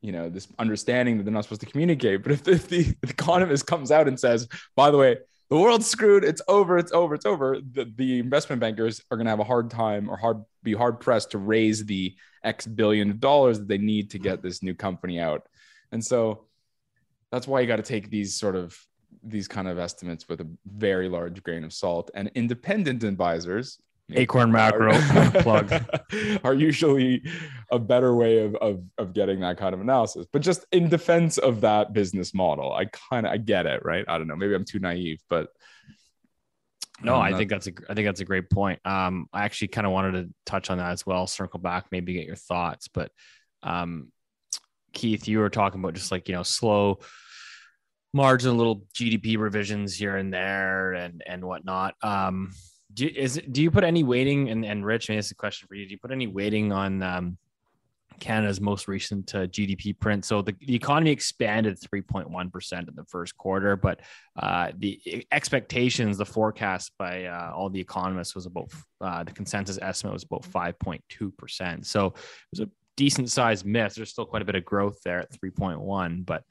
you 0.01 0.11
know 0.11 0.29
this 0.29 0.47
understanding 0.59 1.17
that 1.17 1.23
they're 1.23 1.33
not 1.33 1.43
supposed 1.43 1.61
to 1.61 1.67
communicate. 1.67 2.23
But 2.23 2.31
if 2.33 2.43
the, 2.43 2.51
if 2.51 2.67
the 2.67 2.95
economist 3.03 3.65
comes 3.65 3.91
out 3.91 4.07
and 4.07 4.19
says 4.19 4.47
by 4.75 4.91
the 4.91 4.97
way 4.97 5.17
the 5.49 5.57
world's 5.57 5.87
screwed. 5.87 6.23
It's 6.23 6.41
over. 6.47 6.77
It's 6.77 6.91
over. 6.91 7.13
It's 7.13 7.25
over 7.25 7.59
the, 7.59 7.91
the 7.95 8.19
investment 8.19 8.59
bankers 8.59 9.01
are 9.11 9.17
going 9.17 9.25
to 9.25 9.31
have 9.31 9.39
a 9.39 9.43
hard 9.43 9.69
time 9.69 10.09
or 10.09 10.17
hard 10.17 10.43
be 10.63 10.73
hard 10.73 10.99
pressed 10.99 11.31
to 11.31 11.37
raise 11.37 11.85
the 11.85 12.15
x 12.43 12.65
billion 12.65 13.11
of 13.11 13.19
dollars 13.19 13.59
that 13.59 13.67
they 13.67 13.77
need 13.77 14.09
to 14.11 14.19
get 14.19 14.41
this 14.41 14.63
new 14.63 14.73
company 14.73 15.19
out. 15.19 15.47
And 15.91 16.03
so 16.03 16.45
that's 17.31 17.47
why 17.47 17.59
you 17.59 17.67
got 17.67 17.75
to 17.77 17.83
take 17.83 18.09
these 18.09 18.35
sort 18.35 18.55
of 18.55 18.77
these 19.23 19.47
kind 19.47 19.67
of 19.67 19.79
estimates 19.79 20.27
with 20.27 20.41
a 20.41 20.47
very 20.65 21.09
large 21.09 21.41
grain 21.43 21.63
of 21.63 21.73
salt. 21.73 22.11
And 22.13 22.31
independent 22.35 23.03
advisors 23.03 23.79
Acorn 24.13 24.51
macro 24.51 24.93
plug. 25.41 25.73
are 26.43 26.53
usually 26.53 27.23
a 27.71 27.79
better 27.79 28.15
way 28.15 28.45
of, 28.45 28.55
of 28.55 28.83
of 28.97 29.13
getting 29.13 29.39
that 29.39 29.57
kind 29.57 29.73
of 29.73 29.81
analysis 29.81 30.27
but 30.31 30.41
just 30.43 30.65
in 30.71 30.89
defense 30.89 31.37
of 31.39 31.61
that 31.61 31.91
business 31.91 32.33
model 32.33 32.71
i 32.71 32.85
kind 32.85 33.25
of 33.25 33.31
i 33.31 33.37
get 33.37 33.65
it 33.65 33.83
right 33.83 34.05
i 34.07 34.17
don't 34.17 34.27
know 34.27 34.35
maybe 34.35 34.53
i'm 34.53 34.63
too 34.65 34.79
naive 34.79 35.21
but 35.29 35.47
No, 37.03 37.15
I'm 37.15 37.33
I 37.33 37.37
think 37.37 37.49
that's 37.49 37.67
a 37.67 37.71
I 37.89 37.93
think 37.93 38.07
that's 38.07 38.21
a 38.21 38.25
great 38.25 38.49
point. 38.49 38.79
Um, 38.85 39.27
I 39.33 39.43
actually 39.43 39.67
kind 39.69 39.85
of 39.85 39.91
wanted 39.91 40.11
to 40.13 40.33
touch 40.45 40.69
on 40.69 40.77
that 40.77 40.91
as 40.91 41.05
well. 41.05 41.27
Circle 41.27 41.59
back, 41.59 41.87
maybe 41.91 42.13
get 42.13 42.25
your 42.25 42.37
thoughts. 42.37 42.87
But 42.87 43.11
um, 43.63 44.11
Keith, 44.93 45.27
you 45.27 45.39
were 45.39 45.49
talking 45.49 45.81
about 45.81 45.93
just 45.95 46.11
like 46.11 46.29
you 46.29 46.35
know 46.35 46.43
slow 46.43 46.99
margin, 48.13 48.57
little 48.57 48.85
GDP 48.93 49.37
revisions 49.37 49.93
here 49.93 50.15
and 50.15 50.33
there, 50.33 50.93
and 50.93 51.21
and 51.27 51.43
whatnot. 51.43 51.95
Um, 52.01 52.53
do 52.95 53.05
you, 53.05 53.11
is 53.15 53.39
do 53.51 53.61
you 53.61 53.69
put 53.69 53.83
any 53.83 54.03
weighting 54.03 54.49
and 54.49 54.65
and 54.65 54.85
Rich? 54.85 55.09
I 55.09 55.13
mean, 55.13 55.19
this 55.19 55.27
is 55.27 55.31
a 55.33 55.35
question 55.35 55.67
for 55.67 55.75
you. 55.75 55.85
Do 55.85 55.91
you 55.91 55.99
put 55.99 56.11
any 56.11 56.27
weighting 56.27 56.71
on 56.71 57.03
um, 57.03 57.37
Canada's 58.19 58.61
most 58.61 58.87
recent 58.87 59.33
uh, 59.35 59.47
GDP 59.47 59.97
print. 59.97 60.25
So 60.25 60.41
the, 60.41 60.55
the 60.59 60.75
economy 60.75 61.11
expanded 61.11 61.79
3.1% 61.79 62.87
in 62.87 62.95
the 62.95 63.05
first 63.05 63.37
quarter, 63.37 63.75
but 63.75 64.01
uh, 64.37 64.71
the 64.77 65.25
expectations, 65.31 66.17
the 66.17 66.25
forecast 66.25 66.91
by 66.97 67.25
uh, 67.25 67.51
all 67.53 67.69
the 67.69 67.79
economists 67.79 68.35
was 68.35 68.45
about 68.45 68.71
uh, 69.01 69.23
the 69.23 69.31
consensus 69.31 69.79
estimate 69.81 70.13
was 70.13 70.23
about 70.23 70.43
5.2%. 70.43 71.85
So 71.85 72.07
it 72.07 72.13
was 72.51 72.59
a 72.61 72.69
decent 72.97 73.29
sized 73.29 73.65
miss. 73.65 73.95
There's 73.95 74.09
still 74.09 74.25
quite 74.25 74.41
a 74.41 74.45
bit 74.45 74.55
of 74.55 74.65
growth 74.65 74.99
there 75.03 75.19
at 75.19 75.31
3.1, 75.31 76.25
but 76.25 76.43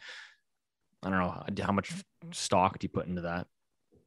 I 1.03 1.11
don't 1.11 1.19
know 1.19 1.45
how 1.65 1.73
much 1.73 1.93
stock 2.33 2.79
do 2.79 2.85
you 2.85 2.89
put 2.89 3.07
into 3.07 3.23
that? 3.23 3.47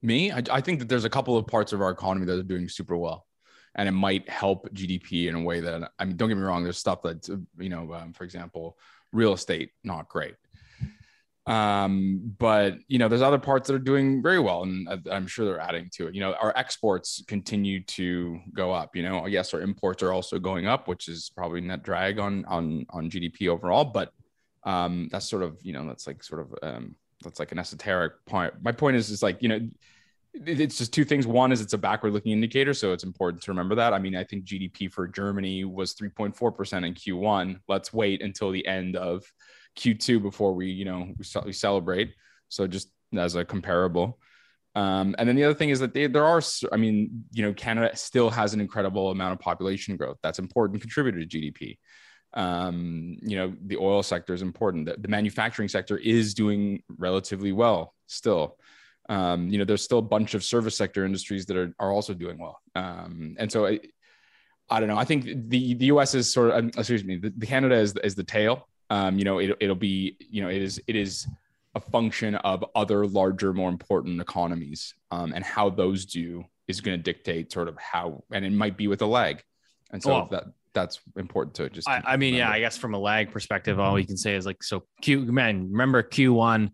Me, 0.02 0.32
I, 0.32 0.44
I 0.52 0.62
think 0.62 0.80
that 0.80 0.90
there's 0.90 1.06
a 1.06 1.10
couple 1.10 1.38
of 1.38 1.48
parts 1.48 1.74
of 1.74 1.82
our 1.82 1.90
economy 1.90 2.26
that 2.28 2.40
are 2.40 2.44
doing 2.44 2.70
super 2.70 2.96
well 2.96 3.28
and 3.78 3.88
it 3.88 3.94
might 3.94 4.28
help 4.28 4.70
GDP 4.74 5.28
in 5.28 5.36
a 5.36 5.42
way 5.42 5.60
that 5.60 5.92
I 6.00 6.06
mean, 6.06 6.18
don't 6.18 6.30
get 6.30 6.38
me 6.38 6.44
wrong. 6.44 6.64
There's 6.64 6.80
stuff 6.80 7.04
that 7.04 7.28
you 7.58 7.70
know, 7.70 7.94
um, 7.94 8.14
for 8.14 8.24
example, 8.24 8.78
real 9.14 9.34
estate 9.34 9.72
not 9.84 10.10
great. 10.10 10.36
Um, 11.46 12.36
but 12.40 12.76
you 12.88 12.98
know, 12.98 13.08
there's 13.08 13.22
other 13.22 13.38
parts 13.38 13.68
that 13.68 13.76
are 13.76 13.80
doing 13.80 14.22
very 14.22 14.40
well, 14.40 14.64
and 14.64 14.90
I'm 15.10 15.28
sure 15.28 15.46
they're 15.46 15.60
adding 15.60 15.90
to 15.94 16.08
it. 16.08 16.16
You 16.16 16.22
know, 16.22 16.34
our 16.34 16.52
exports 16.58 17.24
continue 17.28 17.84
to 17.84 18.40
go 18.54 18.74
up. 18.74 18.96
You 18.96 19.04
know, 19.04 19.28
yes, 19.28 19.54
our 19.54 19.62
imports 19.62 20.04
are 20.04 20.12
also 20.12 20.40
going 20.40 20.68
up, 20.68 20.88
which 20.88 21.08
is 21.08 21.32
probably 21.34 21.62
net 21.62 21.84
drag 21.84 22.20
on 22.20 22.46
on 22.46 22.86
on 22.90 23.10
GDP 23.10 23.48
overall. 23.48 23.86
But 23.86 24.12
um, 24.64 25.08
that's 25.12 25.30
sort 25.30 25.44
of 25.44 25.58
you 25.62 25.72
know, 25.72 25.88
that's 25.88 26.08
like 26.08 26.24
sort 26.24 26.42
of 26.42 26.56
um, 26.64 26.96
that's 27.24 27.40
like 27.40 27.52
an 27.52 27.60
esoteric 27.60 28.14
point. 28.26 28.54
My 28.62 28.72
point 28.72 28.96
is, 28.96 29.10
is 29.10 29.24
like 29.24 29.42
you 29.42 29.50
know 29.50 29.60
it's 30.46 30.78
just 30.78 30.94
two 30.94 31.04
things. 31.04 31.26
One 31.26 31.52
is 31.52 31.62
it's 31.62 31.74
a 31.74 31.78
backward 31.78 32.14
looking 32.14 32.32
indicator. 32.32 32.74
So 32.74 32.94
it's 32.94 33.04
important 33.04 33.42
to 33.44 33.52
remember 33.52 33.76
that. 33.76 33.94
I 33.94 34.00
mean, 34.00 34.16
I 34.16 34.24
think 34.24 34.46
GDP 34.46 34.92
for 34.92 35.08
Germany 35.08 35.64
was 35.64 35.96
3.4% 35.96 36.86
in 36.86 36.94
Q1. 36.94 37.60
Let's 37.68 37.94
wait 37.94 38.22
until 38.22 38.52
the 38.52 38.66
end 38.68 38.96
of 38.96 39.24
Q2 39.78 40.22
before 40.22 40.54
we, 40.54 40.68
you 40.68 40.86
know, 40.86 41.14
we, 41.46 41.54
celebrate. 41.54 42.14
So 42.50 42.68
just 42.68 42.92
as 43.16 43.36
a 43.36 43.46
comparable. 43.46 44.20
Um, 44.76 45.16
and 45.18 45.28
then 45.28 45.36
the 45.36 45.44
other 45.44 45.56
thing 45.56 45.70
is 45.70 45.80
that 45.80 45.94
they, 45.94 46.08
there 46.08 46.26
are, 46.26 46.42
I 46.72 46.78
mean, 46.78 47.26
you 47.32 47.44
know, 47.44 47.54
Canada 47.54 47.96
still 47.96 48.30
has 48.30 48.54
an 48.54 48.62
incredible 48.62 49.10
amount 49.10 49.34
of 49.34 49.40
population 49.40 49.98
growth. 49.98 50.18
That's 50.22 50.40
important 50.40 50.82
contributor 50.82 51.20
to 51.20 51.26
GDP. 51.26 51.78
Um, 52.38 53.18
you 53.22 53.36
know, 53.36 53.54
the 53.66 53.76
oil 53.78 54.02
sector 54.04 54.34
is 54.34 54.42
important. 54.42 54.86
The, 54.86 54.96
the 54.98 55.10
manufacturing 55.10 55.68
sector 55.68 55.98
is 55.98 56.34
doing 56.34 56.84
relatively 56.98 57.52
well 57.52 57.94
still 58.06 58.58
um, 59.10 59.48
you 59.48 59.58
know, 59.58 59.66
there's 59.66 59.84
still 59.84 60.00
a 60.00 60.04
bunch 60.04 60.34
of 60.34 60.44
service 60.44 60.76
sector 60.76 61.06
industries 61.06 61.46
that 61.46 61.58
are, 61.58 61.74
are 61.80 61.92
also 61.92 62.14
doing 62.14 62.38
well. 62.38 62.62
Um, 62.76 63.36
and 63.40 63.52
so 63.52 63.66
I, 63.66 63.80
I 64.70 64.80
don't 64.80 64.90
know. 64.90 64.98
I 64.98 65.06
think 65.06 65.26
the, 65.50 65.76
the 65.76 65.86
US 65.86 66.14
is 66.14 66.32
sort 66.32 66.50
of, 66.50 66.56
um, 66.58 66.72
excuse 66.78 67.04
me, 67.04 67.16
the, 67.16 67.34
the 67.38 67.46
Canada 67.46 67.76
is, 67.76 67.96
is 68.04 68.16
the 68.16 68.24
tail. 68.24 68.68
Um, 68.90 69.18
you 69.18 69.24
know, 69.24 69.40
it, 69.40 69.56
it'll 69.60 69.76
be, 69.76 70.18
you 70.20 70.42
know, 70.42 70.50
it 70.50 70.62
is, 70.62 70.82
it 70.88 70.96
is 70.96 71.28
a 71.76 71.80
function 71.80 72.36
of 72.36 72.66
other 72.76 73.06
larger, 73.08 73.54
more 73.54 73.70
important 73.70 74.20
economies. 74.20 74.94
Um, 75.12 75.32
and 75.34 75.44
how 75.44 75.70
those 75.70 76.06
do 76.06 76.44
is 76.68 76.82
going 76.82 76.98
to 76.98 77.04
dictate 77.04 77.52
sort 77.52 77.70
of 77.70 77.78
how, 77.78 78.24
and 78.32 78.44
it 78.44 78.52
might 78.52 78.76
be 78.76 78.88
with 78.88 79.02
a 79.02 79.06
lag. 79.06 79.42
And 79.92 80.04
so 80.04 80.10
well, 80.10 80.28
that, 80.32 80.44
that's 80.78 81.00
important 81.18 81.56
to 81.56 81.70
just. 81.70 81.90
I, 81.90 82.02
I 82.06 82.18
mean, 82.18 82.36
yeah, 82.36 82.50
I 82.50 82.60
guess 82.60 82.78
from 82.78 82.94
a 82.94 83.00
lag 83.00 83.32
perspective, 83.32 83.80
all 83.80 84.00
you 84.00 84.06
can 84.06 84.18
say 84.18 84.36
is 84.36 84.46
like, 84.46 84.64
so 84.64 84.84
Q 85.02 85.32
man, 85.32 85.72
remember 85.72 86.04
Q1, 86.04 86.70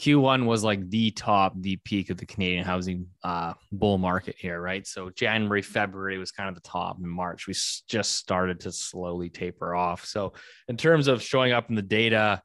Q1 0.00 0.44
was 0.44 0.62
like 0.62 0.88
the 0.90 1.10
top, 1.12 1.54
the 1.60 1.76
peak 1.76 2.10
of 2.10 2.18
the 2.18 2.26
Canadian 2.26 2.64
housing 2.64 3.06
uh, 3.24 3.54
bull 3.72 3.98
market 3.98 4.36
here, 4.38 4.60
right? 4.60 4.86
So 4.86 5.10
January, 5.10 5.62
February 5.62 6.18
was 6.18 6.30
kind 6.30 6.48
of 6.48 6.54
the 6.54 6.68
top. 6.68 6.98
In 6.98 7.08
March, 7.08 7.46
we 7.46 7.54
just 7.54 8.14
started 8.14 8.60
to 8.60 8.72
slowly 8.72 9.30
taper 9.30 9.74
off. 9.74 10.04
So 10.04 10.34
in 10.68 10.76
terms 10.76 11.08
of 11.08 11.22
showing 11.22 11.52
up 11.52 11.70
in 11.70 11.76
the 11.76 11.82
data, 11.82 12.42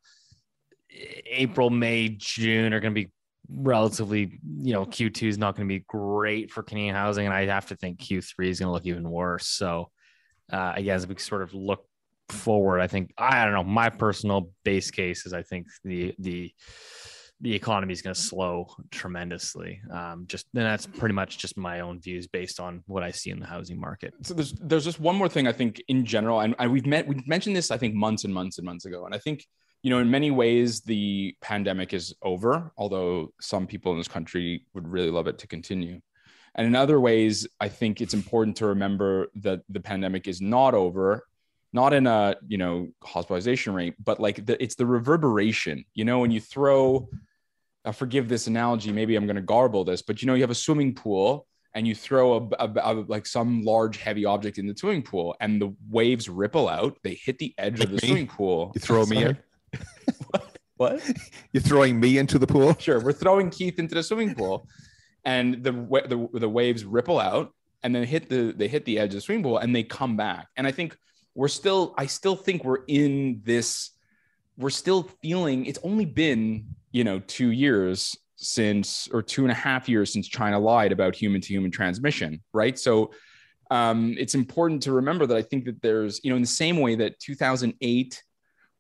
April, 1.26 1.70
May, 1.70 2.10
June 2.10 2.74
are 2.74 2.80
going 2.80 2.94
to 2.94 3.02
be 3.02 3.12
relatively, 3.50 4.40
you 4.60 4.74
know, 4.74 4.86
Q2 4.86 5.28
is 5.28 5.38
not 5.38 5.56
going 5.56 5.68
to 5.68 5.74
be 5.74 5.84
great 5.88 6.52
for 6.52 6.64
Canadian 6.64 6.96
housing, 6.96 7.26
and 7.26 7.34
I 7.34 7.46
have 7.46 7.68
to 7.68 7.76
think 7.76 8.00
Q3 8.00 8.48
is 8.48 8.60
going 8.60 8.68
to 8.68 8.74
look 8.74 8.86
even 8.86 9.10
worse. 9.10 9.48
So 9.48 9.90
uh, 10.52 10.74
I 10.76 10.82
guess 10.82 11.06
we 11.08 11.16
sort 11.18 11.42
of 11.42 11.54
look 11.54 11.86
forward. 12.30 12.80
I 12.80 12.88
think 12.88 13.14
I 13.18 13.44
don't 13.44 13.54
know. 13.54 13.64
My 13.64 13.90
personal 13.90 14.52
base 14.64 14.92
case 14.92 15.26
is 15.26 15.34
I 15.34 15.44
think 15.44 15.68
the 15.84 16.14
the 16.20 16.54
the 17.42 17.56
economy 17.56 17.92
is 17.92 18.04
going 18.04 18.14
to 18.14 18.22
slow 18.22 18.68
tremendously. 18.92 19.82
Um, 19.92 20.26
just 20.28 20.46
and 20.54 20.64
that's 20.64 20.86
pretty 20.86 21.16
much 21.16 21.40
just 21.40 21.58
my 21.58 21.80
own 21.80 22.00
views 22.00 22.28
based 22.28 22.60
on 22.60 22.84
what 22.86 23.02
I 23.02 23.12
see 23.12 23.32
in 23.32 23.40
the 23.40 23.48
housing 23.48 23.80
market. 23.80 24.14
So 24.24 24.34
there's 24.34 24.54
there's 24.54 24.86
just 24.86 25.00
one 25.00 25.16
more 25.16 25.30
thing 25.30 25.48
I 25.48 25.52
think 25.52 25.82
in 25.88 26.06
general, 26.06 26.42
and, 26.42 26.56
and 26.60 26.72
we've 26.72 26.86
met 26.86 27.08
we've 27.08 27.28
mentioned 27.28 27.56
this 27.56 27.72
I 27.72 27.78
think 27.78 27.96
months 27.96 28.24
and 28.24 28.34
months 28.34 28.58
and 28.58 28.66
months 28.66 28.86
ago, 28.86 29.06
and 29.06 29.16
I 29.16 29.18
think 29.18 29.46
you 29.82 29.90
know 29.90 30.00
in 30.00 30.10
many 30.10 30.32
ways 30.32 30.82
the 30.82 31.36
pandemic 31.42 31.94
is 31.94 32.14
over, 32.22 32.72
although 32.78 33.34
some 33.42 33.66
people 33.66 33.92
in 33.92 33.98
this 33.98 34.08
country 34.08 34.66
would 34.74 34.88
really 34.88 35.10
love 35.10 35.28
it 35.28 35.40
to 35.40 35.48
continue. 35.48 36.00
And 36.56 36.68
in 36.68 36.76
other 36.76 37.00
ways, 37.00 37.48
I 37.60 37.70
think 37.70 38.02
it's 38.02 38.14
important 38.14 38.58
to 38.58 38.68
remember 38.68 39.28
that 39.36 39.62
the 39.70 39.80
pandemic 39.80 40.28
is 40.28 40.42
not 40.42 40.74
over 40.74 41.26
not 41.74 41.94
in 41.94 42.06
a 42.06 42.36
you 42.50 42.58
know 42.58 42.90
hospitalization 43.02 43.74
rate 43.74 43.96
but 44.04 44.20
like 44.20 44.46
the, 44.46 44.62
it's 44.62 44.76
the 44.76 44.86
reverberation 44.86 45.86
you 45.94 46.04
know 46.04 46.20
when 46.20 46.30
you 46.30 46.42
throw 46.42 47.08
uh, 47.86 47.92
forgive 47.92 48.28
this 48.28 48.48
analogy, 48.48 48.92
maybe 48.92 49.16
I'm 49.16 49.26
going 49.26 49.36
to 49.36 49.42
garble 49.42 49.84
this, 49.84 50.02
but 50.02 50.22
you 50.22 50.28
know, 50.28 50.34
you 50.34 50.42
have 50.42 50.52
a 50.52 50.56
swimming 50.56 50.94
pool 50.94 51.48
and 51.74 51.88
you 51.88 51.96
throw 51.96 52.50
a, 52.60 52.66
a, 52.66 52.72
a, 52.76 52.94
like 53.08 53.26
some 53.26 53.64
large 53.64 53.98
heavy 53.98 54.26
object 54.26 54.58
in 54.58 54.68
the 54.68 54.76
swimming 54.76 55.02
pool 55.02 55.36
and 55.40 55.62
the 55.62 55.74
waves 55.90 56.30
ripple 56.30 56.68
out, 56.68 56.98
they 57.04 57.16
hit 57.16 57.38
the 57.40 57.54
edge 57.58 57.80
like 57.80 57.88
of 57.88 57.96
the 57.96 58.02
me? 58.02 58.08
swimming 58.08 58.28
pool. 58.28 58.72
You 58.76 58.82
throw 58.82 59.06
me 59.06 59.24
in. 59.24 59.38
what? 60.28 60.58
what? 60.78 61.12
You're 61.54 61.64
throwing 61.64 62.00
me 62.00 62.18
into 62.18 62.38
the 62.38 62.48
pool? 62.48 62.76
Sure. 62.78 63.00
We're 63.00 63.14
throwing 63.14 63.50
Keith 63.50 63.80
into 63.80 63.96
the 63.96 64.04
swimming 64.04 64.36
pool 64.36 64.68
and 65.26 65.64
the, 65.64 65.72
the, 65.72 66.40
the 66.40 66.50
waves 66.50 66.84
ripple 66.84 67.20
out 67.20 67.54
and 67.84 67.94
then 67.96 68.04
hit 68.04 68.30
the, 68.30 68.54
they 68.56 68.68
hit 68.68 68.86
the 68.86 69.00
edge 69.00 69.10
of 69.10 69.16
the 69.16 69.22
swimming 69.22 69.44
pool 69.44 69.58
and 69.58 69.76
they 69.76 69.84
come 69.84 70.16
back. 70.16 70.48
And 70.58 70.68
I 70.68 70.72
think 70.72 70.96
we're 71.36 71.48
still, 71.48 71.94
I 71.98 72.06
still 72.06 72.36
think 72.36 72.64
we're 72.64 72.84
in 72.88 73.42
this, 73.44 73.92
we're 74.58 74.70
still 74.70 75.04
feeling 75.22 75.66
it's 75.66 75.80
only 75.84 76.06
been 76.06 76.66
you 76.92 77.04
know, 77.04 77.20
two 77.20 77.52
years 77.52 78.16
since, 78.36 79.08
or 79.12 79.22
two 79.22 79.44
and 79.44 79.52
a 79.52 79.56
half 79.56 79.88
years 79.88 80.12
since 80.12 80.28
China 80.28 80.60
lied 80.60 80.92
about 80.92 81.16
human 81.16 81.42
to 81.42 81.48
human 81.48 81.72
transmission, 81.72 82.42
right? 82.54 82.78
So 82.78 83.12
um, 83.70 84.16
it's 84.18 84.36
important 84.36 84.84
to 84.84 84.92
remember 84.92 85.26
that 85.28 85.38
I 85.38 85.42
think 85.42 85.66
that 85.66 85.82
there's, 85.82 86.20
you 86.24 86.30
know, 86.30 86.36
in 86.36 86.42
the 86.42 86.48
same 86.48 86.80
way 86.80 86.96
that 86.96 87.20
2008, 87.20 88.24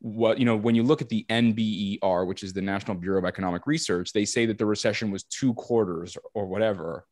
what, 0.01 0.39
you 0.39 0.45
know, 0.45 0.55
when 0.55 0.73
you 0.73 0.81
look 0.81 1.01
at 1.01 1.09
the 1.09 1.25
NBER, 1.29 2.25
which 2.27 2.43
is 2.43 2.53
the 2.53 2.61
National 2.61 2.97
Bureau 2.97 3.19
of 3.19 3.25
Economic 3.25 3.67
Research, 3.67 4.13
they 4.13 4.25
say 4.25 4.47
that 4.47 4.57
the 4.57 4.65
recession 4.65 5.11
was 5.11 5.23
two 5.23 5.53
quarters 5.53 6.17
or 6.33 6.47
whatever. 6.47 7.05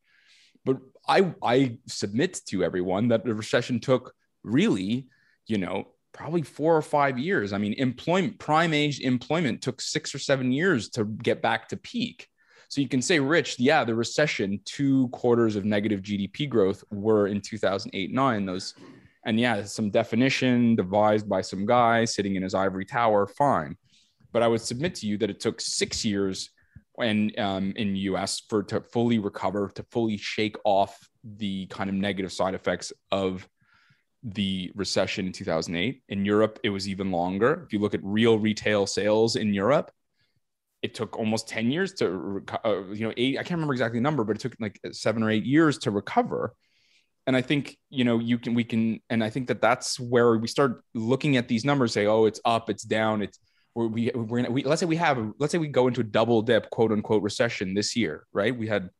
But 0.64 0.78
I, 1.08 1.32
I 1.42 1.78
submit 1.86 2.40
to 2.48 2.64
everyone 2.64 3.08
that 3.08 3.24
the 3.24 3.34
recession 3.34 3.78
took 3.78 4.12
really, 4.42 5.06
you 5.46 5.58
know, 5.58 5.88
probably 6.12 6.42
four 6.42 6.76
or 6.76 6.82
five 6.82 7.16
years. 7.16 7.52
I 7.52 7.58
mean, 7.58 7.74
employment, 7.74 8.40
prime 8.40 8.74
age 8.74 9.00
employment 9.00 9.62
took 9.62 9.80
six 9.80 10.12
or 10.12 10.18
seven 10.18 10.50
years 10.50 10.88
to 10.90 11.04
get 11.04 11.40
back 11.40 11.68
to 11.68 11.76
peak. 11.76 12.28
So 12.68 12.80
you 12.80 12.88
can 12.88 13.02
say, 13.02 13.20
Rich, 13.20 13.58
yeah, 13.58 13.84
the 13.84 13.94
recession, 13.94 14.60
two 14.64 15.08
quarters 15.08 15.56
of 15.56 15.64
negative 15.64 16.02
GDP 16.02 16.48
growth 16.48 16.84
were 16.90 17.28
in 17.28 17.40
2008 17.40 18.12
9. 18.12 18.46
Those, 18.46 18.74
and 19.24 19.38
yeah, 19.38 19.64
some 19.64 19.90
definition 19.90 20.76
devised 20.76 21.28
by 21.28 21.42
some 21.42 21.66
guy 21.66 22.04
sitting 22.04 22.36
in 22.36 22.42
his 22.42 22.54
ivory 22.54 22.84
tower, 22.84 23.26
fine. 23.26 23.76
But 24.32 24.42
I 24.42 24.48
would 24.48 24.60
submit 24.60 24.94
to 24.96 25.06
you 25.06 25.18
that 25.18 25.30
it 25.30 25.40
took 25.40 25.60
six 25.60 26.04
years 26.04 26.50
when 26.94 27.32
um, 27.38 27.72
in 27.76 27.96
US 27.96 28.42
for 28.48 28.62
to 28.64 28.80
fully 28.80 29.18
recover, 29.18 29.70
to 29.74 29.82
fully 29.90 30.16
shake 30.16 30.56
off 30.64 30.96
the 31.24 31.66
kind 31.66 31.90
of 31.90 31.96
negative 31.96 32.32
side 32.32 32.54
effects 32.54 32.92
of 33.10 33.48
the 34.22 34.70
recession 34.74 35.26
in 35.26 35.32
2008. 35.32 36.02
In 36.08 36.24
Europe, 36.24 36.58
it 36.62 36.70
was 36.70 36.88
even 36.88 37.10
longer. 37.10 37.62
If 37.66 37.72
you 37.72 37.78
look 37.78 37.94
at 37.94 38.00
real 38.02 38.38
retail 38.38 38.86
sales 38.86 39.36
in 39.36 39.54
Europe, 39.54 39.90
it 40.82 40.94
took 40.94 41.18
almost 41.18 41.48
10 41.48 41.70
years 41.70 41.92
to, 41.94 42.42
uh, 42.64 42.82
you 42.92 43.06
know, 43.06 43.12
eight, 43.16 43.38
I 43.38 43.42
can't 43.42 43.52
remember 43.52 43.74
exactly 43.74 43.98
the 43.98 44.02
number, 44.02 44.24
but 44.24 44.36
it 44.36 44.40
took 44.40 44.54
like 44.60 44.80
seven 44.92 45.22
or 45.22 45.30
eight 45.30 45.44
years 45.44 45.78
to 45.78 45.90
recover. 45.90 46.54
And 47.30 47.36
I 47.36 47.42
think, 47.42 47.78
you 47.90 48.02
know, 48.02 48.18
you 48.18 48.38
can, 48.38 48.54
we 48.54 48.64
can, 48.64 48.98
and 49.08 49.22
I 49.22 49.30
think 49.30 49.46
that 49.46 49.60
that's 49.60 50.00
where 50.00 50.36
we 50.36 50.48
start 50.48 50.82
looking 50.94 51.36
at 51.36 51.46
these 51.46 51.64
numbers, 51.64 51.92
say, 51.92 52.06
oh, 52.06 52.24
it's 52.24 52.40
up, 52.44 52.68
it's 52.68 52.82
down, 52.82 53.22
it's, 53.22 53.38
we, 53.76 53.86
we, 53.86 54.10
we're 54.12 54.42
gonna, 54.42 54.50
we, 54.50 54.64
let's 54.64 54.80
say 54.80 54.86
we 54.86 54.96
have, 54.96 55.16
let's 55.38 55.52
say 55.52 55.58
we 55.58 55.68
go 55.68 55.86
into 55.86 56.00
a 56.00 56.02
double 56.02 56.42
dip, 56.42 56.70
quote 56.70 56.90
unquote, 56.90 57.22
recession 57.22 57.72
this 57.72 57.94
year, 57.94 58.26
right? 58.32 58.58
We 58.58 58.66
had, 58.66 58.90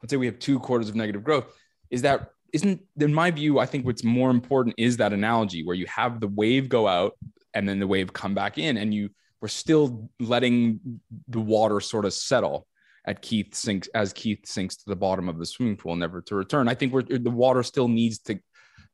let's 0.00 0.12
say 0.12 0.16
we 0.16 0.24
have 0.24 0.38
two 0.38 0.58
quarters 0.58 0.88
of 0.88 0.94
negative 0.94 1.24
growth. 1.24 1.52
Is 1.90 2.00
that 2.00 2.30
isn't 2.54 2.80
in 2.98 3.12
my 3.12 3.30
view 3.30 3.58
i 3.58 3.66
think 3.66 3.84
what's 3.84 4.04
more 4.04 4.30
important 4.30 4.72
is 4.78 4.96
that 4.98 5.12
analogy 5.12 5.64
where 5.64 5.74
you 5.74 5.84
have 5.86 6.20
the 6.20 6.28
wave 6.28 6.68
go 6.68 6.86
out 6.86 7.18
and 7.54 7.68
then 7.68 7.80
the 7.80 7.86
wave 7.86 8.12
come 8.12 8.34
back 8.34 8.56
in 8.56 8.76
and 8.76 8.94
you 8.94 9.10
we're 9.40 9.48
still 9.48 10.08
letting 10.20 11.00
the 11.28 11.40
water 11.40 11.80
sort 11.80 12.04
of 12.04 12.14
settle 12.14 12.66
at 13.06 13.22
keith 13.22 13.54
sinks 13.54 13.88
as 13.94 14.12
keith 14.12 14.44
sinks 14.46 14.76
to 14.76 14.84
the 14.86 14.96
bottom 14.96 15.28
of 15.28 15.38
the 15.38 15.46
swimming 15.46 15.76
pool 15.76 15.94
never 15.96 16.20
to 16.20 16.34
return 16.34 16.68
i 16.68 16.74
think 16.74 16.92
we're 16.92 17.02
the 17.02 17.30
water 17.30 17.62
still 17.62 17.88
needs 17.88 18.18
to 18.18 18.38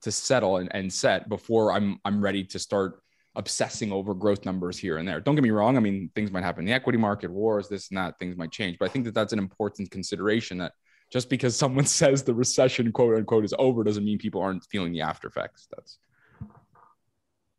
to 0.02 0.12
settle 0.12 0.58
and, 0.58 0.68
and 0.74 0.92
set 0.92 1.28
before 1.28 1.72
I'm 1.72 1.98
I'm 2.04 2.20
ready 2.22 2.44
to 2.44 2.58
start 2.58 3.00
obsessing 3.34 3.92
over 3.92 4.12
growth 4.12 4.44
numbers 4.44 4.76
here 4.76 4.98
and 4.98 5.08
there. 5.08 5.20
Don't 5.20 5.34
get 5.34 5.44
me 5.44 5.50
wrong. 5.50 5.76
I 5.76 5.80
mean, 5.80 6.10
things 6.14 6.30
might 6.30 6.44
happen 6.44 6.62
in 6.62 6.66
the 6.66 6.72
equity 6.72 6.98
market, 6.98 7.30
wars, 7.30 7.68
this 7.68 7.88
and 7.88 7.96
that, 7.96 8.18
things 8.18 8.36
might 8.36 8.52
change. 8.52 8.78
But 8.78 8.90
I 8.90 8.92
think 8.92 9.06
that 9.06 9.14
that's 9.14 9.32
an 9.32 9.38
important 9.38 9.90
consideration 9.90 10.58
that 10.58 10.72
just 11.10 11.30
because 11.30 11.56
someone 11.56 11.86
says 11.86 12.22
the 12.22 12.34
recession, 12.34 12.92
quote 12.92 13.16
unquote, 13.16 13.44
is 13.44 13.54
over 13.58 13.82
doesn't 13.84 14.04
mean 14.04 14.18
people 14.18 14.42
aren't 14.42 14.64
feeling 14.66 14.92
the 14.92 15.00
after 15.00 15.28
effects. 15.28 15.66
That's 15.70 15.98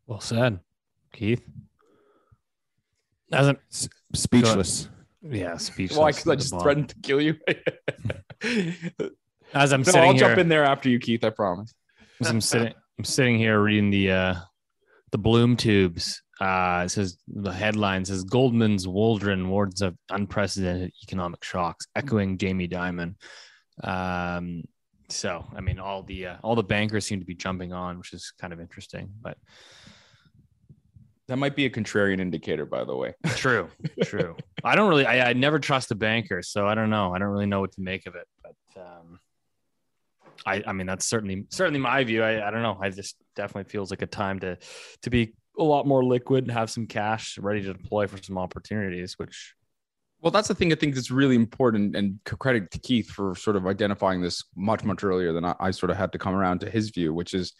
well 0.06 0.20
said, 0.20 0.60
Keith. 1.12 1.42
Doesn't 3.30 3.58
speechless. 4.12 4.88
Yeah, 5.28 5.56
speechless. 5.56 5.98
Why? 5.98 6.10
Because 6.10 6.28
I 6.28 6.36
just 6.36 6.60
threatened 6.60 6.90
to 6.90 6.96
kill 7.02 7.20
you. 7.20 7.36
As 9.54 9.72
I'm 9.72 9.80
no, 9.80 9.84
sitting 9.84 10.00
I'll 10.02 10.12
here, 10.12 10.18
jump 10.18 10.38
in 10.38 10.48
there 10.48 10.64
after 10.64 10.88
you, 10.88 10.98
Keith. 10.98 11.24
I 11.24 11.30
promise. 11.30 11.72
As 12.20 12.28
I'm 12.28 12.40
sitting, 12.40 12.74
I'm 12.98 13.04
sitting 13.04 13.38
here 13.38 13.60
reading 13.60 13.90
the 13.90 14.10
uh, 14.10 14.34
the 15.12 15.18
Bloom 15.18 15.56
tubes. 15.56 16.22
Uh, 16.40 16.82
it 16.84 16.88
says 16.90 17.16
the 17.28 17.52
headline 17.52 18.04
says 18.04 18.24
Goldman's 18.24 18.88
Waldron 18.88 19.48
warns 19.48 19.80
of 19.80 19.96
unprecedented 20.10 20.92
economic 21.04 21.44
shocks, 21.44 21.86
echoing 21.94 22.36
Jamie 22.36 22.68
Dimon. 22.68 23.14
Um, 23.82 24.64
so 25.08 25.46
I 25.56 25.60
mean, 25.60 25.78
all 25.78 26.02
the 26.02 26.26
uh, 26.26 26.36
all 26.42 26.56
the 26.56 26.62
bankers 26.62 27.06
seem 27.06 27.20
to 27.20 27.26
be 27.26 27.34
jumping 27.34 27.72
on, 27.72 27.98
which 27.98 28.12
is 28.12 28.32
kind 28.40 28.52
of 28.52 28.60
interesting. 28.60 29.10
But 29.22 29.38
that 31.28 31.36
might 31.36 31.56
be 31.56 31.64
a 31.64 31.70
contrarian 31.70 32.20
indicator, 32.20 32.66
by 32.66 32.84
the 32.84 32.94
way. 32.94 33.14
True, 33.36 33.70
true. 34.02 34.36
I 34.62 34.74
don't 34.74 34.88
really, 34.88 35.06
I, 35.06 35.30
I 35.30 35.32
never 35.32 35.58
trust 35.58 35.90
a 35.90 35.94
banker, 35.94 36.42
so 36.42 36.66
I 36.66 36.74
don't 36.74 36.90
know. 36.90 37.14
I 37.14 37.18
don't 37.18 37.28
really 37.28 37.46
know 37.46 37.60
what 37.60 37.72
to 37.72 37.80
make 37.80 38.06
of 38.06 38.14
it. 38.14 38.26
But 38.42 38.80
um, 38.80 39.18
I, 40.44 40.62
I 40.66 40.72
mean, 40.72 40.86
that's 40.86 41.06
certainly 41.06 41.46
certainly 41.50 41.80
my 41.80 42.04
view. 42.04 42.22
I, 42.22 42.46
I 42.46 42.50
don't 42.50 42.62
know. 42.62 42.78
I 42.80 42.90
just 42.90 43.16
definitely 43.36 43.70
feels 43.70 43.90
like 43.90 44.02
a 44.02 44.06
time 44.06 44.40
to 44.40 44.58
to 45.02 45.10
be 45.10 45.32
a 45.58 45.62
lot 45.62 45.86
more 45.86 46.04
liquid 46.04 46.44
and 46.44 46.52
have 46.52 46.70
some 46.70 46.86
cash 46.86 47.38
ready 47.38 47.62
to 47.62 47.72
deploy 47.72 48.06
for 48.06 48.22
some 48.22 48.36
opportunities. 48.36 49.18
Which, 49.18 49.54
well, 50.20 50.30
that's 50.30 50.48
the 50.48 50.54
thing 50.54 50.72
I 50.72 50.74
think 50.74 50.94
that's 50.94 51.10
really 51.10 51.36
important. 51.36 51.96
And 51.96 52.18
credit 52.24 52.70
to 52.72 52.78
Keith 52.78 53.08
for 53.08 53.34
sort 53.34 53.56
of 53.56 53.66
identifying 53.66 54.20
this 54.20 54.44
much 54.56 54.84
much 54.84 55.02
earlier 55.04 55.32
than 55.32 55.44
I, 55.44 55.54
I 55.58 55.70
sort 55.70 55.90
of 55.90 55.96
had 55.96 56.12
to 56.12 56.18
come 56.18 56.34
around 56.34 56.60
to 56.60 56.70
his 56.70 56.90
view, 56.90 57.14
which 57.14 57.32
is, 57.32 57.54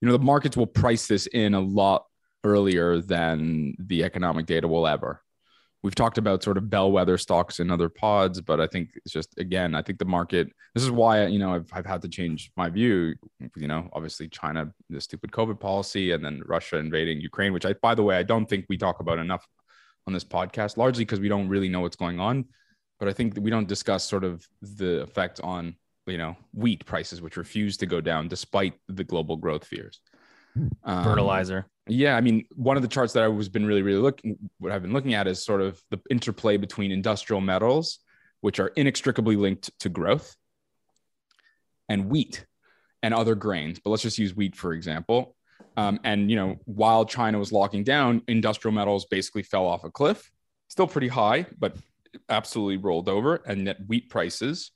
you 0.00 0.08
know, 0.08 0.16
the 0.16 0.24
markets 0.24 0.56
will 0.56 0.66
price 0.66 1.06
this 1.06 1.26
in 1.26 1.52
a 1.52 1.60
lot 1.60 2.04
earlier 2.44 3.00
than 3.00 3.74
the 3.78 4.04
economic 4.04 4.46
data 4.46 4.66
will 4.66 4.86
ever 4.86 5.22
we've 5.82 5.94
talked 5.94 6.18
about 6.18 6.42
sort 6.42 6.56
of 6.56 6.68
bellwether 6.68 7.16
stocks 7.16 7.60
in 7.60 7.70
other 7.70 7.88
pods, 7.88 8.40
but 8.40 8.60
I 8.60 8.66
think 8.66 8.90
it's 8.96 9.12
just 9.12 9.36
again, 9.38 9.74
I 9.74 9.82
think 9.82 9.98
the 9.98 10.04
market. 10.04 10.48
This 10.74 10.84
is 10.84 10.90
why 10.90 11.26
you 11.26 11.38
know 11.38 11.54
I've, 11.54 11.68
I've 11.72 11.86
had 11.86 12.02
to 12.02 12.08
change 12.08 12.50
my 12.56 12.68
view. 12.68 13.14
You 13.56 13.68
know, 13.68 13.88
obviously 13.92 14.28
China, 14.28 14.72
the 14.88 15.00
stupid 15.00 15.30
COVID 15.32 15.58
policy, 15.60 16.12
and 16.12 16.24
then 16.24 16.42
Russia 16.46 16.76
invading 16.76 17.20
Ukraine, 17.20 17.52
which 17.52 17.66
I, 17.66 17.74
by 17.74 17.94
the 17.94 18.02
way, 18.02 18.16
I 18.16 18.22
don't 18.22 18.46
think 18.46 18.66
we 18.68 18.76
talk 18.76 19.00
about 19.00 19.18
enough 19.18 19.46
on 20.06 20.12
this 20.12 20.24
podcast, 20.24 20.76
largely 20.76 21.04
because 21.04 21.20
we 21.20 21.28
don't 21.28 21.48
really 21.48 21.68
know 21.68 21.80
what's 21.80 21.96
going 21.96 22.20
on. 22.20 22.46
But 22.98 23.08
I 23.08 23.12
think 23.12 23.38
we 23.40 23.50
don't 23.50 23.68
discuss 23.68 24.04
sort 24.04 24.24
of 24.24 24.46
the 24.60 25.02
effect 25.02 25.40
on 25.42 25.76
you 26.06 26.18
know 26.18 26.36
wheat 26.52 26.84
prices, 26.84 27.22
which 27.22 27.36
refuse 27.36 27.76
to 27.78 27.86
go 27.86 28.00
down 28.00 28.28
despite 28.28 28.74
the 28.88 29.04
global 29.04 29.36
growth 29.36 29.66
fears. 29.66 30.00
Um, 30.84 31.04
Fertilizer. 31.04 31.66
Yeah, 31.86 32.16
I 32.16 32.20
mean, 32.20 32.44
one 32.54 32.76
of 32.76 32.82
the 32.82 32.88
charts 32.88 33.12
that 33.14 33.22
I 33.22 33.28
was 33.28 33.48
been 33.48 33.66
really, 33.66 33.82
really 33.82 34.00
looking, 34.00 34.38
what 34.58 34.72
I've 34.72 34.82
been 34.82 34.92
looking 34.92 35.14
at 35.14 35.26
is 35.26 35.44
sort 35.44 35.60
of 35.60 35.80
the 35.90 36.00
interplay 36.08 36.56
between 36.56 36.92
industrial 36.92 37.40
metals, 37.40 37.98
which 38.40 38.60
are 38.60 38.68
inextricably 38.68 39.36
linked 39.36 39.70
to 39.80 39.88
growth, 39.88 40.36
and 41.88 42.08
wheat 42.08 42.46
and 43.02 43.12
other 43.12 43.34
grains. 43.34 43.80
But 43.80 43.90
let's 43.90 44.02
just 44.02 44.18
use 44.18 44.34
wheat 44.34 44.56
for 44.56 44.72
example. 44.72 45.36
Um, 45.76 46.00
and 46.04 46.30
you 46.30 46.36
know, 46.36 46.56
while 46.64 47.04
China 47.04 47.38
was 47.38 47.52
locking 47.52 47.84
down, 47.84 48.22
industrial 48.28 48.74
metals 48.74 49.06
basically 49.06 49.42
fell 49.42 49.66
off 49.66 49.84
a 49.84 49.90
cliff. 49.90 50.30
Still 50.68 50.86
pretty 50.86 51.08
high, 51.08 51.46
but 51.58 51.76
absolutely 52.28 52.76
rolled 52.76 53.08
over. 53.08 53.36
And 53.46 53.64
net 53.64 53.78
wheat 53.86 54.08
prices, 54.10 54.70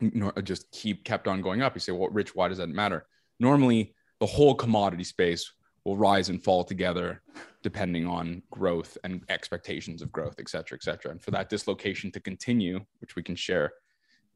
you 0.00 0.10
know, 0.14 0.32
just 0.42 0.70
keep 0.70 1.04
kept 1.04 1.28
on 1.28 1.42
going 1.42 1.62
up. 1.62 1.74
You 1.74 1.80
say, 1.80 1.92
well, 1.92 2.08
Rich, 2.08 2.34
why 2.34 2.48
does 2.48 2.58
that 2.58 2.68
matter? 2.68 3.06
Normally, 3.38 3.94
the 4.20 4.26
whole 4.26 4.54
commodity 4.54 5.04
space 5.04 5.52
will 5.84 5.96
rise 5.96 6.28
and 6.28 6.44
fall 6.44 6.62
together 6.62 7.22
depending 7.62 8.06
on 8.06 8.42
growth 8.50 8.96
and 9.04 9.22
expectations 9.28 10.02
of 10.02 10.12
growth, 10.12 10.36
et 10.38 10.48
cetera, 10.48 10.76
et 10.76 10.82
cetera. 10.82 11.10
And 11.10 11.20
for 11.20 11.30
that 11.32 11.48
dislocation 11.48 12.10
to 12.12 12.20
continue, 12.20 12.80
which 13.00 13.16
we 13.16 13.22
can 13.22 13.34
share 13.34 13.72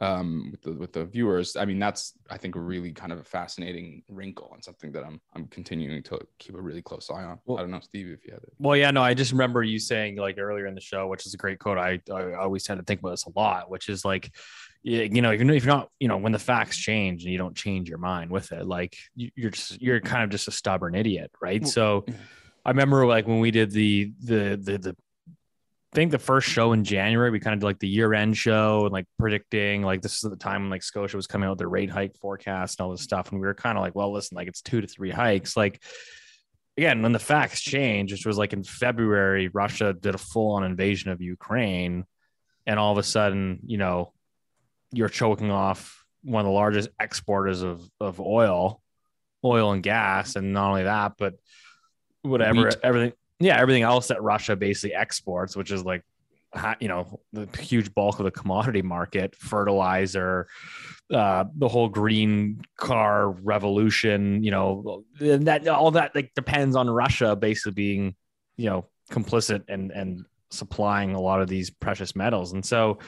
um, 0.00 0.48
with 0.50 0.62
the 0.62 0.72
with 0.72 0.92
the 0.92 1.04
viewers, 1.04 1.54
I 1.56 1.64
mean, 1.64 1.78
that's 1.78 2.14
I 2.28 2.36
think 2.36 2.56
a 2.56 2.60
really 2.60 2.92
kind 2.92 3.12
of 3.12 3.20
a 3.20 3.24
fascinating 3.24 4.02
wrinkle 4.08 4.50
and 4.52 4.62
something 4.62 4.90
that 4.92 5.04
I'm 5.04 5.20
I'm 5.34 5.46
continuing 5.46 6.02
to 6.02 6.18
keep 6.38 6.56
a 6.56 6.60
really 6.60 6.82
close 6.82 7.10
eye 7.10 7.22
on. 7.22 7.38
Well, 7.44 7.58
I 7.58 7.60
don't 7.60 7.70
know, 7.70 7.80
Steve, 7.80 8.08
if 8.08 8.26
you 8.26 8.32
had 8.32 8.42
it. 8.42 8.52
Well, 8.58 8.76
yeah, 8.76 8.90
no, 8.90 9.02
I 9.02 9.14
just 9.14 9.32
remember 9.32 9.62
you 9.62 9.78
saying 9.78 10.16
like 10.16 10.36
earlier 10.36 10.66
in 10.66 10.74
the 10.74 10.80
show, 10.80 11.06
which 11.06 11.26
is 11.26 11.34
a 11.34 11.36
great 11.36 11.60
quote. 11.60 11.78
I 11.78 12.00
I 12.12 12.34
always 12.34 12.64
tend 12.64 12.80
to 12.80 12.84
think 12.84 13.00
about 13.00 13.10
this 13.10 13.26
a 13.26 13.38
lot, 13.38 13.70
which 13.70 13.88
is 13.88 14.04
like 14.04 14.32
you 14.84 15.22
know, 15.22 15.30
if 15.32 15.40
you're 15.40 15.74
not, 15.74 15.88
you 15.98 16.08
know, 16.08 16.18
when 16.18 16.32
the 16.32 16.38
facts 16.38 16.76
change 16.76 17.24
and 17.24 17.32
you 17.32 17.38
don't 17.38 17.56
change 17.56 17.88
your 17.88 17.98
mind 17.98 18.30
with 18.30 18.52
it, 18.52 18.66
like 18.66 18.94
you're 19.16 19.50
just, 19.50 19.80
you're 19.80 20.00
kind 20.00 20.22
of 20.22 20.30
just 20.30 20.46
a 20.46 20.50
stubborn 20.50 20.94
idiot, 20.94 21.30
right? 21.40 21.66
So 21.66 22.04
I 22.66 22.70
remember 22.70 23.06
like 23.06 23.26
when 23.26 23.40
we 23.40 23.50
did 23.50 23.70
the, 23.70 24.12
the, 24.22 24.60
the, 24.62 24.78
the, 24.78 24.96
I 25.30 25.94
think 25.94 26.10
the 26.10 26.18
first 26.18 26.48
show 26.48 26.72
in 26.72 26.84
January, 26.84 27.30
we 27.30 27.40
kind 27.40 27.54
of 27.54 27.60
did 27.60 27.66
like 27.66 27.78
the 27.78 27.88
year 27.88 28.12
end 28.12 28.36
show 28.36 28.82
and 28.84 28.92
like 28.92 29.06
predicting, 29.18 29.82
like 29.82 30.02
this 30.02 30.22
is 30.22 30.28
the 30.28 30.36
time 30.36 30.62
when 30.62 30.70
like 30.70 30.82
Scotia 30.82 31.16
was 31.16 31.26
coming 31.26 31.46
out 31.46 31.52
with 31.52 31.60
their 31.60 31.68
rate 31.68 31.88
hike 31.88 32.16
forecast 32.16 32.78
and 32.78 32.84
all 32.84 32.90
this 32.92 33.00
stuff. 33.00 33.30
And 33.30 33.40
we 33.40 33.46
were 33.46 33.54
kind 33.54 33.78
of 33.78 33.82
like, 33.82 33.94
well, 33.94 34.12
listen, 34.12 34.36
like 34.36 34.48
it's 34.48 34.60
two 34.60 34.82
to 34.82 34.86
three 34.86 35.12
hikes. 35.12 35.56
Like, 35.56 35.82
again, 36.76 37.00
when 37.00 37.12
the 37.12 37.18
facts 37.18 37.62
change, 37.62 38.12
which 38.12 38.26
was 38.26 38.36
like 38.36 38.52
in 38.52 38.64
February, 38.64 39.48
Russia 39.48 39.94
did 39.94 40.14
a 40.14 40.18
full 40.18 40.56
on 40.56 40.64
invasion 40.64 41.10
of 41.10 41.22
Ukraine. 41.22 42.04
And 42.66 42.78
all 42.78 42.92
of 42.92 42.98
a 42.98 43.02
sudden, 43.02 43.60
you 43.64 43.78
know, 43.78 44.12
you're 44.94 45.08
choking 45.08 45.50
off 45.50 46.04
one 46.22 46.40
of 46.40 46.46
the 46.46 46.52
largest 46.52 46.88
exporters 47.00 47.62
of, 47.62 47.82
of 48.00 48.20
oil, 48.20 48.80
oil 49.44 49.72
and 49.72 49.82
gas. 49.82 50.36
And 50.36 50.52
not 50.52 50.70
only 50.70 50.84
that, 50.84 51.12
but 51.18 51.34
whatever, 52.22 52.64
Wheat. 52.64 52.76
everything. 52.82 53.12
Yeah. 53.40 53.58
Everything 53.58 53.82
else 53.82 54.08
that 54.08 54.22
Russia 54.22 54.56
basically 54.56 54.94
exports, 54.94 55.56
which 55.56 55.70
is 55.70 55.84
like, 55.84 56.02
you 56.78 56.86
know, 56.86 57.18
the 57.32 57.48
huge 57.60 57.92
bulk 57.94 58.20
of 58.20 58.24
the 58.24 58.30
commodity 58.30 58.80
market, 58.80 59.34
fertilizer, 59.34 60.46
uh, 61.12 61.44
the 61.56 61.68
whole 61.68 61.88
green 61.88 62.62
car 62.76 63.30
revolution, 63.30 64.42
you 64.44 64.52
know, 64.52 65.04
that 65.18 65.66
all 65.66 65.90
that 65.90 66.14
like 66.14 66.32
depends 66.34 66.76
on 66.76 66.88
Russia 66.88 67.34
basically 67.34 67.72
being, 67.72 68.14
you 68.56 68.70
know, 68.70 68.86
complicit 69.10 69.64
and, 69.68 69.90
and 69.90 70.24
supplying 70.50 71.14
a 71.14 71.20
lot 71.20 71.42
of 71.42 71.48
these 71.48 71.70
precious 71.70 72.14
metals. 72.14 72.52
And 72.52 72.64
so, 72.64 72.98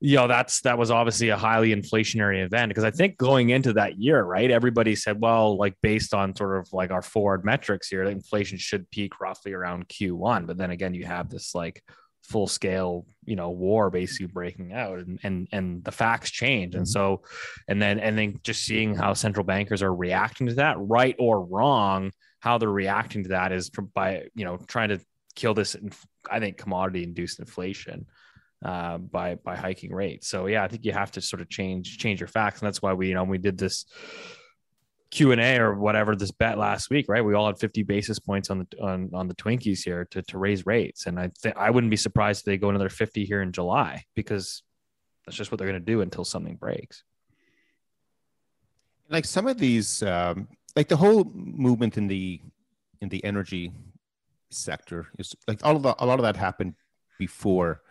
you 0.00 0.16
know 0.16 0.28
that's 0.28 0.60
that 0.60 0.76
was 0.76 0.90
obviously 0.90 1.30
a 1.30 1.36
highly 1.36 1.74
inflationary 1.74 2.44
event 2.44 2.68
because 2.68 2.84
i 2.84 2.90
think 2.90 3.16
going 3.16 3.50
into 3.50 3.72
that 3.72 3.98
year 3.98 4.22
right 4.22 4.50
everybody 4.50 4.94
said 4.94 5.20
well 5.20 5.56
like 5.56 5.74
based 5.82 6.12
on 6.12 6.34
sort 6.36 6.58
of 6.58 6.70
like 6.72 6.90
our 6.90 7.02
forward 7.02 7.44
metrics 7.44 7.88
here 7.88 8.04
inflation 8.04 8.58
should 8.58 8.90
peak 8.90 9.20
roughly 9.20 9.52
around 9.52 9.88
q1 9.88 10.46
but 10.46 10.58
then 10.58 10.70
again 10.70 10.94
you 10.94 11.04
have 11.04 11.30
this 11.30 11.54
like 11.54 11.82
full 12.26 12.48
scale 12.48 13.06
you 13.24 13.36
know 13.36 13.50
war 13.50 13.88
basically 13.88 14.26
breaking 14.26 14.72
out 14.72 14.98
and 14.98 15.20
and 15.22 15.48
and 15.52 15.84
the 15.84 15.92
facts 15.92 16.30
change. 16.30 16.74
And 16.74 16.84
mm-hmm. 16.84 16.90
so 16.90 17.22
and 17.68 17.80
then 17.80 18.00
and 18.00 18.18
then 18.18 18.40
just 18.42 18.64
seeing 18.64 18.94
how 18.94 19.14
central 19.14 19.44
bankers 19.44 19.82
are 19.82 19.94
reacting 19.94 20.48
to 20.48 20.54
that 20.54 20.76
right 20.78 21.14
or 21.18 21.44
wrong 21.44 22.10
how 22.40 22.58
they're 22.58 22.68
reacting 22.68 23.22
to 23.24 23.28
that 23.30 23.52
is 23.52 23.70
by 23.94 24.24
you 24.34 24.44
know 24.44 24.58
trying 24.66 24.88
to 24.88 25.00
kill 25.34 25.54
this 25.54 25.76
i 26.30 26.40
think 26.40 26.56
commodity 26.56 27.02
induced 27.02 27.38
inflation 27.38 28.06
uh, 28.64 28.98
by 28.98 29.36
by 29.36 29.56
hiking 29.56 29.92
rates. 29.92 30.28
So 30.28 30.46
yeah, 30.46 30.64
I 30.64 30.68
think 30.68 30.84
you 30.84 30.92
have 30.92 31.12
to 31.12 31.20
sort 31.20 31.42
of 31.42 31.48
change 31.48 31.98
change 31.98 32.20
your 32.20 32.28
facts, 32.28 32.60
and 32.60 32.66
that's 32.66 32.82
why 32.82 32.92
we 32.92 33.08
you 33.08 33.14
know 33.14 33.24
we 33.24 33.38
did 33.38 33.58
this 33.58 33.86
Q 35.10 35.32
and 35.32 35.40
A 35.40 35.58
or 35.58 35.74
whatever 35.74 36.16
this 36.16 36.30
bet 36.30 36.58
last 36.58 36.90
week, 36.90 37.06
right? 37.08 37.24
We 37.24 37.34
all 37.34 37.46
had 37.46 37.58
50 37.58 37.84
basis 37.84 38.18
points 38.18 38.50
on 38.50 38.58
the 38.58 38.82
on, 38.82 39.10
on 39.14 39.28
the 39.28 39.34
Twinkies 39.34 39.84
here 39.84 40.04
to 40.06 40.22
to 40.22 40.38
raise 40.38 40.66
rates, 40.66 41.06
and 41.06 41.18
I 41.18 41.30
think 41.40 41.56
I 41.56 41.70
wouldn't 41.70 41.90
be 41.90 41.96
surprised 41.96 42.40
if 42.40 42.44
they 42.44 42.58
go 42.58 42.70
another 42.70 42.88
50 42.88 43.24
here 43.24 43.42
in 43.42 43.52
July 43.52 44.04
because 44.14 44.62
that's 45.24 45.36
just 45.36 45.50
what 45.50 45.58
they're 45.58 45.68
going 45.68 45.80
to 45.80 45.92
do 45.92 46.00
until 46.00 46.24
something 46.24 46.56
breaks. 46.56 47.02
Like 49.08 49.24
some 49.24 49.46
of 49.46 49.58
these, 49.58 50.02
um, 50.02 50.48
like 50.74 50.88
the 50.88 50.96
whole 50.96 51.24
movement 51.32 51.96
in 51.96 52.08
the 52.08 52.40
in 53.00 53.08
the 53.08 53.22
energy 53.24 53.72
sector 54.50 55.08
is 55.18 55.34
like 55.46 55.60
all 55.64 55.76
of 55.76 55.82
the, 55.82 55.94
a 55.98 56.06
lot 56.06 56.18
of 56.18 56.24
that 56.24 56.36
happened 56.36 56.74
before 57.18 57.82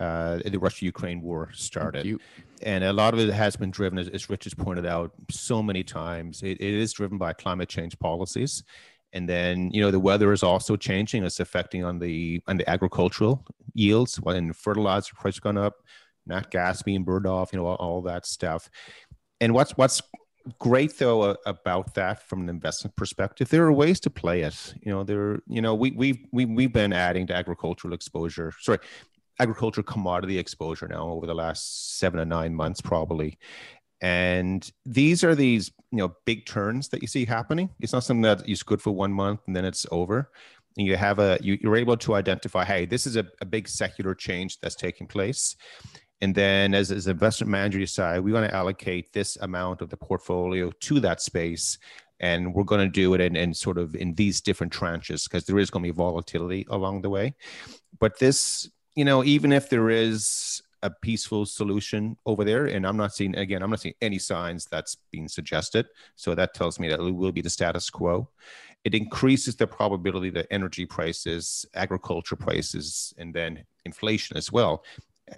uh, 0.00 0.40
the 0.44 0.58
Russia-Ukraine 0.58 1.20
war 1.22 1.50
started, 1.52 2.18
and 2.62 2.84
a 2.84 2.92
lot 2.92 3.14
of 3.14 3.20
it 3.20 3.32
has 3.32 3.56
been 3.56 3.70
driven, 3.70 3.98
as, 3.98 4.08
as 4.08 4.28
Rich 4.28 4.44
has 4.44 4.54
pointed 4.54 4.86
out 4.86 5.12
so 5.30 5.62
many 5.62 5.82
times. 5.84 6.42
It, 6.42 6.60
it 6.60 6.74
is 6.74 6.92
driven 6.92 7.18
by 7.18 7.32
climate 7.32 7.68
change 7.68 7.98
policies, 7.98 8.64
and 9.12 9.28
then 9.28 9.70
you 9.72 9.80
know 9.80 9.90
the 9.90 10.00
weather 10.00 10.32
is 10.32 10.42
also 10.42 10.76
changing. 10.76 11.24
It's 11.24 11.40
affecting 11.40 11.84
on 11.84 11.98
the 11.98 12.42
on 12.46 12.56
the 12.56 12.68
agricultural 12.68 13.44
yields. 13.74 14.16
When 14.16 14.52
fertilizer 14.52 15.14
prices 15.14 15.40
gone 15.40 15.58
up, 15.58 15.74
not 16.26 16.50
gas 16.50 16.82
being 16.82 17.04
burned 17.04 17.26
off, 17.26 17.52
you 17.52 17.58
know 17.58 17.66
all, 17.66 17.76
all 17.76 18.02
that 18.02 18.26
stuff. 18.26 18.68
And 19.40 19.54
what's 19.54 19.72
what's 19.72 20.02
great 20.58 20.98
though 20.98 21.36
about 21.46 21.94
that 21.94 22.28
from 22.28 22.42
an 22.42 22.48
investment 22.48 22.94
perspective. 22.96 23.48
There 23.48 23.64
are 23.64 23.72
ways 23.72 24.00
to 24.00 24.10
play 24.10 24.42
it. 24.42 24.74
You 24.82 24.92
know, 24.92 25.04
there. 25.04 25.40
You 25.46 25.62
know, 25.62 25.74
we 25.74 25.90
we 25.92 26.28
we 26.32 26.44
we've 26.44 26.72
been 26.72 26.92
adding 26.92 27.26
to 27.28 27.36
agricultural 27.36 27.94
exposure. 27.94 28.52
Sorry, 28.60 28.78
agricultural 29.40 29.84
commodity 29.84 30.38
exposure 30.38 30.88
now 30.88 31.08
over 31.08 31.26
the 31.26 31.34
last 31.34 31.98
seven 31.98 32.20
or 32.20 32.24
nine 32.24 32.54
months, 32.54 32.80
probably. 32.80 33.38
And 34.00 34.70
these 34.84 35.24
are 35.24 35.34
these, 35.34 35.72
you 35.90 35.98
know, 35.98 36.14
big 36.24 36.46
turns 36.46 36.88
that 36.90 37.00
you 37.00 37.08
see 37.08 37.24
happening. 37.24 37.70
It's 37.80 37.92
not 37.92 38.04
something 38.04 38.22
that 38.22 38.48
is 38.48 38.62
good 38.62 38.82
for 38.82 38.90
one 38.90 39.12
month 39.12 39.40
and 39.46 39.56
then 39.56 39.64
it's 39.64 39.86
over. 39.90 40.30
And 40.76 40.86
you 40.86 40.96
have 40.96 41.18
a, 41.18 41.38
you, 41.40 41.58
are 41.64 41.76
able 41.76 41.96
to 41.96 42.14
identify, 42.14 42.64
hey, 42.64 42.84
this 42.84 43.06
is 43.06 43.16
a, 43.16 43.26
a 43.40 43.44
big 43.44 43.68
secular 43.68 44.14
change 44.14 44.60
that's 44.60 44.74
taking 44.74 45.06
place. 45.06 45.56
And 46.20 46.34
then 46.34 46.74
as, 46.74 46.90
as 46.90 47.06
investment 47.06 47.50
manager, 47.50 47.78
you 47.78 47.86
decide 47.86 48.20
we 48.20 48.32
want 48.32 48.48
to 48.48 48.54
allocate 48.54 49.12
this 49.12 49.36
amount 49.36 49.80
of 49.80 49.90
the 49.90 49.96
portfolio 49.96 50.70
to 50.70 51.00
that 51.00 51.20
space. 51.20 51.78
And 52.20 52.54
we're 52.54 52.64
going 52.64 52.80
to 52.80 52.92
do 52.92 53.14
it 53.14 53.20
in, 53.20 53.36
in 53.36 53.54
sort 53.54 53.78
of 53.78 53.94
in 53.94 54.14
these 54.14 54.40
different 54.40 54.72
tranches 54.72 55.24
because 55.24 55.44
there 55.44 55.58
is 55.58 55.70
going 55.70 55.82
to 55.82 55.92
be 55.92 55.96
volatility 55.96 56.66
along 56.70 57.02
the 57.02 57.10
way. 57.10 57.34
But 57.98 58.18
this, 58.18 58.68
you 58.94 59.04
know, 59.04 59.24
even 59.24 59.52
if 59.52 59.68
there 59.68 59.90
is 59.90 60.62
a 60.82 60.90
peaceful 60.90 61.46
solution 61.46 62.16
over 62.26 62.44
there, 62.44 62.66
and 62.66 62.86
I'm 62.86 62.96
not 62.96 63.14
seeing 63.14 63.34
again, 63.36 63.62
I'm 63.62 63.70
not 63.70 63.80
seeing 63.80 63.94
any 64.02 64.18
signs 64.18 64.66
that's 64.66 64.96
being 65.10 65.28
suggested. 65.28 65.86
So 66.16 66.34
that 66.34 66.54
tells 66.54 66.78
me 66.78 66.88
that 66.88 67.00
it 67.00 67.10
will 67.10 67.32
be 67.32 67.40
the 67.40 67.50
status 67.50 67.88
quo. 67.90 68.28
It 68.84 68.94
increases 68.94 69.56
the 69.56 69.66
probability 69.66 70.28
that 70.30 70.46
energy 70.50 70.84
prices, 70.84 71.64
agriculture 71.74 72.36
prices, 72.36 73.14
and 73.16 73.32
then 73.32 73.64
inflation 73.86 74.36
as 74.36 74.52
well 74.52 74.84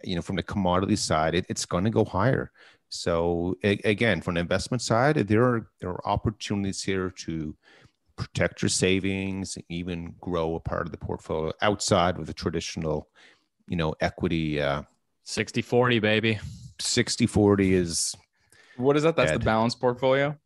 you 0.03 0.17
know 0.17 0.23
from 0.23 0.37
the 0.37 0.43
commodity 0.43 0.97
side 0.97 1.35
it, 1.35 1.47
it's 1.49 1.65
going 1.65 1.85
to 1.85 1.91
go 1.91 2.05
higher 2.05 2.51
so 2.89 3.57
a, 3.65 3.79
again 3.85 4.21
from 4.21 4.35
the 4.35 4.41
investment 4.41 4.83
side 4.83 5.17
there 5.17 5.45
are 5.45 5.69
there 5.81 5.91
are 5.91 6.07
opportunities 6.09 6.83
here 6.83 7.11
to 7.11 7.55
protect 8.17 8.63
your 8.63 8.69
savings 8.69 9.59
even 9.69 10.15
grow 10.21 10.55
a 10.55 10.61
part 10.61 10.87
of 10.87 10.93
the 10.93 10.99
portfolio 10.99 11.53
outside 11.63 12.19
of 12.19 12.27
the 12.27 12.33
traditional 12.33 13.09
you 13.69 13.77
know 13.77 13.95
equity 14.01 14.61
uh 14.61 14.83
60 15.25 15.63
40 15.63 15.99
baby 15.99 16.39
60 16.79 17.27
40 17.27 17.75
is 17.75 18.15
what 18.77 18.97
is 18.97 19.03
that 19.03 19.17
that's 19.17 19.33
dead. 19.33 19.41
the 19.41 19.45
balanced 19.45 19.81
portfolio 19.81 20.37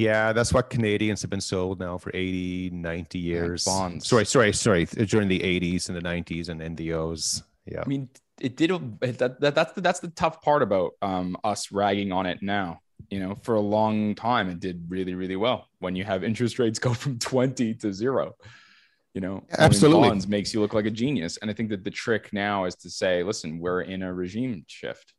yeah, 0.00 0.32
that's 0.32 0.50
what 0.50 0.70
Canadians 0.70 1.20
have 1.20 1.30
been 1.30 1.42
sold 1.42 1.78
now 1.78 1.98
for 1.98 2.10
80, 2.14 2.70
90 2.70 3.18
years. 3.18 3.66
Like 3.66 3.76
bonds. 3.76 4.08
Sorry, 4.08 4.24
sorry, 4.24 4.50
sorry. 4.54 4.86
During 4.86 5.28
the 5.28 5.40
80s 5.40 5.90
and 5.90 5.96
the 5.96 6.00
90s 6.00 6.48
and 6.48 6.58
NDOs. 6.58 7.42
Yeah. 7.66 7.82
I 7.84 7.86
mean, 7.86 8.08
it 8.40 8.56
did 8.56 8.70
that, 9.00 9.38
that 9.40 9.54
that's 9.54 9.72
the 9.72 9.82
that's 9.82 10.00
the 10.00 10.08
tough 10.08 10.40
part 10.40 10.62
about 10.62 10.92
um, 11.02 11.36
us 11.44 11.70
ragging 11.70 12.12
on 12.12 12.24
it 12.24 12.42
now. 12.42 12.80
You 13.10 13.20
know, 13.20 13.38
for 13.42 13.56
a 13.56 13.60
long 13.60 14.14
time, 14.14 14.48
it 14.48 14.58
did 14.58 14.86
really 14.88 15.14
really 15.14 15.36
well. 15.36 15.68
When 15.80 15.94
you 15.94 16.04
have 16.04 16.24
interest 16.24 16.58
rates 16.58 16.78
go 16.78 16.94
from 16.94 17.18
twenty 17.18 17.74
to 17.74 17.92
zero, 17.92 18.36
you 19.14 19.20
know, 19.20 19.42
absolutely 19.58 20.08
bonds 20.08 20.28
makes 20.28 20.54
you 20.54 20.60
look 20.60 20.74
like 20.74 20.86
a 20.86 20.90
genius. 20.90 21.36
And 21.38 21.50
I 21.50 21.54
think 21.54 21.70
that 21.70 21.84
the 21.84 21.90
trick 21.90 22.32
now 22.32 22.64
is 22.64 22.76
to 22.76 22.90
say, 22.90 23.22
listen, 23.22 23.58
we're 23.58 23.82
in 23.82 24.02
a 24.02 24.12
regime 24.12 24.64
shift. 24.68 25.12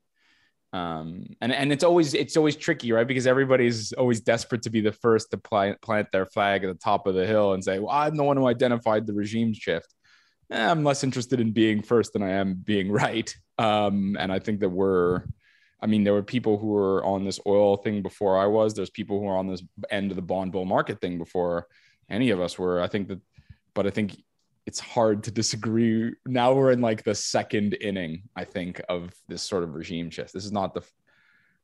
Um, 0.73 1.25
and 1.41 1.51
and 1.51 1.73
it's 1.73 1.83
always 1.83 2.13
it's 2.13 2.37
always 2.37 2.55
tricky, 2.55 2.93
right? 2.93 3.07
Because 3.07 3.27
everybody's 3.27 3.91
always 3.93 4.21
desperate 4.21 4.61
to 4.61 4.69
be 4.69 4.79
the 4.79 4.93
first 4.93 5.31
to 5.31 5.37
plant 5.37 5.81
plant 5.81 6.07
their 6.13 6.25
flag 6.25 6.63
at 6.63 6.67
the 6.67 6.79
top 6.79 7.07
of 7.07 7.15
the 7.15 7.27
hill 7.27 7.51
and 7.51 7.61
say, 7.61 7.79
"Well, 7.79 7.89
I'm 7.89 8.15
the 8.15 8.23
one 8.23 8.37
who 8.37 8.47
identified 8.47 9.05
the 9.05 9.13
regime 9.13 9.53
shift." 9.53 9.93
eh, 10.51 10.69
I'm 10.69 10.83
less 10.83 11.03
interested 11.03 11.39
in 11.39 11.51
being 11.51 11.81
first 11.81 12.13
than 12.13 12.23
I 12.23 12.31
am 12.31 12.53
being 12.53 12.91
right. 12.91 13.33
Um, 13.57 14.17
and 14.19 14.31
I 14.31 14.39
think 14.39 14.59
that 14.59 14.69
we're, 14.69 15.23
I 15.81 15.87
mean, 15.87 16.03
there 16.03 16.13
were 16.13 16.23
people 16.23 16.57
who 16.57 16.67
were 16.67 17.03
on 17.03 17.25
this 17.25 17.39
oil 17.47 17.77
thing 17.77 18.01
before 18.01 18.37
I 18.37 18.45
was. 18.45 18.73
There's 18.73 18.89
people 18.89 19.19
who 19.19 19.27
are 19.27 19.37
on 19.37 19.47
this 19.47 19.63
end 19.89 20.11
of 20.11 20.15
the 20.15 20.21
bond 20.21 20.51
bull 20.51 20.65
market 20.65 21.01
thing 21.01 21.17
before 21.17 21.67
any 22.09 22.29
of 22.29 22.39
us 22.39 22.59
were. 22.59 22.81
I 22.81 22.87
think 22.87 23.07
that, 23.07 23.19
but 23.74 23.88
I 23.88 23.89
think 23.89 24.22
it's 24.65 24.80
hard 24.80 25.24
to 25.24 25.32
disagree. 25.32 26.13
Now 26.26 26.53
we're 26.53 26.72
in 26.72 26.82
like 26.82 27.03
the 27.03 27.15
second 27.15 27.76
inning, 27.82 28.24
I 28.36 28.43
think, 28.43 28.82
of 28.89 29.13
this 29.28 29.41
sort 29.41 29.63
of 29.63 29.74
regime 29.74 30.09
shift. 30.09 30.34
This 30.34 30.45
is 30.45 30.51
not 30.51 30.74
the, 30.74 30.82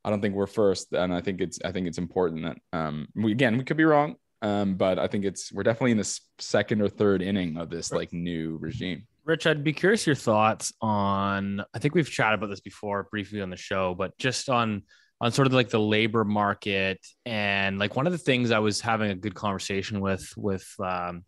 I 0.03 0.09
don't 0.09 0.21
think 0.21 0.35
we're 0.35 0.47
first, 0.47 0.93
and 0.93 1.13
I 1.13 1.21
think 1.21 1.41
it's, 1.41 1.59
I 1.63 1.71
think 1.71 1.87
it's 1.87 1.97
important 1.97 2.43
that, 2.43 2.57
um, 2.77 3.07
we 3.15 3.31
again, 3.31 3.57
we 3.57 3.63
could 3.63 3.77
be 3.77 3.85
wrong. 3.85 4.15
Um, 4.41 4.75
but 4.75 4.99
I 4.99 5.07
think 5.07 5.25
it's 5.25 5.51
we're 5.51 5.63
definitely 5.63 5.91
in 5.91 5.97
the 5.97 6.19
second 6.37 6.81
or 6.81 6.89
third 6.89 7.23
inning 7.23 7.57
of 7.57 7.71
this 7.71 7.91
like 7.91 8.13
new 8.13 8.57
regime. 8.57 9.07
Rich, 9.25 9.47
I'd 9.47 9.63
be 9.63 9.73
curious 9.73 10.05
your 10.05 10.15
thoughts 10.15 10.73
on. 10.79 11.63
I 11.73 11.79
think 11.79 11.95
we've 11.95 12.09
chatted 12.09 12.37
about 12.37 12.51
this 12.51 12.59
before 12.59 13.07
briefly 13.09 13.41
on 13.41 13.49
the 13.49 13.57
show, 13.57 13.95
but 13.95 14.15
just 14.19 14.47
on 14.47 14.83
on 15.19 15.31
sort 15.31 15.47
of 15.47 15.53
like 15.53 15.69
the 15.69 15.79
labor 15.79 16.23
market 16.23 16.99
and 17.25 17.79
like 17.79 17.95
one 17.95 18.05
of 18.05 18.11
the 18.11 18.19
things 18.19 18.51
I 18.51 18.59
was 18.59 18.79
having 18.79 19.09
a 19.09 19.15
good 19.15 19.33
conversation 19.33 20.01
with 20.01 20.31
with 20.37 20.67
um, 20.79 21.23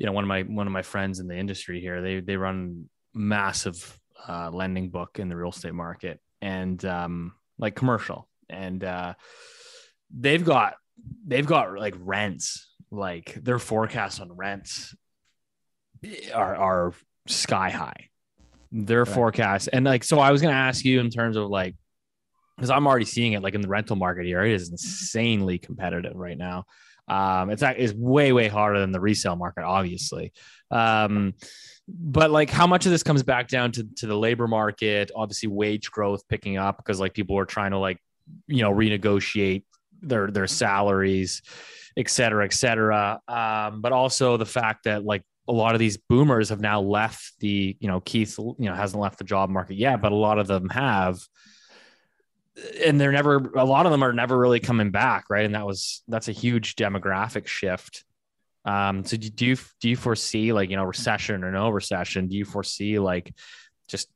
you 0.00 0.06
know 0.06 0.12
one 0.12 0.24
of 0.24 0.28
my 0.28 0.42
one 0.42 0.66
of 0.66 0.72
my 0.72 0.82
friends 0.82 1.20
in 1.20 1.28
the 1.28 1.36
industry 1.36 1.80
here. 1.80 2.02
They 2.02 2.20
they 2.20 2.36
run 2.36 2.88
massive 3.14 4.00
uh, 4.26 4.50
lending 4.50 4.88
book 4.88 5.18
in 5.20 5.28
the 5.28 5.36
real 5.36 5.50
estate 5.50 5.74
market 5.74 6.20
and 6.40 6.82
um, 6.84 7.34
like 7.58 7.74
commercial 7.76 8.28
and 8.48 8.82
uh, 8.82 9.14
they've 10.12 10.44
got 10.44 10.74
they've 11.26 11.46
got 11.46 11.78
like 11.78 11.94
rents, 11.98 12.68
like 12.90 13.34
their 13.34 13.58
forecasts 13.58 14.20
on 14.20 14.32
rents 14.32 14.94
are 16.34 16.56
are 16.56 16.94
sky 17.26 17.70
high. 17.70 18.08
Their 18.72 19.04
right. 19.04 19.14
forecast 19.14 19.68
and 19.72 19.84
like 19.84 20.04
so 20.04 20.18
I 20.18 20.30
was 20.30 20.40
gonna 20.40 20.54
ask 20.54 20.84
you 20.84 21.00
in 21.00 21.10
terms 21.10 21.36
of 21.36 21.48
like 21.48 21.76
because 22.56 22.70
I'm 22.70 22.86
already 22.86 23.04
seeing 23.04 23.32
it 23.32 23.42
like 23.42 23.54
in 23.54 23.62
the 23.62 23.68
rental 23.68 23.96
market 23.96 24.26
here. 24.26 24.42
It 24.44 24.52
is 24.52 24.70
insanely 24.70 25.58
competitive 25.58 26.14
right 26.14 26.38
now. 26.38 26.64
Um, 27.10 27.50
it's 27.50 27.62
it's 27.62 27.92
way 27.92 28.32
way 28.32 28.46
harder 28.46 28.78
than 28.78 28.92
the 28.92 29.00
resale 29.00 29.36
market, 29.36 29.64
obviously. 29.64 30.32
Um, 30.70 31.34
but 31.88 32.30
like, 32.30 32.50
how 32.50 32.68
much 32.68 32.86
of 32.86 32.92
this 32.92 33.02
comes 33.02 33.24
back 33.24 33.48
down 33.48 33.72
to 33.72 33.84
to 33.96 34.06
the 34.06 34.16
labor 34.16 34.46
market? 34.46 35.10
Obviously, 35.14 35.48
wage 35.48 35.90
growth 35.90 36.26
picking 36.28 36.56
up 36.56 36.76
because 36.76 37.00
like 37.00 37.12
people 37.12 37.36
are 37.36 37.44
trying 37.44 37.72
to 37.72 37.78
like 37.78 37.98
you 38.46 38.62
know 38.62 38.72
renegotiate 38.72 39.64
their 40.00 40.30
their 40.30 40.46
salaries, 40.46 41.42
et 41.96 42.08
cetera, 42.08 42.44
et 42.44 42.52
cetera. 42.52 43.20
Um, 43.26 43.80
but 43.80 43.90
also 43.90 44.36
the 44.36 44.46
fact 44.46 44.84
that 44.84 45.04
like 45.04 45.24
a 45.48 45.52
lot 45.52 45.74
of 45.74 45.80
these 45.80 45.96
boomers 45.96 46.50
have 46.50 46.60
now 46.60 46.80
left 46.80 47.32
the, 47.40 47.76
you 47.80 47.88
know, 47.88 48.00
Keith, 48.00 48.38
you 48.38 48.54
know, 48.58 48.74
hasn't 48.74 49.02
left 49.02 49.18
the 49.18 49.24
job 49.24 49.50
market 49.50 49.74
yet, 49.74 50.00
but 50.00 50.12
a 50.12 50.16
lot 50.16 50.38
of 50.38 50.46
them 50.46 50.68
have. 50.68 51.18
And 52.84 53.00
they're 53.00 53.12
never, 53.12 53.36
a 53.56 53.64
lot 53.64 53.86
of 53.86 53.92
them 53.92 54.02
are 54.02 54.12
never 54.12 54.36
really 54.36 54.60
coming 54.60 54.90
back. 54.90 55.24
Right. 55.30 55.44
And 55.44 55.54
that 55.54 55.66
was, 55.66 56.02
that's 56.08 56.28
a 56.28 56.32
huge 56.32 56.76
demographic 56.76 57.46
shift. 57.46 58.04
Um, 58.64 59.04
so 59.04 59.16
do 59.16 59.46
you, 59.46 59.56
do 59.80 59.88
you 59.88 59.96
foresee 59.96 60.52
like, 60.52 60.70
you 60.70 60.76
know, 60.76 60.84
recession 60.84 61.44
or 61.44 61.50
no 61.50 61.70
recession? 61.70 62.28
Do 62.28 62.36
you 62.36 62.44
foresee 62.44 62.98
like 62.98 63.32
just 63.88 64.08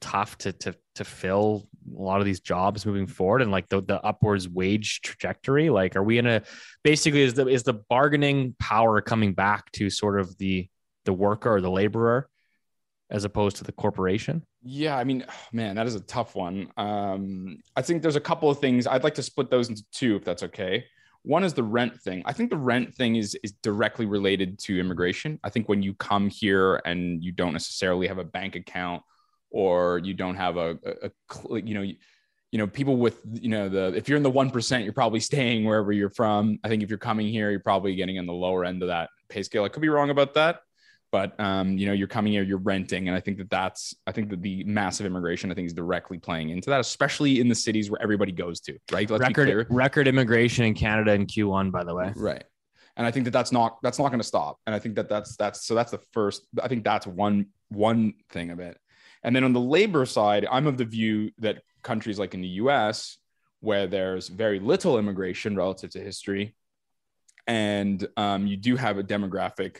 tough 0.00 0.38
to 0.38 0.52
to 0.52 0.74
to 0.94 1.04
fill 1.04 1.68
a 1.96 2.00
lot 2.00 2.20
of 2.20 2.26
these 2.26 2.40
jobs 2.40 2.86
moving 2.86 3.06
forward 3.06 3.42
and 3.42 3.50
like 3.50 3.68
the, 3.68 3.82
the 3.82 4.00
upwards 4.04 4.48
wage 4.48 5.00
trajectory 5.00 5.70
like 5.70 5.96
are 5.96 6.02
we 6.02 6.18
in 6.18 6.26
a 6.26 6.42
basically 6.84 7.22
is 7.22 7.34
the 7.34 7.46
is 7.46 7.62
the 7.62 7.72
bargaining 7.72 8.54
power 8.58 9.00
coming 9.00 9.32
back 9.32 9.70
to 9.72 9.90
sort 9.90 10.20
of 10.20 10.36
the 10.38 10.68
the 11.04 11.12
worker 11.12 11.54
or 11.54 11.60
the 11.60 11.70
laborer 11.70 12.28
as 13.10 13.24
opposed 13.24 13.56
to 13.56 13.64
the 13.64 13.72
corporation? 13.72 14.44
Yeah 14.62 14.96
i 14.96 15.04
mean 15.04 15.24
man 15.52 15.76
that 15.76 15.86
is 15.86 15.94
a 15.94 16.00
tough 16.00 16.34
one. 16.34 16.70
Um 16.76 17.58
i 17.76 17.82
think 17.82 18.02
there's 18.02 18.16
a 18.16 18.20
couple 18.20 18.50
of 18.50 18.58
things. 18.58 18.86
I'd 18.86 19.04
like 19.04 19.14
to 19.14 19.22
split 19.22 19.50
those 19.50 19.68
into 19.68 19.84
two 19.92 20.16
if 20.16 20.24
that's 20.24 20.42
okay. 20.42 20.84
One 21.22 21.44
is 21.44 21.52
the 21.52 21.62
rent 21.62 22.00
thing. 22.00 22.22
I 22.24 22.32
think 22.32 22.50
the 22.50 22.56
rent 22.56 22.94
thing 22.94 23.16
is 23.16 23.36
is 23.42 23.52
directly 23.62 24.06
related 24.06 24.58
to 24.60 24.78
immigration. 24.78 25.38
I 25.44 25.50
think 25.50 25.68
when 25.68 25.82
you 25.82 25.94
come 25.94 26.30
here 26.30 26.80
and 26.84 27.22
you 27.22 27.32
don't 27.32 27.52
necessarily 27.52 28.06
have 28.06 28.18
a 28.18 28.24
bank 28.24 28.56
account 28.56 29.02
or 29.50 29.98
you 29.98 30.14
don't 30.14 30.36
have 30.36 30.56
a, 30.56 30.78
a, 30.84 31.10
a 31.10 31.60
you 31.60 31.74
know 31.74 31.82
you, 31.82 32.58
know 32.58 32.66
people 32.66 32.96
with 32.96 33.20
you 33.32 33.48
know 33.48 33.68
the 33.68 33.92
if 33.94 34.08
you're 34.08 34.16
in 34.16 34.22
the 34.22 34.30
1% 34.30 34.84
you're 34.84 34.92
probably 34.92 35.20
staying 35.30 35.64
wherever 35.64 35.92
you're 35.92 36.10
from. 36.10 36.58
I 36.64 36.68
think 36.68 36.82
if 36.82 36.88
you're 36.88 36.98
coming 36.98 37.28
here 37.28 37.50
you're 37.50 37.60
probably 37.60 37.94
getting 37.94 38.18
on 38.18 38.26
the 38.26 38.32
lower 38.32 38.64
end 38.64 38.82
of 38.82 38.88
that 38.88 39.10
pay 39.28 39.42
scale. 39.42 39.64
I 39.64 39.68
could 39.68 39.82
be 39.82 39.88
wrong 39.88 40.10
about 40.10 40.34
that 40.34 40.60
but 41.10 41.38
um, 41.40 41.78
you 41.78 41.86
know 41.86 41.92
you're 41.92 42.08
coming 42.08 42.32
here 42.32 42.42
you're 42.42 42.58
renting 42.58 43.08
and 43.08 43.16
i 43.16 43.20
think 43.20 43.38
that 43.38 43.50
that's 43.50 43.94
i 44.06 44.12
think 44.12 44.28
that 44.30 44.42
the 44.42 44.64
massive 44.64 45.06
immigration 45.06 45.50
i 45.50 45.54
think 45.54 45.66
is 45.66 45.72
directly 45.72 46.18
playing 46.18 46.50
into 46.50 46.70
that 46.70 46.80
especially 46.80 47.40
in 47.40 47.48
the 47.48 47.54
cities 47.54 47.90
where 47.90 48.00
everybody 48.02 48.32
goes 48.32 48.60
to 48.60 48.78
right? 48.92 49.08
Let's 49.10 49.22
record 49.22 49.66
record 49.70 50.08
immigration 50.08 50.64
in 50.64 50.74
canada 50.74 51.12
in 51.12 51.26
q1 51.26 51.72
by 51.72 51.84
the 51.84 51.94
way. 51.94 52.12
Right. 52.16 52.44
And 52.96 53.06
i 53.06 53.10
think 53.10 53.24
that 53.24 53.30
that's 53.30 53.52
not 53.52 53.78
that's 53.82 53.98
not 53.98 54.08
going 54.08 54.20
to 54.20 54.26
stop. 54.26 54.58
And 54.66 54.74
i 54.74 54.78
think 54.78 54.96
that 54.96 55.08
that's 55.08 55.36
that's 55.36 55.66
so 55.66 55.74
that's 55.74 55.90
the 55.90 56.00
first 56.12 56.42
i 56.62 56.68
think 56.68 56.84
that's 56.84 57.06
one 57.06 57.46
one 57.68 58.14
thing 58.30 58.50
of 58.50 58.60
it. 58.60 58.78
And 59.22 59.34
then 59.34 59.44
on 59.44 59.52
the 59.52 59.60
labor 59.60 60.06
side, 60.06 60.46
I'm 60.50 60.66
of 60.66 60.76
the 60.76 60.84
view 60.84 61.32
that 61.38 61.62
countries 61.82 62.18
like 62.18 62.34
in 62.34 62.40
the 62.40 62.48
US, 62.48 63.18
where 63.60 63.86
there's 63.86 64.28
very 64.28 64.60
little 64.60 64.98
immigration 64.98 65.56
relative 65.56 65.90
to 65.90 66.00
history, 66.00 66.54
and 67.46 68.06
um, 68.16 68.46
you 68.46 68.56
do 68.56 68.76
have 68.76 68.98
a 68.98 69.02
demographic 69.02 69.78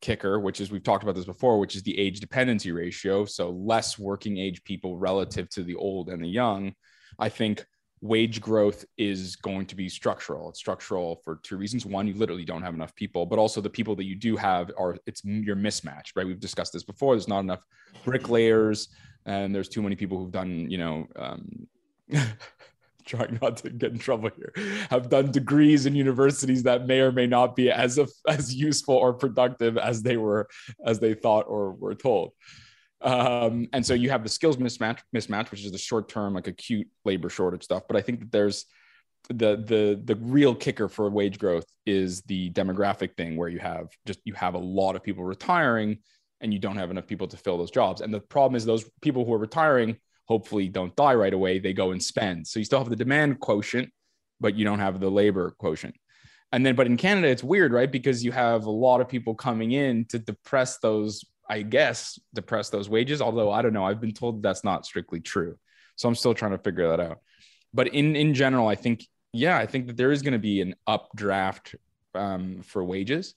kicker, 0.00 0.40
which 0.40 0.60
is 0.60 0.70
we've 0.70 0.82
talked 0.82 1.02
about 1.02 1.14
this 1.14 1.24
before, 1.24 1.58
which 1.58 1.76
is 1.76 1.82
the 1.82 1.98
age 1.98 2.20
dependency 2.20 2.72
ratio. 2.72 3.24
So 3.24 3.50
less 3.50 3.98
working 3.98 4.38
age 4.38 4.64
people 4.64 4.96
relative 4.96 5.48
to 5.50 5.62
the 5.62 5.74
old 5.74 6.08
and 6.08 6.22
the 6.22 6.28
young. 6.28 6.74
I 7.18 7.28
think 7.28 7.64
wage 8.00 8.40
growth 8.40 8.84
is 8.96 9.36
going 9.36 9.66
to 9.66 9.76
be 9.76 9.88
structural. 9.88 10.48
It's 10.48 10.58
structural 10.58 11.20
for 11.22 11.38
two 11.42 11.56
reasons. 11.56 11.84
One, 11.84 12.06
you 12.06 12.14
literally 12.14 12.44
don't 12.44 12.62
have 12.62 12.74
enough 12.74 12.94
people, 12.94 13.26
but 13.26 13.38
also 13.38 13.60
the 13.60 13.68
people 13.68 13.94
that 13.96 14.04
you 14.04 14.16
do 14.16 14.36
have 14.36 14.70
are 14.78 14.96
it's 15.06 15.24
your 15.24 15.56
mismatch, 15.56 16.12
right? 16.16 16.26
We've 16.26 16.40
discussed 16.40 16.72
this 16.72 16.84
before. 16.84 17.14
There's 17.14 17.28
not 17.28 17.40
enough 17.40 17.64
bricklayers, 18.04 18.88
and 19.26 19.54
there's 19.54 19.68
too 19.68 19.82
many 19.82 19.96
people 19.96 20.18
who've 20.18 20.30
done, 20.30 20.70
you 20.70 20.78
know, 20.78 21.06
um, 21.16 21.66
trying 23.04 23.38
not 23.42 23.58
to 23.58 23.70
get 23.70 23.92
in 23.92 23.98
trouble 23.98 24.30
here, 24.36 24.52
have 24.90 25.08
done 25.08 25.30
degrees 25.30 25.86
in 25.86 25.94
universities 25.94 26.62
that 26.64 26.86
may 26.86 27.00
or 27.00 27.12
may 27.12 27.26
not 27.26 27.56
be 27.56 27.70
as 27.70 27.98
as 28.28 28.54
useful 28.54 28.94
or 28.94 29.12
productive 29.12 29.78
as 29.78 30.02
they 30.02 30.16
were 30.16 30.48
as 30.84 30.98
they 31.00 31.14
thought 31.14 31.46
or 31.48 31.72
were 31.72 31.94
told. 31.94 32.32
Um, 33.02 33.68
and 33.72 33.84
so 33.84 33.94
you 33.94 34.10
have 34.10 34.22
the 34.22 34.28
skills 34.28 34.58
mismatch, 34.58 34.98
mismatch, 35.14 35.50
which 35.50 35.64
is 35.64 35.72
the 35.72 35.78
short 35.78 36.08
term, 36.08 36.34
like 36.34 36.46
acute 36.46 36.88
labor 37.04 37.30
shortage 37.30 37.64
stuff. 37.64 37.84
But 37.88 37.96
I 37.96 38.02
think 38.02 38.20
that 38.20 38.32
there's 38.32 38.66
the 39.28 39.56
the 39.56 40.00
the 40.04 40.16
real 40.16 40.54
kicker 40.54 40.88
for 40.88 41.08
wage 41.10 41.38
growth 41.38 41.66
is 41.86 42.22
the 42.22 42.50
demographic 42.50 43.16
thing 43.16 43.36
where 43.36 43.48
you 43.48 43.58
have 43.58 43.88
just 44.06 44.20
you 44.24 44.34
have 44.34 44.54
a 44.54 44.58
lot 44.58 44.96
of 44.96 45.02
people 45.02 45.24
retiring 45.24 45.98
and 46.40 46.52
you 46.52 46.58
don't 46.58 46.76
have 46.76 46.90
enough 46.90 47.06
people 47.06 47.28
to 47.28 47.36
fill 47.36 47.58
those 47.58 47.70
jobs. 47.70 48.00
And 48.00 48.12
the 48.12 48.20
problem 48.20 48.56
is 48.56 48.64
those 48.64 48.84
people 49.02 49.24
who 49.24 49.32
are 49.34 49.38
retiring 49.38 49.98
hopefully 50.30 50.68
don't 50.68 50.94
die 50.96 51.14
right 51.14 51.34
away. 51.34 51.58
They 51.58 51.72
go 51.72 51.90
and 51.90 52.02
spend. 52.02 52.46
So 52.46 52.58
you 52.58 52.64
still 52.64 52.78
have 52.78 52.88
the 52.88 52.96
demand 52.96 53.40
quotient, 53.40 53.90
but 54.40 54.54
you 54.54 54.64
don't 54.64 54.78
have 54.78 55.00
the 55.00 55.10
labor 55.10 55.50
quotient. 55.58 55.96
And 56.52 56.64
then, 56.64 56.74
but 56.74 56.86
in 56.86 56.96
Canada, 56.96 57.28
it's 57.28 57.44
weird, 57.44 57.72
right? 57.72 57.90
Because 57.90 58.24
you 58.24 58.32
have 58.32 58.64
a 58.66 58.70
lot 58.70 59.00
of 59.00 59.08
people 59.08 59.34
coming 59.34 59.72
in 59.72 60.04
to 60.06 60.18
depress 60.18 60.78
those 60.78 61.24
I 61.50 61.62
guess, 61.62 62.16
depress 62.32 62.70
those 62.70 62.88
wages. 62.88 63.20
Although 63.20 63.50
I 63.50 63.60
don't 63.60 63.72
know, 63.72 63.84
I've 63.84 64.00
been 64.00 64.14
told 64.14 64.40
that's 64.40 64.62
not 64.62 64.86
strictly 64.86 65.18
true. 65.18 65.58
So 65.96 66.08
I'm 66.08 66.14
still 66.14 66.32
trying 66.32 66.52
to 66.52 66.58
figure 66.58 66.88
that 66.88 67.00
out. 67.00 67.18
But 67.74 67.88
in 67.88 68.14
in 68.14 68.34
general, 68.34 68.68
I 68.68 68.76
think 68.76 69.04
yeah, 69.32 69.58
I 69.58 69.66
think 69.66 69.88
that 69.88 69.96
there 69.96 70.12
is 70.12 70.22
going 70.22 70.32
to 70.32 70.38
be 70.38 70.60
an 70.60 70.76
updraft 70.86 71.74
um, 72.14 72.62
for 72.62 72.84
wages. 72.84 73.34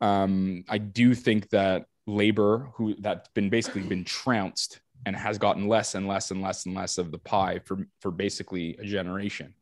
Um, 0.00 0.64
I 0.68 0.78
do 0.78 1.12
think 1.12 1.50
that 1.50 1.86
labor, 2.06 2.70
who 2.74 2.94
that's 3.00 3.28
been 3.30 3.50
basically 3.50 3.82
been 3.82 4.04
trounced 4.04 4.80
and 5.06 5.16
has 5.16 5.38
gotten 5.38 5.68
less 5.68 5.94
and 5.94 6.06
less 6.06 6.30
and 6.30 6.42
less 6.42 6.66
and 6.66 6.74
less 6.74 6.98
of 6.98 7.10
the 7.10 7.18
pie 7.18 7.60
for 7.64 7.86
for 8.00 8.10
basically 8.10 8.76
a 8.78 8.84
generation 8.84 9.54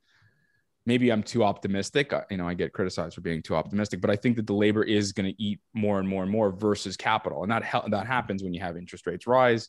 maybe 0.89 1.13
I'm 1.13 1.23
too 1.23 1.45
optimistic. 1.45 2.15
You 2.31 2.39
know, 2.39 2.49
I 2.49 2.55
get 2.55 2.73
criticized 2.73 3.15
for 3.15 3.21
being 3.21 3.43
too 3.43 3.55
optimistic, 3.55 4.01
but 4.01 4.09
I 4.09 4.17
think 4.17 4.37
that 4.37 4.47
the 4.47 4.55
labor 4.55 4.83
is 4.83 5.13
going 5.13 5.31
to 5.31 5.41
eat 5.41 5.61
more 5.75 5.99
and 5.99 6.09
more 6.09 6.23
and 6.23 6.33
more 6.33 6.51
versus 6.51 6.97
capital, 6.97 7.43
and 7.43 7.53
that 7.53 7.63
that 7.91 8.07
happens 8.07 8.43
when 8.43 8.55
you 8.55 8.61
have 8.61 8.77
interest 8.77 9.07
rates 9.07 9.27
rise. 9.27 9.69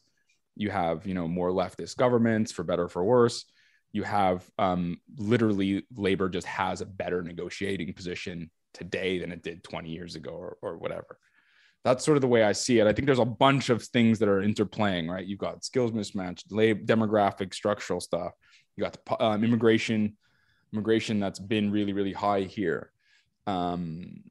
You 0.55 0.71
have 0.71 1.05
you 1.05 1.13
know 1.13 1.27
more 1.27 1.51
leftist 1.51 1.97
governments, 1.97 2.53
for 2.53 2.63
better 2.63 2.87
for 2.87 3.03
worse. 3.03 3.45
You 3.91 4.03
have 4.03 4.49
um, 4.57 5.01
literally 5.17 5.83
labor 5.95 6.29
just 6.29 6.47
has 6.47 6.79
a 6.79 6.85
better 6.85 7.21
negotiating 7.21 7.93
position 7.93 8.49
today 8.73 9.19
than 9.19 9.31
it 9.31 9.43
did 9.43 9.63
20 9.63 9.89
years 9.89 10.15
ago 10.15 10.31
or, 10.31 10.57
or 10.61 10.77
whatever. 10.77 11.17
That's 11.83 12.03
sort 12.03 12.17
of 12.17 12.21
the 12.21 12.27
way 12.27 12.43
I 12.43 12.51
see 12.51 12.79
it. 12.79 12.87
I 12.87 12.93
think 12.93 13.05
there's 13.05 13.19
a 13.19 13.25
bunch 13.25 13.69
of 13.69 13.83
things 13.83 14.19
that 14.19 14.27
are 14.27 14.41
interplaying, 14.41 15.09
right? 15.09 15.25
You've 15.25 15.39
got 15.39 15.63
skills 15.63 15.91
mismatch, 15.91 16.43
labor, 16.51 16.83
demographic, 16.83 17.53
structural 17.53 18.01
stuff. 18.01 18.33
You 18.75 18.83
got 18.83 18.97
the 19.05 19.23
um, 19.23 19.43
immigration 19.43 20.17
immigration 20.73 21.19
that's 21.19 21.39
been 21.39 21.71
really 21.71 21.93
really 21.93 22.13
high 22.13 22.41
here 22.41 22.91
um, 23.47 24.23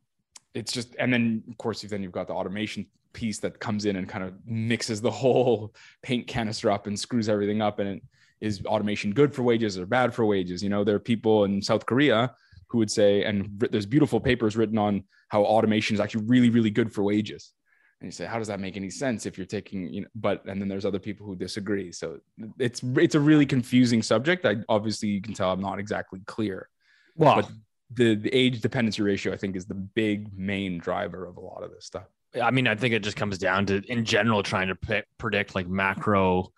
it's 0.54 0.72
just 0.72 0.94
and 0.98 1.12
then 1.12 1.42
of 1.48 1.58
course 1.58 1.82
then 1.82 2.02
you've 2.02 2.12
got 2.12 2.26
the 2.26 2.32
automation 2.32 2.86
piece 3.12 3.38
that 3.40 3.58
comes 3.58 3.84
in 3.84 3.96
and 3.96 4.08
kind 4.08 4.24
of 4.24 4.34
mixes 4.46 5.00
the 5.00 5.10
whole 5.22 5.74
paint 6.02 6.26
canister 6.26 6.70
up 6.70 6.86
and 6.86 6.98
screws 6.98 7.28
everything 7.28 7.60
up 7.62 7.78
and 7.78 7.88
it, 7.88 8.02
is 8.40 8.64
automation 8.66 9.12
good 9.12 9.34
for 9.34 9.42
wages 9.42 9.76
or 9.76 9.84
bad 9.84 10.14
for 10.14 10.24
wages 10.24 10.62
you 10.62 10.68
know 10.68 10.84
there 10.84 10.94
are 10.94 11.00
people 11.00 11.44
in 11.44 11.60
south 11.60 11.84
korea 11.86 12.32
who 12.68 12.78
would 12.78 12.90
say 12.90 13.24
and 13.24 13.48
there's 13.70 13.86
beautiful 13.86 14.20
papers 14.20 14.56
written 14.56 14.78
on 14.78 15.04
how 15.28 15.42
automation 15.42 15.94
is 15.94 16.00
actually 16.00 16.24
really 16.24 16.50
really 16.50 16.70
good 16.70 16.92
for 16.92 17.02
wages. 17.02 17.52
And 18.00 18.08
you 18.08 18.12
say 18.12 18.26
how 18.26 18.38
does 18.38 18.48
that 18.48 18.60
make 18.60 18.76
any 18.76 18.90
sense 18.90 19.26
if 19.26 19.36
you're 19.36 19.46
taking 19.46 19.92
you 19.92 20.02
know 20.02 20.08
but 20.14 20.44
and 20.46 20.60
then 20.60 20.68
there's 20.68 20.84
other 20.84 20.98
people 20.98 21.26
who 21.26 21.34
disagree. 21.36 21.92
So 21.92 22.20
it's 22.58 22.82
it's 22.96 23.14
a 23.14 23.20
really 23.20 23.46
confusing 23.46 24.02
subject. 24.02 24.44
I 24.46 24.56
obviously 24.68 25.08
you 25.08 25.22
can 25.22 25.34
tell 25.34 25.50
i'm 25.50 25.60
not 25.60 25.78
exactly 25.78 26.20
clear. 26.26 26.68
Well 27.16 27.36
but 27.36 27.50
the, 27.90 28.14
the 28.14 28.34
age 28.34 28.60
dependency 28.60 29.00
ratio 29.00 29.32
i 29.32 29.36
think 29.36 29.56
is 29.56 29.64
the 29.64 29.74
big 29.74 30.36
main 30.36 30.78
driver 30.78 31.24
of 31.24 31.38
a 31.38 31.40
lot 31.40 31.62
of 31.62 31.70
this 31.70 31.86
stuff. 31.86 32.04
I 32.40 32.50
mean 32.50 32.68
i 32.68 32.74
think 32.74 32.92
it 32.92 33.02
just 33.02 33.16
comes 33.16 33.38
down 33.38 33.64
to 33.66 33.82
in 33.90 34.04
general 34.04 34.42
trying 34.42 34.68
to 34.68 34.74
p- 34.74 35.02
predict 35.16 35.54
like 35.54 35.66
macro 35.68 36.52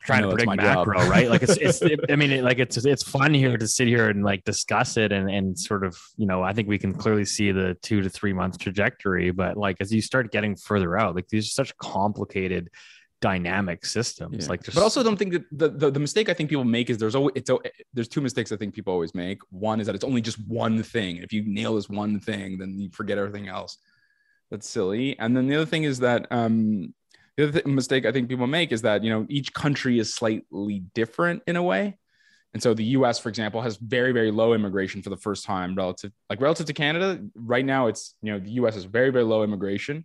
trying 0.00 0.22
to 0.22 0.28
predict 0.28 0.56
macro, 0.56 1.06
right? 1.08 1.28
Like 1.28 1.42
it's, 1.42 1.56
it's, 1.56 1.82
it, 1.82 2.00
I 2.10 2.16
mean, 2.16 2.30
it, 2.30 2.44
like 2.44 2.58
it's, 2.58 2.76
it's 2.76 3.02
fun 3.02 3.34
here 3.34 3.56
to 3.56 3.66
sit 3.66 3.88
here 3.88 4.08
and 4.08 4.24
like 4.24 4.44
discuss 4.44 4.96
it 4.96 5.12
and, 5.12 5.30
and 5.30 5.58
sort 5.58 5.84
of, 5.84 5.98
you 6.16 6.26
know, 6.26 6.42
I 6.42 6.52
think 6.52 6.68
we 6.68 6.78
can 6.78 6.94
clearly 6.94 7.24
see 7.24 7.52
the 7.52 7.76
two 7.82 8.00
to 8.02 8.08
three 8.08 8.32
month 8.32 8.58
trajectory, 8.58 9.30
but 9.30 9.56
like 9.56 9.76
as 9.80 9.92
you 9.92 10.00
start 10.00 10.32
getting 10.32 10.56
further 10.56 10.98
out, 10.98 11.14
like 11.14 11.28
these 11.28 11.46
are 11.46 11.50
such 11.50 11.76
complicated 11.78 12.70
dynamic 13.20 13.84
systems. 13.84 14.44
Yeah. 14.44 14.50
Like, 14.50 14.64
but 14.64 14.78
also 14.78 15.02
don't 15.02 15.16
think 15.16 15.32
that 15.32 15.44
the, 15.50 15.68
the, 15.68 15.90
the 15.90 16.00
mistake 16.00 16.28
I 16.28 16.34
think 16.34 16.50
people 16.50 16.64
make 16.64 16.88
is 16.88 16.98
there's 16.98 17.16
always, 17.16 17.32
it's, 17.34 17.50
there's 17.92 18.08
two 18.08 18.20
mistakes 18.20 18.52
I 18.52 18.56
think 18.56 18.74
people 18.74 18.92
always 18.92 19.14
make. 19.14 19.40
One 19.50 19.80
is 19.80 19.86
that 19.86 19.96
it's 19.96 20.04
only 20.04 20.20
just 20.20 20.38
one 20.46 20.82
thing. 20.82 21.16
If 21.16 21.32
you 21.32 21.42
nail 21.44 21.74
this 21.74 21.88
one 21.88 22.20
thing, 22.20 22.58
then 22.58 22.78
you 22.78 22.90
forget 22.90 23.18
everything 23.18 23.48
else. 23.48 23.78
That's 24.50 24.68
silly. 24.68 25.18
And 25.18 25.36
then 25.36 25.48
the 25.48 25.56
other 25.56 25.66
thing 25.66 25.82
is 25.82 25.98
that, 25.98 26.28
um, 26.30 26.94
the 27.38 27.44
other 27.44 27.52
th- 27.52 27.66
mistake 27.66 28.04
I 28.04 28.10
think 28.10 28.28
people 28.28 28.48
make 28.48 28.72
is 28.72 28.82
that 28.82 29.04
you 29.04 29.10
know 29.10 29.24
each 29.30 29.54
country 29.54 29.98
is 29.98 30.12
slightly 30.12 30.82
different 30.92 31.44
in 31.46 31.56
a 31.56 31.62
way. 31.62 31.96
And 32.52 32.62
so 32.62 32.74
the 32.74 32.84
US, 32.84 33.18
for 33.18 33.28
example, 33.28 33.60
has 33.62 33.76
very, 33.76 34.10
very 34.10 34.30
low 34.30 34.54
immigration 34.54 35.02
for 35.02 35.10
the 35.10 35.16
first 35.18 35.44
time 35.44 35.74
relative, 35.74 36.12
like 36.30 36.40
relative 36.40 36.66
to 36.66 36.72
Canada. 36.72 37.22
Right 37.36 37.64
now, 37.64 37.86
it's 37.86 38.14
you 38.22 38.32
know 38.32 38.40
the 38.40 38.50
US 38.62 38.74
has 38.74 38.84
very, 38.84 39.10
very 39.10 39.24
low 39.24 39.44
immigration, 39.44 40.04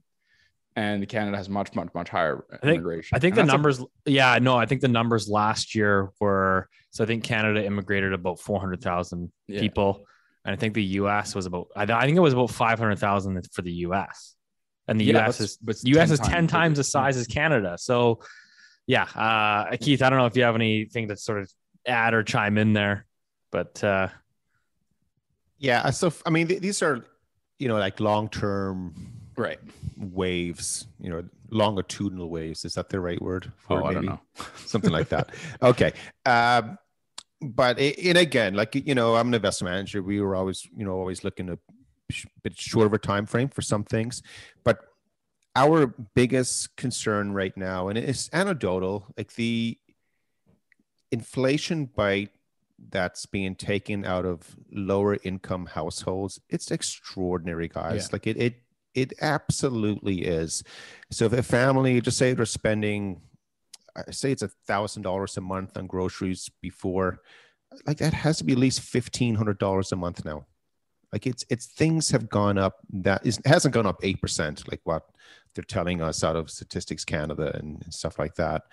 and 0.75 1.07
Canada 1.09 1.35
has 1.35 1.49
much, 1.49 1.73
much, 1.73 1.89
much 1.95 2.09
higher 2.09 2.45
I 2.53 2.57
think, 2.57 2.75
immigration. 2.75 3.15
I 3.15 3.19
think 3.19 3.35
and 3.37 3.49
the 3.49 3.51
numbers, 3.51 3.79
a, 3.79 3.85
yeah, 4.05 4.37
no, 4.39 4.55
I 4.55 4.67
think 4.67 4.81
the 4.81 4.87
numbers 4.87 5.27
last 5.27 5.73
year 5.73 6.11
were 6.19 6.69
so 6.91 7.03
I 7.03 7.07
think 7.07 7.23
Canada 7.23 7.65
immigrated 7.65 8.13
about 8.13 8.39
four 8.39 8.59
hundred 8.59 8.81
thousand 8.81 9.31
yeah. 9.47 9.59
people, 9.59 10.05
and 10.45 10.53
I 10.53 10.55
think 10.55 10.75
the 10.75 10.83
US 10.83 11.33
was 11.33 11.47
about 11.47 11.69
I, 11.75 11.83
I 11.83 12.05
think 12.05 12.15
it 12.15 12.21
was 12.21 12.33
about 12.33 12.51
five 12.51 12.77
hundred 12.77 12.99
thousand 12.99 13.41
for 13.51 13.63
the 13.63 13.71
US 13.87 14.35
and 14.87 14.99
the 14.99 15.05
yeah, 15.05 15.27
US 15.27 15.39
is 15.39 15.57
but 15.57 15.77
US 15.83 16.09
10 16.09 16.13
is 16.13 16.19
10 16.19 16.47
times 16.47 16.77
the 16.77 16.83
size 16.83 17.17
as 17.17 17.27
Canada. 17.27 17.77
So 17.79 18.19
yeah, 18.85 19.03
uh, 19.15 19.77
Keith, 19.77 20.01
I 20.01 20.09
don't 20.09 20.19
know 20.19 20.25
if 20.25 20.35
you 20.35 20.43
have 20.43 20.55
anything 20.55 21.07
to 21.07 21.15
sort 21.15 21.41
of 21.41 21.51
add 21.87 22.13
or 22.13 22.23
chime 22.23 22.57
in 22.57 22.73
there, 22.73 23.05
but 23.51 23.83
uh, 23.83 24.09
yeah, 25.57 25.89
so 25.91 26.11
I 26.25 26.29
mean, 26.29 26.47
these 26.47 26.81
are 26.81 27.05
you 27.59 27.67
know 27.67 27.77
like 27.77 27.99
long 27.99 28.29
term 28.29 28.93
right 29.37 29.59
waves, 29.97 30.87
you 30.99 31.09
know, 31.09 31.23
longitudinal 31.49 32.29
waves. 32.29 32.65
Is 32.65 32.73
that 32.73 32.89
the 32.89 32.99
right 32.99 33.21
word? 33.21 33.51
For 33.57 33.81
oh, 33.81 33.85
I 33.85 33.93
don't 33.93 34.05
know, 34.05 34.19
something 34.65 34.91
like 34.91 35.09
that. 35.09 35.29
Okay. 35.61 35.93
Um, 36.25 36.77
but 37.41 37.79
it, 37.79 37.97
and 37.99 38.17
again, 38.17 38.53
like 38.53 38.75
you 38.75 38.95
know, 38.95 39.15
I'm 39.15 39.29
an 39.29 39.33
investment 39.33 39.73
manager. 39.73 40.01
We 40.01 40.21
were 40.21 40.35
always, 40.35 40.67
you 40.75 40.85
know, 40.85 40.93
always 40.93 41.23
looking 41.23 41.47
to 41.47 41.59
bit 42.43 42.57
short 42.57 42.85
of 42.85 42.93
a 42.93 42.97
time 42.97 43.25
frame 43.25 43.49
for 43.49 43.61
some 43.61 43.83
things 43.83 44.21
but 44.63 44.79
our 45.55 45.93
biggest 46.15 46.75
concern 46.75 47.33
right 47.33 47.55
now 47.57 47.87
and 47.87 47.97
it's 47.97 48.29
anecdotal 48.33 49.07
like 49.17 49.33
the 49.35 49.77
inflation 51.11 51.85
bite 51.85 52.31
that's 52.89 53.25
being 53.25 53.55
taken 53.55 54.03
out 54.05 54.25
of 54.25 54.55
lower 54.71 55.17
income 55.23 55.65
households 55.65 56.39
it's 56.49 56.71
extraordinary 56.71 57.67
guys. 57.67 58.03
Yeah. 58.03 58.09
like 58.13 58.27
it 58.27 58.37
it 58.37 58.55
it 58.93 59.13
absolutely 59.21 60.21
is. 60.23 60.63
So 61.11 61.25
if 61.25 61.33
a 61.33 61.41
family 61.41 61.99
just 61.99 62.17
say 62.17 62.33
they're 62.33 62.45
spending 62.45 63.21
I 63.95 64.11
say 64.11 64.31
it's 64.31 64.41
a 64.41 64.49
thousand 64.67 65.03
dollars 65.03 65.37
a 65.37 65.41
month 65.41 65.77
on 65.77 65.87
groceries 65.87 66.49
before 66.61 67.21
like 67.85 67.97
that 67.97 68.13
has 68.13 68.37
to 68.39 68.43
be 68.43 68.53
at 68.53 68.59
least 68.59 68.81
fifteen 68.81 69.35
hundred 69.35 69.59
dollars 69.59 69.91
a 69.91 69.95
month 69.95 70.25
now 70.25 70.45
like 71.13 71.25
it's 71.27 71.45
it's 71.49 71.67
things 71.67 72.09
have 72.09 72.27
gone 72.27 72.57
up 72.57 72.79
that 72.91 73.25
is 73.25 73.39
hasn't 73.45 73.73
gone 73.73 73.85
up 73.85 73.99
eight 74.03 74.19
percent 74.19 74.69
like 74.69 74.81
what 74.83 75.03
they're 75.53 75.63
telling 75.63 76.01
us 76.01 76.23
out 76.23 76.35
of 76.35 76.49
Statistics 76.49 77.05
Canada 77.05 77.55
and, 77.55 77.81
and 77.83 77.93
stuff 77.93 78.19
like 78.19 78.35
that. 78.35 78.63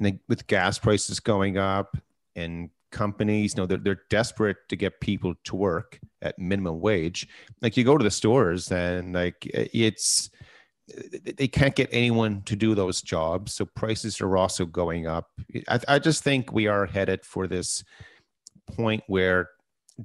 And 0.00 0.18
with 0.28 0.46
gas 0.46 0.78
prices 0.78 1.20
going 1.20 1.58
up 1.58 1.96
and 2.36 2.70
companies, 2.90 3.54
you 3.54 3.62
know, 3.62 3.66
they're, 3.66 3.78
they're 3.78 4.02
desperate 4.08 4.56
to 4.68 4.76
get 4.76 5.00
people 5.00 5.34
to 5.44 5.56
work 5.56 5.98
at 6.22 6.38
minimum 6.38 6.80
wage. 6.80 7.28
Like 7.60 7.76
you 7.76 7.84
go 7.84 7.98
to 7.98 8.04
the 8.04 8.10
stores 8.10 8.70
and 8.70 9.14
like 9.14 9.44
it's 9.52 10.30
they 11.36 11.48
can't 11.48 11.74
get 11.74 11.88
anyone 11.92 12.42
to 12.42 12.56
do 12.56 12.74
those 12.74 13.00
jobs, 13.02 13.54
so 13.54 13.64
prices 13.64 14.20
are 14.20 14.36
also 14.36 14.66
going 14.66 15.06
up. 15.06 15.30
I, 15.68 15.80
I 15.88 15.98
just 15.98 16.22
think 16.22 16.52
we 16.52 16.66
are 16.66 16.86
headed 16.86 17.24
for 17.24 17.46
this 17.46 17.84
point 18.66 19.02
where 19.06 19.50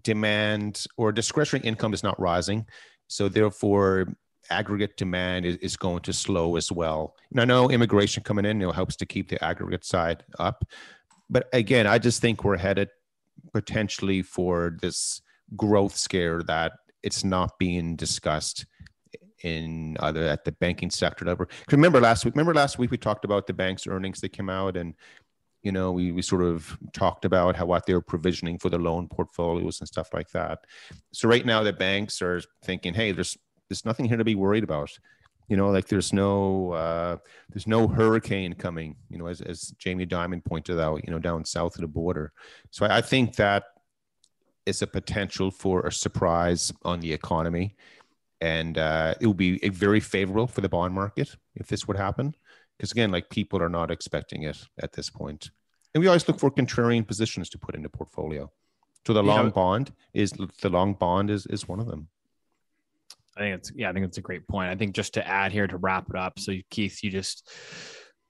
demand 0.04 0.86
or 0.98 1.12
discretionary 1.12 1.68
income 1.68 1.94
is 1.94 2.04
not 2.04 2.20
rising. 2.20 2.66
So 3.08 3.30
therefore, 3.30 4.14
aggregate 4.50 4.98
demand 4.98 5.46
is, 5.46 5.58
is 5.58 5.78
going 5.78 6.02
to 6.02 6.14
slow 6.14 6.56
as 6.56 6.72
well. 6.72 7.16
And 7.32 7.42
I 7.42 7.46
know 7.46 7.70
immigration 7.70 8.24
coming 8.24 8.46
in 8.46 8.60
you 8.60 8.68
know 8.68 8.72
helps 8.72 8.96
to 8.98 9.06
keep 9.06 9.30
the 9.30 9.44
aggregate 9.44 9.86
side 9.86 10.24
up, 10.40 10.66
but 11.30 11.50
again, 11.54 11.88
I 11.88 11.98
just 11.98 12.22
think 12.22 12.44
we're 12.44 12.58
headed 12.58 12.90
potentially 13.54 14.22
for 14.22 14.78
this 14.82 15.22
growth 15.56 15.96
scare 15.96 16.42
that 16.44 16.74
it's 17.04 17.24
not 17.24 17.58
being 17.60 17.96
discussed 17.96 18.66
in 19.44 19.96
other 20.00 20.24
at 20.24 20.46
the 20.46 20.52
banking 20.54 20.90
sector 20.90 21.26
level. 21.26 21.46
Remember 21.72 22.02
last 22.02 22.26
week? 22.26 22.34
Remember 22.34 22.54
last 22.54 22.80
week 22.80 22.92
we 22.92 22.98
talked 22.98 23.26
about 23.26 23.48
the 23.48 23.54
banks' 23.54 23.88
earnings 23.88 24.20
that 24.22 24.30
came 24.30 24.50
out, 24.50 24.76
and 24.76 24.96
you 25.68 25.74
know 25.74 25.92
we 25.92 26.14
we 26.14 26.22
sort 26.22 26.44
of 26.44 26.78
talked 26.94 27.26
about 27.26 27.58
how 27.58 27.66
what 27.66 27.86
they 27.86 27.94
were 27.94 28.10
provisioning 28.14 28.58
for 28.58 28.70
the 28.70 28.78
loan 28.78 29.10
portfolios 29.10 29.82
and 29.82 29.88
stuff 29.90 30.14
like 30.14 30.30
that. 30.30 30.60
So 31.12 31.28
right 31.28 31.46
now 31.46 31.62
the 31.62 31.74
banks 31.74 32.22
are 32.22 32.42
thinking, 32.64 32.94
hey, 32.94 33.12
there's 33.12 33.38
there's 33.68 33.84
nothing 33.84 34.06
here 34.06 34.16
to 34.16 34.24
be 34.24 34.36
worried 34.36 34.64
about. 34.64 34.98
You 35.50 35.58
know, 35.58 35.70
like 35.70 35.90
there's 35.90 36.14
no 36.14 36.72
uh, 36.72 37.18
there's 37.50 37.68
no 37.68 37.86
hurricane 37.86 38.54
coming. 38.54 38.96
You 39.10 39.18
know, 39.18 39.28
as 39.28 39.42
as 39.42 39.60
Jamie 39.78 40.06
Dimon 40.06 40.42
pointed 40.46 40.80
out, 40.80 41.04
you 41.06 41.12
know, 41.12 41.20
down 41.20 41.44
south 41.44 41.76
of 41.76 41.82
the 41.82 41.88
border. 41.88 42.32
So 42.72 42.86
I, 42.86 43.02
think 43.02 43.36
that 43.36 43.66
is 44.66 44.82
a 44.82 44.88
potential 44.88 45.52
for 45.52 45.86
a 45.86 45.92
surprise 45.92 46.72
on 46.84 47.02
the 47.02 47.12
economy 47.12 47.76
and 48.40 48.78
uh, 48.78 49.16
it 49.20 49.26
will 49.26 49.34
be 49.34 49.58
very 49.70 50.00
favorable 50.00 50.48
for 50.48 50.62
the 50.62 50.70
bond 50.70 50.94
market 50.94 51.36
if 51.56 51.68
this 51.68 51.88
would 51.88 51.98
happen 51.98 52.36
because 52.78 52.92
again 52.92 53.12
like 53.12 53.30
people 53.30 53.62
are 53.62 53.70
not 53.70 53.90
expecting 53.90 54.44
it 54.44 54.58
at 54.78 54.94
this 54.94 55.10
point 55.10 55.50
and 55.98 56.04
we 56.04 56.08
always 56.08 56.28
look 56.28 56.40
for 56.40 56.52
contrarian 56.52 57.08
positions 57.08 57.50
to 57.50 57.58
put 57.58 57.74
in 57.74 57.82
the 57.82 57.90
portfolio. 57.90 58.52
So 59.08 59.14
the 59.14 59.24
long 59.24 59.46
know, 59.46 59.52
bond 59.52 59.92
is 60.14 60.32
the 60.62 60.70
long 60.70 60.94
bond 60.94 61.32
is 61.32 61.48
is 61.48 61.68
one 61.68 61.80
of 61.80 61.88
them. 61.88 62.08
I 63.36 63.40
think 63.40 63.56
it's 63.56 63.72
yeah 63.76 63.90
i 63.90 63.94
think 63.94 64.06
it's 64.06 64.20
a 64.20 64.22
great 64.22 64.48
point. 64.48 64.70
I 64.70 64.76
think 64.76 64.94
just 64.94 65.16
to 65.16 65.28
add 65.28 65.52
here 65.52 65.66
to 65.66 65.78
wrap 65.78 66.08
it 66.12 66.16
up 66.16 66.38
so 66.38 66.54
keith 66.70 67.04
you 67.04 67.10
just 67.10 67.50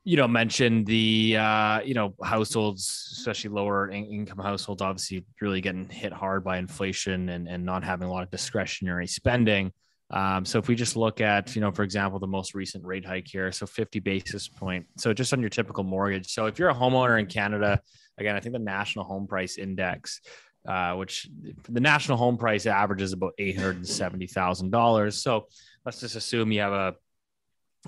you 0.05 0.15
know 0.15 0.29
mentioned 0.29 0.85
the 0.85 1.35
uh, 1.35 1.81
you 1.81 1.93
know 1.93 2.15
households 2.23 3.09
especially 3.17 3.49
lower 3.49 3.89
in- 3.89 4.05
income 4.05 4.39
households 4.39 4.81
obviously 4.81 5.25
really 5.41 5.59
getting 5.59 5.89
hit 5.89 6.13
hard 6.13 6.45
by 6.45 6.59
inflation 6.59 7.27
and, 7.27 7.49
and 7.49 7.65
not 7.65 7.83
having 7.83 8.07
a 8.07 8.11
lot 8.11 8.23
of 8.23 8.31
discretionary 8.31 9.07
spending 9.07 9.73
um, 10.09 10.45
so 10.45 10.57
if 10.57 10.67
we 10.67 10.75
just 10.75 10.95
look 10.95 11.19
at, 11.19 11.53
you 11.55 11.61
know, 11.61 11.71
for 11.71 11.83
example, 11.83 12.19
the 12.19 12.27
most 12.27 12.55
recent 12.55 12.85
rate 12.85 13.05
hike 13.05 13.27
here, 13.27 13.51
so 13.51 13.65
50 13.65 13.99
basis 13.99 14.47
point, 14.47 14.85
so 14.97 15.13
just 15.13 15.33
on 15.33 15.41
your 15.41 15.49
typical 15.49 15.83
mortgage. 15.83 16.31
So 16.31 16.45
if 16.45 16.57
you're 16.57 16.69
a 16.69 16.75
homeowner 16.75 17.19
in 17.19 17.25
Canada, 17.25 17.81
again, 18.17 18.35
I 18.35 18.39
think 18.39 18.53
the 18.53 18.59
national 18.59 19.03
home 19.03 19.27
price 19.27 19.57
index, 19.57 20.21
uh, 20.65 20.93
which 20.93 21.27
the 21.67 21.81
national 21.81 22.17
home 22.17 22.37
price 22.37 22.65
average 22.65 23.01
is 23.01 23.11
about 23.11 23.33
$870,000. 23.37 25.13
So 25.13 25.47
let's 25.85 25.99
just 25.99 26.15
assume 26.15 26.53
you 26.53 26.61
have 26.61 26.73
a 26.73 26.95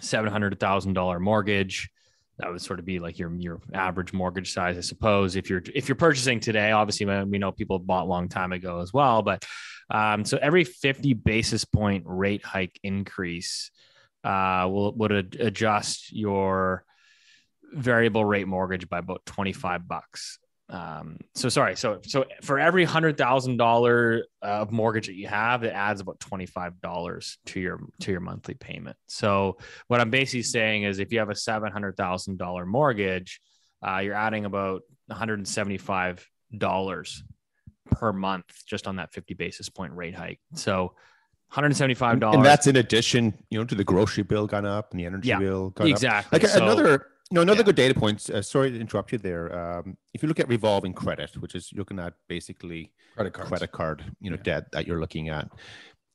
$700,000 0.02 1.20
mortgage. 1.22 1.90
That 2.38 2.52
would 2.52 2.62
sort 2.62 2.80
of 2.80 2.86
be 2.86 3.00
like 3.00 3.20
your 3.20 3.34
your 3.36 3.60
average 3.74 4.14
mortgage 4.14 4.54
size, 4.54 4.78
I 4.78 4.82
suppose. 4.82 5.36
If 5.36 5.50
you're 5.50 5.62
if 5.76 5.90
you're 5.90 5.98
purchasing 5.98 6.40
today, 6.40 6.72
obviously 6.72 7.06
we 7.26 7.38
know 7.38 7.52
people 7.52 7.80
bought 7.80 8.04
a 8.04 8.08
long 8.08 8.30
time 8.30 8.54
ago 8.54 8.80
as 8.80 8.94
well, 8.94 9.22
but 9.22 9.44
um, 9.90 10.26
so 10.26 10.38
every 10.42 10.64
50 10.64 11.14
basis 11.14 11.66
point 11.66 12.04
rate 12.06 12.44
hike 12.44 12.80
increase 12.84 13.72
uh, 14.24 14.68
will 14.70 14.94
would 14.96 15.12
adjust 15.40 16.12
your 16.12 16.84
variable 17.74 18.26
rate 18.26 18.48
mortgage 18.48 18.90
by 18.90 19.00
about 19.00 19.26
25 19.26 19.88
bucks. 19.88 20.40
Um, 20.72 21.18
so 21.34 21.50
sorry, 21.50 21.76
so 21.76 22.00
so 22.04 22.26
for 22.44 22.60
every 22.60 22.84
hundred 22.84 23.18
thousand 23.18 23.58
dollar 23.58 24.26
of 24.44 24.72
mortgage 24.72 25.08
that 25.08 25.16
you 25.16 25.28
have, 25.28 25.64
it 25.64 25.74
adds 25.74 26.00
about 26.00 26.20
twenty 26.20 26.46
five 26.46 26.80
dollars 26.80 27.40
to 27.48 27.60
your 27.60 27.80
to 28.02 28.12
your 28.12 28.20
monthly 28.20 28.54
payment. 28.54 28.96
So 29.08 29.58
what 29.88 30.00
I'm 30.00 30.12
basically 30.12 30.44
saying 30.44 30.84
is, 30.84 31.00
if 31.00 31.12
you 31.12 31.20
have 31.20 31.32
a 31.32 31.36
seven 31.36 31.72
hundred 31.72 31.98
thousand 31.98 32.38
dollar 32.38 32.68
mortgage, 32.68 33.42
uh, 33.84 33.98
you're 33.98 34.14
adding 34.14 34.46
about 34.46 34.84
one 35.08 35.18
hundred 35.18 35.40
and 35.40 35.48
seventy 35.48 35.80
five 35.80 36.24
dollars 36.56 37.24
per 37.92 38.14
month 38.14 38.66
just 38.66 38.88
on 38.88 38.98
that 38.98 39.14
50 39.14 39.34
basis 39.34 39.70
point 39.70 39.94
rate 39.94 40.16
hike. 40.16 40.40
So 40.54 40.94
$175. 41.54 42.34
And 42.34 42.46
that's 42.46 42.68
in 42.68 42.76
addition, 42.76 43.34
you 43.50 43.60
know, 43.60 43.66
to 43.66 43.76
the 43.76 43.84
grocery 43.84 44.24
bill 44.24 44.48
gone 44.48 44.66
up 44.66 44.92
and 44.92 45.00
the 45.00 45.06
energy 45.06 45.30
yeah, 45.30 45.40
bill 45.40 45.72
gone 45.72 45.88
exactly. 45.88 46.38
up. 46.38 46.44
Like 46.44 46.52
so, 46.52 46.64
another, 46.64 47.08
you 47.32 47.36
know, 47.36 47.42
another 47.42 47.60
yeah. 47.60 47.64
good 47.64 47.76
data 47.76 48.00
point. 48.00 48.30
Uh, 48.30 48.42
sorry 48.42 48.72
to 48.72 48.80
interrupt 48.80 49.12
you 49.12 49.18
there. 49.18 49.78
Um, 49.80 49.98
if 50.14 50.22
you 50.22 50.28
look 50.28 50.40
at 50.40 50.48
revolving 50.48 50.94
credit, 50.94 51.36
which 51.38 51.56
is 51.56 51.72
looking 51.74 52.00
at 52.00 52.14
basically 52.28 52.92
credit 53.16 53.34
card, 53.34 53.48
credit 53.48 53.72
card, 53.72 54.04
you 54.22 54.30
know, 54.30 54.38
yeah. 54.38 54.44
debt 54.44 54.72
that 54.74 54.86
you're 54.86 55.00
looking 55.00 55.30
at, 55.30 55.50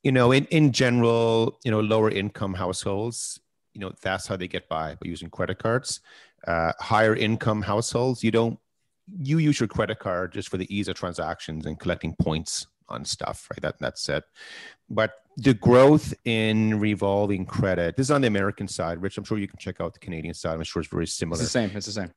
you 0.03 0.11
know, 0.11 0.31
in, 0.31 0.45
in 0.45 0.71
general, 0.71 1.59
you 1.65 1.71
know, 1.71 1.81
lower 1.81 2.09
income 2.09 2.53
households, 2.53 3.39
you 3.73 3.81
know, 3.81 3.91
that's 4.01 4.27
how 4.27 4.37
they 4.37 4.47
get 4.47 4.69
by 4.69 4.95
by 4.95 5.07
using 5.07 5.29
credit 5.29 5.59
cards. 5.59 5.99
Uh, 6.47 6.71
higher 6.79 7.15
income 7.15 7.61
households, 7.61 8.23
you 8.23 8.31
don't 8.31 8.59
you 9.19 9.37
use 9.37 9.59
your 9.59 9.67
credit 9.67 9.99
card 9.99 10.33
just 10.33 10.49
for 10.49 10.57
the 10.57 10.75
ease 10.75 10.87
of 10.87 10.95
transactions 10.95 11.65
and 11.65 11.79
collecting 11.79 12.15
points 12.19 12.67
on 12.89 13.05
stuff, 13.05 13.47
right? 13.51 13.61
That 13.61 13.79
that's 13.79 14.07
it. 14.09 14.23
But 14.89 15.13
the 15.37 15.53
growth 15.53 16.13
in 16.23 16.79
revolving 16.79 17.45
credit, 17.45 17.97
this 17.97 18.07
is 18.07 18.11
on 18.11 18.21
the 18.21 18.27
American 18.27 18.67
side, 18.67 19.01
Rich. 19.01 19.17
I'm 19.17 19.23
sure 19.23 19.37
you 19.37 19.47
can 19.47 19.59
check 19.59 19.81
out 19.81 19.93
the 19.93 19.99
Canadian 19.99 20.33
side. 20.33 20.53
I'm 20.53 20.63
sure 20.63 20.81
it's 20.81 20.91
very 20.91 21.07
similar. 21.07 21.41
It's 21.41 21.51
the 21.51 21.59
same. 21.59 21.71
It's 21.75 21.85
the 21.85 21.91
same. 21.91 22.11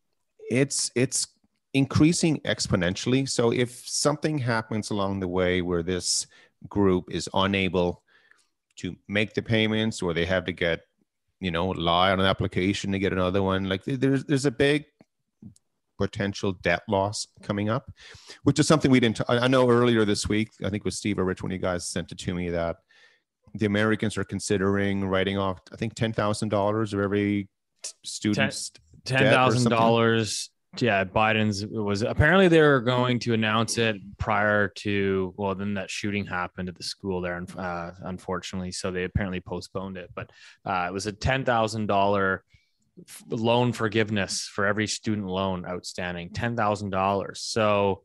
It's 0.50 0.90
it's 0.94 1.26
increasing 1.74 2.40
exponentially. 2.40 3.28
So 3.28 3.50
if 3.50 3.86
something 3.86 4.38
happens 4.38 4.90
along 4.90 5.20
the 5.20 5.28
way 5.28 5.62
where 5.62 5.82
this 5.82 6.26
group 6.68 7.10
is 7.10 7.28
unable 7.34 8.02
to 8.76 8.96
make 9.08 9.34
the 9.34 9.42
payments 9.42 10.02
or 10.02 10.14
they 10.14 10.24
have 10.24 10.44
to 10.46 10.52
get, 10.52 10.80
you 11.40 11.50
know, 11.50 11.68
lie 11.68 12.12
on 12.12 12.20
an 12.20 12.26
application 12.26 12.92
to 12.92 12.98
get 12.98 13.12
another 13.12 13.42
one, 13.42 13.68
like 13.68 13.84
there's 13.84 14.24
there's 14.24 14.46
a 14.46 14.50
big 14.50 14.86
potential 15.98 16.52
debt 16.52 16.82
loss 16.88 17.26
coming 17.42 17.68
up, 17.68 17.90
which 18.44 18.58
is 18.58 18.66
something 18.66 18.90
we 18.90 19.00
didn't. 19.00 19.20
I 19.28 19.48
know 19.48 19.68
earlier 19.68 20.04
this 20.04 20.28
week, 20.28 20.50
I 20.60 20.70
think 20.70 20.82
it 20.82 20.84
was 20.84 20.96
Steve 20.96 21.18
or 21.18 21.24
Rich 21.24 21.42
when 21.42 21.52
you 21.52 21.58
guys 21.58 21.88
sent 21.88 22.12
it 22.12 22.18
to 22.18 22.34
me 22.34 22.50
that 22.50 22.76
the 23.54 23.66
Americans 23.66 24.16
are 24.16 24.24
considering 24.24 25.04
writing 25.04 25.38
off, 25.38 25.60
I 25.72 25.76
think 25.76 25.94
ten 25.94 26.12
thousand 26.12 26.48
dollars 26.50 26.92
of 26.92 27.00
every 27.00 27.48
student's 28.04 28.72
ten 29.04 29.32
thousand 29.32 29.70
dollars. 29.70 30.50
Yeah, 30.78 31.02
Biden's 31.04 31.66
was 31.66 32.02
apparently 32.02 32.46
they 32.46 32.60
were 32.60 32.80
going 32.80 33.18
to 33.20 33.32
announce 33.32 33.78
it 33.78 33.96
prior 34.18 34.68
to 34.68 35.34
well, 35.36 35.54
then 35.54 35.74
that 35.74 35.90
shooting 35.90 36.26
happened 36.26 36.68
at 36.68 36.76
the 36.76 36.82
school 36.82 37.20
there, 37.20 37.42
uh, 37.56 37.90
unfortunately. 38.02 38.70
So 38.70 38.90
they 38.90 39.04
apparently 39.04 39.40
postponed 39.40 39.96
it, 39.96 40.10
but 40.14 40.30
uh, 40.66 40.86
it 40.88 40.92
was 40.92 41.06
a 41.06 41.12
ten 41.12 41.44
thousand 41.44 41.86
dollar 41.86 42.44
loan 43.28 43.72
forgiveness 43.72 44.48
for 44.52 44.66
every 44.66 44.86
student 44.86 45.26
loan 45.26 45.64
outstanding, 45.66 46.30
ten 46.30 46.56
thousand 46.56 46.90
dollars. 46.90 47.40
So, 47.40 48.02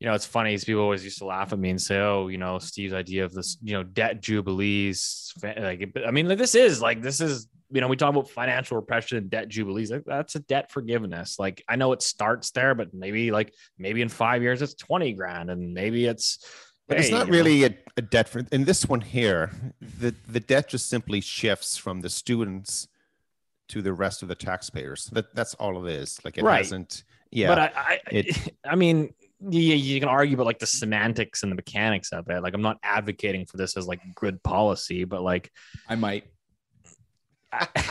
you 0.00 0.06
know, 0.06 0.14
it's 0.14 0.26
funny. 0.26 0.54
Is 0.54 0.64
people 0.64 0.82
always 0.82 1.04
used 1.04 1.18
to 1.18 1.26
laugh 1.26 1.52
at 1.52 1.58
me 1.58 1.70
and 1.70 1.80
say, 1.80 1.98
"Oh, 1.98 2.28
you 2.28 2.38
know, 2.38 2.58
Steve's 2.58 2.92
idea 2.92 3.24
of 3.24 3.32
this, 3.32 3.58
you 3.62 3.72
know, 3.72 3.82
debt 3.82 4.22
jubilees." 4.22 5.32
Like, 5.42 5.92
I 6.06 6.10
mean, 6.10 6.28
like, 6.28 6.38
this 6.38 6.54
is 6.54 6.80
like 6.80 7.02
this 7.02 7.20
is 7.20 7.48
you 7.70 7.80
know, 7.80 7.88
we 7.88 7.96
talk 7.96 8.10
about 8.10 8.30
financial 8.30 8.76
repression 8.76 9.18
and 9.18 9.30
debt 9.30 9.48
jubilees. 9.48 9.90
Like, 9.90 10.04
That's 10.06 10.36
a 10.36 10.40
debt 10.40 10.70
forgiveness. 10.70 11.38
Like, 11.38 11.64
I 11.68 11.76
know 11.76 11.92
it 11.92 12.02
starts 12.02 12.50
there, 12.52 12.74
but 12.74 12.94
maybe 12.94 13.30
like 13.30 13.52
maybe 13.78 14.02
in 14.02 14.08
five 14.08 14.42
years 14.42 14.62
it's 14.62 14.74
twenty 14.74 15.12
grand, 15.12 15.50
and 15.50 15.74
maybe 15.74 16.06
it's. 16.06 16.38
But 16.88 16.98
hey, 16.98 17.02
it's 17.02 17.12
not 17.12 17.28
really 17.28 17.64
a, 17.64 17.76
a, 17.96 18.02
debt 18.02 18.28
for 18.28 18.44
in 18.52 18.64
this 18.64 18.88
one 18.88 19.00
here. 19.00 19.50
The 19.80 20.14
the 20.28 20.38
debt 20.38 20.68
just 20.68 20.88
simply 20.88 21.20
shifts 21.20 21.76
from 21.76 22.00
the 22.00 22.08
students 22.08 22.86
to 23.68 23.82
the 23.82 23.92
rest 23.92 24.22
of 24.22 24.28
the 24.28 24.34
taxpayers. 24.34 25.06
That 25.06 25.34
that's 25.34 25.54
all 25.54 25.86
it 25.86 25.92
is. 25.92 26.18
Like 26.24 26.38
it 26.38 26.44
right. 26.44 26.58
hasn't. 26.58 27.04
Yeah, 27.30 27.48
but 27.48 27.58
I, 27.58 27.72
I, 27.74 28.00
it, 28.10 28.54
I 28.64 28.76
mean, 28.76 29.12
yeah, 29.40 29.74
you 29.74 30.00
can 30.00 30.08
argue 30.08 30.34
about 30.34 30.46
like 30.46 30.58
the 30.58 30.66
semantics 30.66 31.42
and 31.42 31.50
the 31.50 31.56
mechanics 31.56 32.12
of 32.12 32.28
it. 32.30 32.42
Like 32.42 32.54
I'm 32.54 32.62
not 32.62 32.78
advocating 32.82 33.46
for 33.46 33.56
this 33.56 33.76
as 33.76 33.86
like 33.86 34.00
good 34.14 34.42
policy, 34.42 35.04
but 35.04 35.22
like 35.22 35.50
I 35.88 35.96
might. 35.96 36.24
I, 37.52 37.68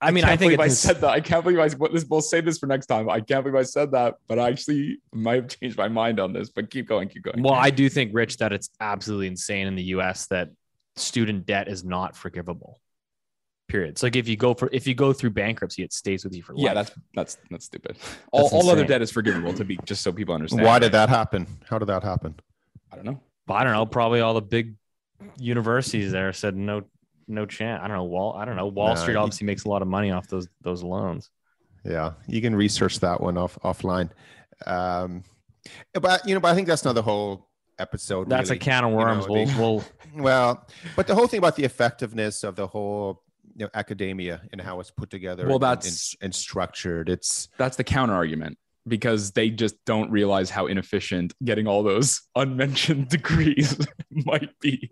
I 0.00 0.10
mean, 0.10 0.24
I, 0.24 0.32
I 0.32 0.36
think 0.36 0.60
I 0.60 0.68
said 0.68 1.00
that. 1.00 1.10
I 1.10 1.20
can't 1.20 1.42
believe 1.42 1.58
I 1.58 1.68
what 1.76 1.92
this. 1.92 2.04
We'll 2.04 2.20
say 2.20 2.42
this 2.42 2.58
for 2.58 2.66
next 2.66 2.86
time. 2.86 3.08
I 3.08 3.20
can't 3.20 3.42
believe 3.42 3.58
I 3.58 3.62
said 3.62 3.92
that, 3.92 4.16
but 4.26 4.38
I 4.38 4.48
actually 4.48 4.98
might 5.14 5.36
have 5.36 5.48
changed 5.48 5.78
my 5.78 5.88
mind 5.88 6.20
on 6.20 6.34
this. 6.34 6.50
But 6.50 6.70
keep 6.70 6.86
going, 6.86 7.08
keep 7.08 7.22
going. 7.22 7.42
Well, 7.42 7.54
I 7.54 7.70
do 7.70 7.88
think, 7.88 8.10
Rich, 8.12 8.36
that 8.38 8.52
it's 8.52 8.68
absolutely 8.80 9.28
insane 9.28 9.66
in 9.66 9.76
the 9.76 9.84
U.S. 9.84 10.26
that 10.26 10.50
student 10.96 11.46
debt 11.46 11.68
is 11.68 11.84
not 11.84 12.16
forgivable 12.16 12.80
period. 13.74 13.90
It's 13.90 14.04
like 14.04 14.14
if 14.14 14.28
you 14.28 14.36
go 14.36 14.54
for 14.54 14.68
if 14.72 14.86
you 14.86 14.94
go 14.94 15.12
through 15.12 15.30
bankruptcy, 15.30 15.82
it 15.82 15.92
stays 15.92 16.22
with 16.22 16.32
you 16.32 16.44
for 16.44 16.54
life. 16.54 16.62
Yeah, 16.62 16.74
that's 16.74 16.92
that's 17.14 17.38
that's 17.50 17.64
stupid. 17.64 17.96
All, 18.30 18.42
that's 18.42 18.52
all 18.52 18.70
other 18.70 18.84
debt 18.84 19.02
is 19.02 19.10
forgivable 19.10 19.52
to 19.52 19.64
be 19.64 19.78
just 19.84 20.02
so 20.02 20.12
people 20.12 20.32
understand. 20.32 20.64
Why 20.64 20.78
did 20.78 20.92
that 20.92 21.08
happen? 21.08 21.46
How 21.68 21.78
did 21.78 21.86
that 21.86 22.04
happen? 22.04 22.36
I 22.92 22.96
don't 22.96 23.04
know. 23.04 23.20
I 23.48 23.64
don't 23.64 23.72
know. 23.72 23.84
Probably 23.84 24.20
all 24.20 24.34
the 24.34 24.42
big 24.42 24.76
universities 25.38 26.12
there 26.12 26.32
said 26.32 26.56
no 26.56 26.84
no 27.26 27.46
chance. 27.46 27.80
I 27.82 27.88
don't 27.88 27.96
know. 27.96 28.04
Wall 28.04 28.34
I 28.34 28.44
don't 28.44 28.54
know. 28.54 28.68
Wall 28.68 28.94
Street 28.94 29.16
obviously 29.16 29.46
makes 29.46 29.64
a 29.64 29.68
lot 29.68 29.82
of 29.82 29.88
money 29.88 30.12
off 30.12 30.28
those 30.28 30.46
those 30.60 30.84
loans. 30.84 31.30
Yeah, 31.84 32.12
you 32.28 32.40
can 32.40 32.54
research 32.54 33.00
that 33.00 33.20
one 33.20 33.36
off 33.36 33.58
offline. 33.64 34.10
Um, 34.66 35.24
but 35.92 36.26
you 36.28 36.34
know, 36.34 36.40
but 36.40 36.52
I 36.52 36.54
think 36.54 36.68
that's 36.68 36.84
not 36.84 36.94
the 36.94 37.02
whole 37.02 37.48
episode. 37.80 38.28
That's 38.28 38.50
really. 38.50 38.58
a 38.58 38.60
can 38.60 38.84
of 38.84 38.92
worms. 38.92 39.26
You 39.28 39.46
know, 39.46 39.52
we'll, 39.58 39.74
we'll 39.74 39.84
well, 40.22 40.66
but 40.94 41.08
the 41.08 41.14
whole 41.16 41.26
thing 41.26 41.38
about 41.38 41.56
the 41.56 41.64
effectiveness 41.64 42.44
of 42.44 42.54
the 42.54 42.68
whole 42.68 43.23
you 43.56 43.64
know, 43.64 43.70
academia 43.74 44.42
and 44.52 44.60
how 44.60 44.80
it's 44.80 44.90
put 44.90 45.10
together 45.10 45.46
well 45.46 45.58
that's 45.58 46.14
and, 46.14 46.26
and, 46.26 46.34
structured 46.34 47.08
it's 47.08 47.48
that's 47.56 47.76
the 47.76 47.84
counter 47.84 48.14
argument 48.14 48.58
because 48.86 49.32
they 49.32 49.50
just 49.50 49.82
don't 49.84 50.10
realize 50.10 50.50
how 50.50 50.66
inefficient 50.66 51.34
getting 51.44 51.66
all 51.66 51.82
those 51.82 52.22
unmentioned 52.36 53.08
degrees 53.08 53.76
might 54.10 54.58
be. 54.60 54.90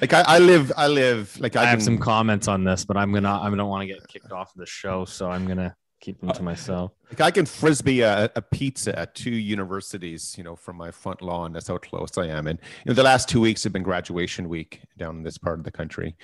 Like 0.00 0.14
I, 0.14 0.22
I 0.22 0.38
live, 0.38 0.72
I 0.76 0.86
live 0.86 1.38
like 1.40 1.54
I, 1.54 1.62
I 1.62 1.66
have 1.66 1.78
can- 1.78 1.84
some 1.84 1.98
comments 1.98 2.48
on 2.48 2.64
this, 2.64 2.84
but 2.84 2.96
I'm 2.96 3.12
gonna 3.12 3.38
I 3.40 3.50
don't 3.50 3.68
want 3.68 3.82
to 3.82 3.86
get 3.86 4.06
kicked 4.08 4.32
off 4.32 4.54
of 4.54 4.58
the 4.58 4.66
show, 4.66 5.04
so 5.04 5.30
I'm 5.30 5.46
gonna 5.46 5.76
keep 6.00 6.20
them 6.20 6.30
to 6.30 6.40
uh, 6.40 6.42
myself. 6.42 6.92
Like 7.10 7.20
I 7.20 7.30
can 7.30 7.44
frisbee 7.44 8.00
a, 8.00 8.30
a 8.34 8.40
pizza 8.40 8.98
at 8.98 9.14
two 9.14 9.30
universities, 9.30 10.34
you 10.38 10.44
know, 10.44 10.56
from 10.56 10.76
my 10.76 10.90
front 10.90 11.20
lawn. 11.20 11.52
That's 11.52 11.68
how 11.68 11.76
close 11.76 12.16
I 12.16 12.28
am. 12.28 12.46
And 12.46 12.58
you 12.84 12.90
know, 12.90 12.94
the 12.94 13.02
last 13.02 13.28
two 13.28 13.42
weeks 13.42 13.62
have 13.64 13.74
been 13.74 13.82
graduation 13.82 14.48
week 14.48 14.80
down 14.96 15.16
in 15.18 15.22
this 15.22 15.36
part 15.36 15.58
of 15.58 15.66
the 15.66 15.70
country. 15.70 16.16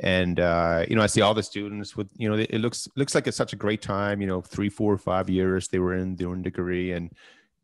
And 0.00 0.40
uh, 0.40 0.84
you 0.88 0.94
know, 0.94 1.02
I 1.02 1.06
see 1.06 1.22
all 1.22 1.34
the 1.34 1.42
students 1.42 1.96
with, 1.96 2.08
you 2.16 2.28
know, 2.28 2.36
it 2.36 2.60
looks 2.60 2.86
looks 2.96 3.14
like 3.14 3.26
it's 3.26 3.36
such 3.36 3.54
a 3.54 3.56
great 3.56 3.80
time. 3.80 4.20
You 4.20 4.26
know, 4.26 4.42
three, 4.42 4.68
four, 4.68 4.96
five 4.98 5.30
years 5.30 5.68
they 5.68 5.78
were 5.78 5.94
in 5.94 6.16
their 6.16 6.28
own 6.28 6.42
degree, 6.42 6.92
and 6.92 7.10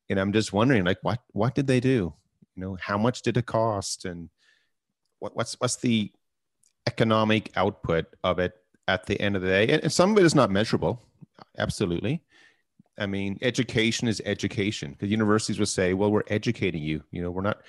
and 0.08 0.18
I'm 0.18 0.32
just 0.32 0.52
wondering, 0.52 0.84
like, 0.84 0.98
what 1.02 1.20
what 1.32 1.54
did 1.54 1.66
they 1.66 1.80
do? 1.80 2.14
You 2.56 2.62
know, 2.62 2.78
how 2.80 2.96
much 2.96 3.22
did 3.22 3.36
it 3.36 3.46
cost, 3.46 4.06
and 4.06 4.30
what, 5.18 5.36
what's 5.36 5.60
what's 5.60 5.76
the 5.76 6.10
economic 6.86 7.50
output 7.54 8.06
of 8.24 8.38
it 8.38 8.54
at 8.88 9.06
the 9.06 9.20
end 9.20 9.36
of 9.36 9.42
the 9.42 9.48
day? 9.48 9.68
And, 9.68 9.82
and 9.82 9.92
some 9.92 10.12
of 10.12 10.18
it 10.18 10.24
is 10.24 10.34
not 10.34 10.50
measurable 10.50 11.02
absolutely 11.58 12.22
i 12.98 13.06
mean 13.06 13.38
education 13.42 14.08
is 14.08 14.22
education 14.24 14.92
because 14.92 15.10
universities 15.10 15.58
will 15.58 15.66
say 15.66 15.94
well 15.94 16.10
we're 16.10 16.22
educating 16.28 16.82
you 16.82 17.02
you 17.10 17.22
know 17.22 17.30
we're 17.30 17.42
not 17.42 17.62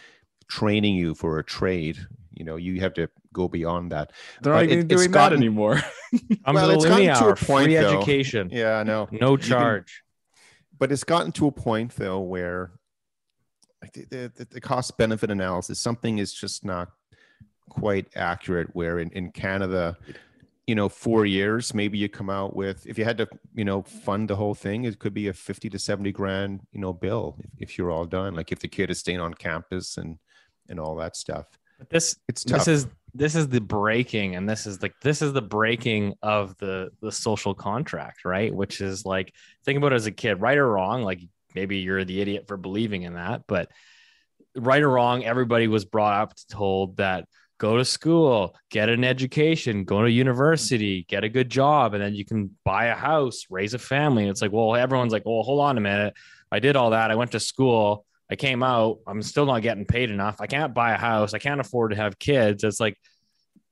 training 0.47 0.95
you 0.95 1.13
for 1.13 1.39
a 1.39 1.43
trade 1.43 1.97
you 2.43 2.49
know 2.51 2.57
you 2.57 2.81
have 2.81 2.93
to 2.93 3.07
go 3.31 3.47
beyond 3.47 3.91
that 3.93 4.11
They're 4.41 4.53
But 4.53 4.61
not 4.63 4.63
even 4.65 4.79
it's 4.79 4.87
doing 5.01 5.11
that 5.11 5.31
anymore. 5.33 5.79
I'm 6.45 6.55
Well, 6.55 6.69
it's 6.71 6.85
gotten 6.85 7.05
to 7.05 7.11
a 7.11 7.27
Hour, 7.27 7.35
point, 7.35 7.65
free 7.65 7.75
though. 7.75 7.97
education, 7.97 8.49
yeah 8.51 8.79
i 8.79 8.83
know 8.83 9.07
no 9.11 9.37
can- 9.37 9.47
charge. 9.47 10.03
but 10.77 10.91
it's 10.91 11.05
gotten 11.05 11.31
to 11.33 11.47
a 11.47 11.51
point 11.51 11.95
though 11.95 12.19
where 12.19 12.71
like 13.81 13.93
the, 13.93 14.05
the, 14.09 14.31
the- 14.35 14.47
the 14.55 14.61
cost 14.61 14.97
benefit 14.97 15.31
analysis 15.31 15.79
something 15.79 16.17
is 16.17 16.33
just 16.33 16.65
not 16.65 16.89
quite 17.69 18.07
accurate 18.15 18.69
where 18.73 18.99
in, 18.99 19.09
in 19.11 19.31
canada 19.31 19.97
you 20.67 20.75
know 20.75 20.89
four 20.89 21.25
years 21.25 21.73
maybe 21.73 21.97
you 21.97 22.09
come 22.09 22.29
out 22.29 22.55
with 22.55 22.85
if 22.85 22.97
you 22.97 23.05
had 23.05 23.17
to 23.17 23.27
you 23.55 23.63
know 23.65 23.81
fund 23.81 24.29
the 24.29 24.35
whole 24.35 24.53
thing 24.53 24.83
it 24.83 24.99
could 24.99 25.13
be 25.13 25.27
a 25.29 25.33
50 25.33 25.69
to 25.69 25.79
70 25.79 26.11
grand 26.11 26.59
you 26.73 26.79
know 26.81 26.93
bill 26.93 27.35
if, 27.39 27.49
if 27.63 27.77
you're 27.77 27.89
all 27.91 28.05
done 28.05 28.35
like 28.35 28.51
if 28.51 28.59
the 28.59 28.67
kid 28.67 28.89
is 28.91 28.99
staying 28.99 29.19
on 29.21 29.33
campus 29.33 29.97
and 29.97 30.17
and 30.69 30.79
all 30.79 30.95
that 30.95 31.15
stuff 31.17 31.45
But 31.51 31.59
this 31.89 32.17
it's 32.27 32.43
tough. 32.43 32.59
this 32.59 32.67
is 32.67 32.87
this 33.13 33.35
is 33.35 33.47
the 33.47 33.61
breaking 33.61 34.35
and 34.35 34.49
this 34.49 34.65
is 34.65 34.81
like 34.81 34.93
this 35.01 35.21
is 35.21 35.33
the 35.33 35.41
breaking 35.41 36.13
of 36.21 36.57
the 36.57 36.89
the 37.01 37.11
social 37.11 37.53
contract 37.53 38.25
right? 38.25 38.53
Which 38.53 38.81
is 38.81 39.05
like 39.05 39.33
think 39.65 39.77
about 39.77 39.93
it 39.93 39.95
as 39.95 40.05
a 40.05 40.11
kid 40.11 40.41
right 40.41 40.57
or 40.57 40.69
wrong 40.69 41.03
like 41.03 41.21
maybe 41.55 41.77
you're 41.77 42.03
the 42.03 42.21
idiot 42.21 42.45
for 42.47 42.57
believing 42.57 43.03
in 43.03 43.13
that 43.13 43.43
but 43.47 43.69
right 44.55 44.81
or 44.81 44.89
wrong 44.89 45.23
everybody 45.23 45.67
was 45.67 45.85
brought 45.85 46.21
up 46.21 46.33
told 46.49 46.97
that 46.97 47.27
go 47.59 47.77
to 47.77 47.85
school 47.85 48.55
get 48.71 48.89
an 48.89 49.03
education 49.03 49.83
go 49.83 50.01
to 50.01 50.11
university 50.11 51.05
get 51.07 51.23
a 51.23 51.29
good 51.29 51.49
job 51.49 51.93
and 51.93 52.03
then 52.03 52.15
you 52.15 52.25
can 52.25 52.55
buy 52.65 52.85
a 52.85 52.95
house 52.95 53.45
raise 53.49 53.73
a 53.73 53.79
family. 53.79 54.23
And 54.23 54.31
it's 54.31 54.41
like 54.41 54.51
well 54.51 54.75
everyone's 54.75 55.13
like 55.13 55.25
well 55.25 55.43
hold 55.43 55.61
on 55.61 55.77
a 55.77 55.81
minute. 55.81 56.15
I 56.51 56.59
did 56.59 56.75
all 56.75 56.91
that. 56.91 57.09
I 57.09 57.15
went 57.15 57.31
to 57.31 57.39
school 57.39 58.05
I 58.33 58.35
came 58.35 58.63
out, 58.63 58.97
I'm 59.05 59.21
still 59.21 59.45
not 59.45 59.61
getting 59.61 59.85
paid 59.85 60.09
enough. 60.09 60.41
I 60.41 60.47
can't 60.47 60.73
buy 60.73 60.93
a 60.93 60.97
house. 60.97 61.35
I 61.35 61.37
can't 61.37 61.61
afford 61.61 61.91
to 61.91 61.97
have 61.97 62.17
kids. 62.17 62.63
It's 62.63 62.79
like, 62.79 62.97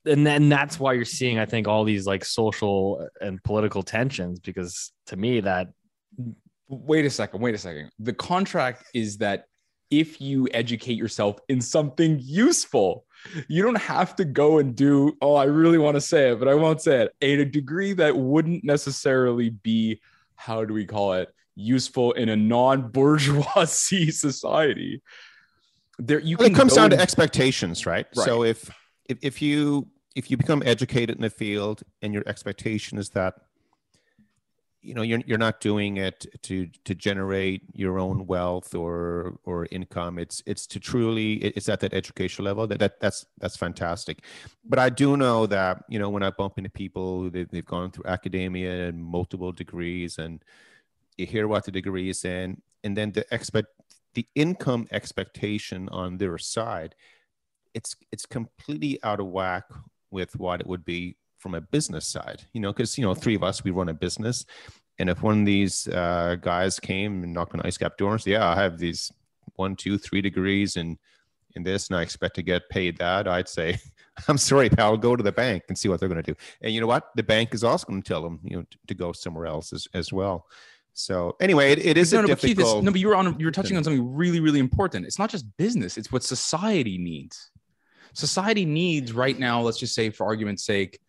and 0.05 0.23
then 0.23 0.49
that's 0.49 0.79
why 0.79 0.93
you're 0.93 1.03
seeing, 1.03 1.39
I 1.39 1.47
think, 1.47 1.67
all 1.67 1.83
these 1.83 2.05
like 2.05 2.23
social 2.23 3.07
and 3.19 3.43
political 3.43 3.81
tensions 3.81 4.39
because 4.39 4.93
to 5.07 5.17
me, 5.17 5.39
that 5.39 5.69
wait 6.67 7.05
a 7.05 7.09
second, 7.09 7.41
wait 7.41 7.55
a 7.55 7.57
second. 7.57 7.89
The 7.97 8.13
contract 8.13 8.83
is 8.93 9.17
that 9.17 9.45
if 9.89 10.21
you 10.21 10.47
educate 10.53 10.93
yourself 10.93 11.39
in 11.49 11.59
something 11.59 12.19
useful, 12.21 13.05
you 13.47 13.63
don't 13.63 13.81
have 13.81 14.15
to 14.17 14.25
go 14.25 14.59
and 14.59 14.75
do, 14.75 15.17
oh, 15.23 15.33
I 15.33 15.45
really 15.45 15.79
want 15.79 15.95
to 15.95 16.01
say 16.01 16.33
it, 16.33 16.37
but 16.37 16.47
I 16.47 16.53
won't 16.53 16.83
say 16.83 17.01
it. 17.01 17.15
A 17.23 17.45
degree 17.45 17.93
that 17.93 18.15
wouldn't 18.15 18.63
necessarily 18.63 19.49
be, 19.49 20.01
how 20.35 20.65
do 20.65 20.75
we 20.75 20.85
call 20.85 21.13
it, 21.13 21.33
useful 21.55 22.11
in 22.13 22.29
a 22.29 22.35
non-bourgeoisie 22.35 24.11
society. 24.11 25.01
There 25.99 26.19
you 26.19 26.37
Well, 26.37 26.47
it 26.47 26.55
comes 26.55 26.73
down 26.73 26.89
to 26.91 26.99
expectations 26.99 27.85
right? 27.85 28.07
Right. 28.15 28.25
so 28.25 28.43
if, 28.43 28.69
if 29.07 29.19
if 29.21 29.41
you 29.41 29.87
if 30.15 30.29
you 30.31 30.37
become 30.37 30.63
educated 30.65 31.15
in 31.15 31.21
the 31.21 31.29
field 31.29 31.83
and 32.01 32.13
your 32.13 32.23
expectation 32.27 32.97
is 32.97 33.09
that 33.09 33.35
you 34.81 34.95
know 34.95 35.03
you're, 35.03 35.21
you're 35.25 35.37
not 35.37 35.59
doing 35.59 35.97
it 35.97 36.25
to 36.41 36.67
to 36.85 36.95
generate 36.95 37.61
your 37.73 37.99
own 37.99 38.25
wealth 38.25 38.73
or 38.73 39.37
or 39.43 39.67
income 39.71 40.17
it's 40.17 40.41
it's 40.45 40.65
to 40.65 40.79
truly 40.79 41.33
it's 41.33 41.69
at 41.69 41.79
that 41.79 41.93
educational 41.93 42.45
level 42.45 42.65
that, 42.65 42.79
that 42.79 42.99
that's 42.99 43.25
that's 43.39 43.55
fantastic 43.55 44.23
but 44.65 44.79
i 44.79 44.89
do 44.89 45.15
know 45.15 45.45
that 45.45 45.83
you 45.87 45.99
know 45.99 46.09
when 46.09 46.23
i 46.23 46.31
bump 46.31 46.57
into 46.57 46.69
people 46.69 47.29
they, 47.29 47.43
they've 47.43 47.65
gone 47.65 47.91
through 47.91 48.05
academia 48.05 48.87
and 48.87 49.03
multiple 49.03 49.51
degrees 49.51 50.17
and 50.17 50.43
you 51.21 51.27
hear 51.27 51.47
what 51.47 51.63
the 51.63 51.71
degree 51.71 52.09
is 52.09 52.25
in 52.25 52.61
and 52.83 52.97
then 52.97 53.11
the 53.11 53.25
expect 53.31 53.67
the 54.13 54.27
income 54.35 54.87
expectation 54.91 55.87
on 55.89 56.17
their 56.17 56.37
side 56.37 56.95
it's 57.73 57.95
it's 58.11 58.25
completely 58.25 58.99
out 59.03 59.19
of 59.19 59.27
whack 59.27 59.63
with 60.09 60.35
what 60.37 60.59
it 60.59 60.67
would 60.67 60.83
be 60.83 61.15
from 61.37 61.55
a 61.55 61.61
business 61.61 62.07
side 62.07 62.41
you 62.53 62.59
know 62.61 62.73
because 62.73 62.97
you 62.97 63.03
know 63.03 63.13
three 63.13 63.35
of 63.35 63.43
us 63.43 63.63
we 63.63 63.71
run 63.71 63.89
a 63.89 63.93
business. 63.93 64.45
And 64.99 65.09
if 65.09 65.23
one 65.23 65.39
of 65.39 65.45
these 65.47 65.87
uh, 65.87 66.35
guys 66.39 66.79
came 66.79 67.23
and 67.23 67.33
knocked 67.33 67.55
on 67.55 67.61
IceCap 67.61 67.97
doors 67.97 68.27
yeah 68.27 68.47
i 68.47 68.55
have 68.55 68.77
these 68.77 69.11
one 69.55 69.75
two 69.75 69.97
three 69.97 70.21
degrees 70.21 70.75
in 70.75 70.97
in 71.55 71.63
this 71.63 71.87
and 71.87 71.97
i 71.97 72.01
expect 72.01 72.35
to 72.35 72.43
get 72.43 72.69
paid 72.69 72.97
that 72.97 73.27
i'd 73.27 73.49
say 73.49 73.77
i'm 74.27 74.37
sorry 74.37 74.69
pal 74.69 74.95
go 74.95 75.15
to 75.15 75.23
the 75.23 75.31
bank 75.31 75.63
and 75.67 75.77
see 75.77 75.89
what 75.89 75.99
they're 75.99 76.09
going 76.09 76.23
to 76.23 76.31
do. 76.31 76.37
And 76.61 76.73
you 76.73 76.81
know 76.81 76.87
what? 76.87 77.09
The 77.15 77.23
bank 77.23 77.53
is 77.53 77.63
also 77.63 77.87
going 77.87 78.01
to 78.01 78.07
tell 78.07 78.21
them 78.21 78.39
you 78.43 78.57
know 78.57 78.65
to, 78.69 78.77
to 78.87 78.93
go 78.93 79.11
somewhere 79.11 79.47
else 79.47 79.73
as, 79.73 79.87
as 79.93 80.13
well 80.13 80.45
so 80.93 81.35
anyway 81.39 81.71
it, 81.71 81.85
it 81.85 81.97
is 81.97 82.11
no, 82.13 82.19
a 82.19 82.21
no, 82.23 82.27
but 82.29 82.39
Keith, 82.39 82.57
difficult 82.57 82.83
no, 82.83 82.91
but 82.91 82.99
you 82.99 83.07
were 83.07 83.15
on 83.15 83.39
you 83.39 83.45
were 83.45 83.51
touching 83.51 83.77
on 83.77 83.83
something 83.83 84.13
really, 84.13 84.39
really 84.39 84.59
important. 84.59 85.05
It's 85.05 85.19
not 85.19 85.29
just 85.29 85.45
business; 85.57 85.97
it's 85.97 86.11
what 86.11 86.23
society 86.23 86.97
needs. 86.97 87.49
Society 88.13 88.65
needs 88.65 89.13
right 89.13 89.37
now. 89.37 89.61
Let's 89.61 89.79
just 89.79 89.95
say, 89.95 90.09
for 90.09 90.25
argument's 90.25 90.65
sake, 90.65 90.99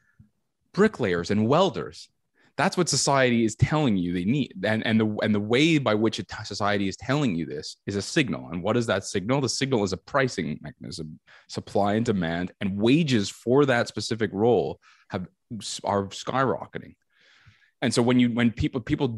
bricklayers 0.72 1.30
and 1.30 1.49
welders. 1.49 2.09
That's 2.57 2.76
what 2.76 2.89
society 2.89 3.45
is 3.45 3.57
telling 3.57 3.97
you 3.97 4.12
they 4.12 4.26
need, 4.26 4.53
and 4.64 4.87
and 4.87 5.01
the 5.01 5.07
and 5.22 5.35
the 5.35 5.41
way 5.41 5.78
by 5.78 5.95
which 5.95 6.20
it, 6.20 6.30
society 6.45 6.87
is 6.87 6.97
telling 6.97 7.35
you 7.35 7.47
this 7.47 7.78
is 7.87 7.97
a 7.97 8.03
signal. 8.03 8.51
And 8.53 8.62
what 8.62 8.76
is 8.76 8.87
that 8.87 9.05
signal? 9.05 9.41
The 9.41 9.49
signal 9.49 9.85
is 9.85 9.95
a 9.95 9.97
pricing 9.97 10.61
mechanism, 10.61 11.18
supply 11.49 11.95
and 11.95 12.05
demand, 12.05 12.53
and 12.61 12.76
wages 12.76 13.30
for 13.30 13.64
that 13.66 13.89
specific 13.89 14.30
role 14.33 14.80
have 15.09 15.26
are 15.83 16.07
skyrocketing. 16.09 16.95
And 17.83 17.93
so 17.93 18.01
when 18.01 18.20
you 18.20 18.30
when 18.30 18.53
people 18.53 18.80
people 18.80 19.09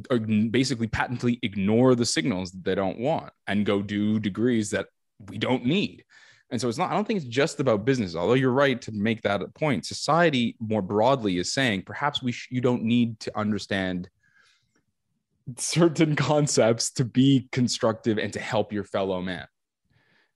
basically 0.51 0.87
patently 0.89 1.39
ignore 1.43 1.95
the 1.95 2.07
signals 2.07 2.51
that 2.53 2.65
they 2.65 2.75
don't 2.75 2.99
want 2.99 3.31
and 3.47 3.67
go 3.67 3.83
do 3.83 4.19
degrees 4.19 4.71
that 4.71 4.87
we 5.29 5.37
don't 5.37 5.67
need. 5.67 6.05
And 6.51 6.59
so 6.61 6.69
it's 6.69 6.79
not 6.79 6.91
I 6.91 6.95
don't 6.95 7.07
think 7.07 7.19
it's 7.19 7.29
just 7.29 7.61
about 7.61 7.85
business. 7.85 8.17
Although 8.17 8.35
you're 8.35 8.51
right 8.51 8.81
to 8.83 8.93
make 8.93 9.21
that 9.23 9.43
a 9.43 9.49
point. 9.49 9.85
Society 9.85 10.57
more 10.61 10.81
broadly 10.81 11.37
is 11.37 11.53
saying 11.53 11.83
perhaps 11.83 12.23
we 12.23 12.33
sh- 12.33 12.49
you 12.51 12.63
don't 12.63 12.85
need 12.85 13.21
to 13.21 13.39
understand 13.39 14.09
certain 15.59 16.17
concepts 16.31 16.91
to 16.93 17.05
be 17.05 17.49
constructive 17.53 18.19
and 18.19 18.33
to 18.33 18.41
help 18.41 18.73
your 18.73 18.85
fellow 18.85 19.21
man. 19.21 19.47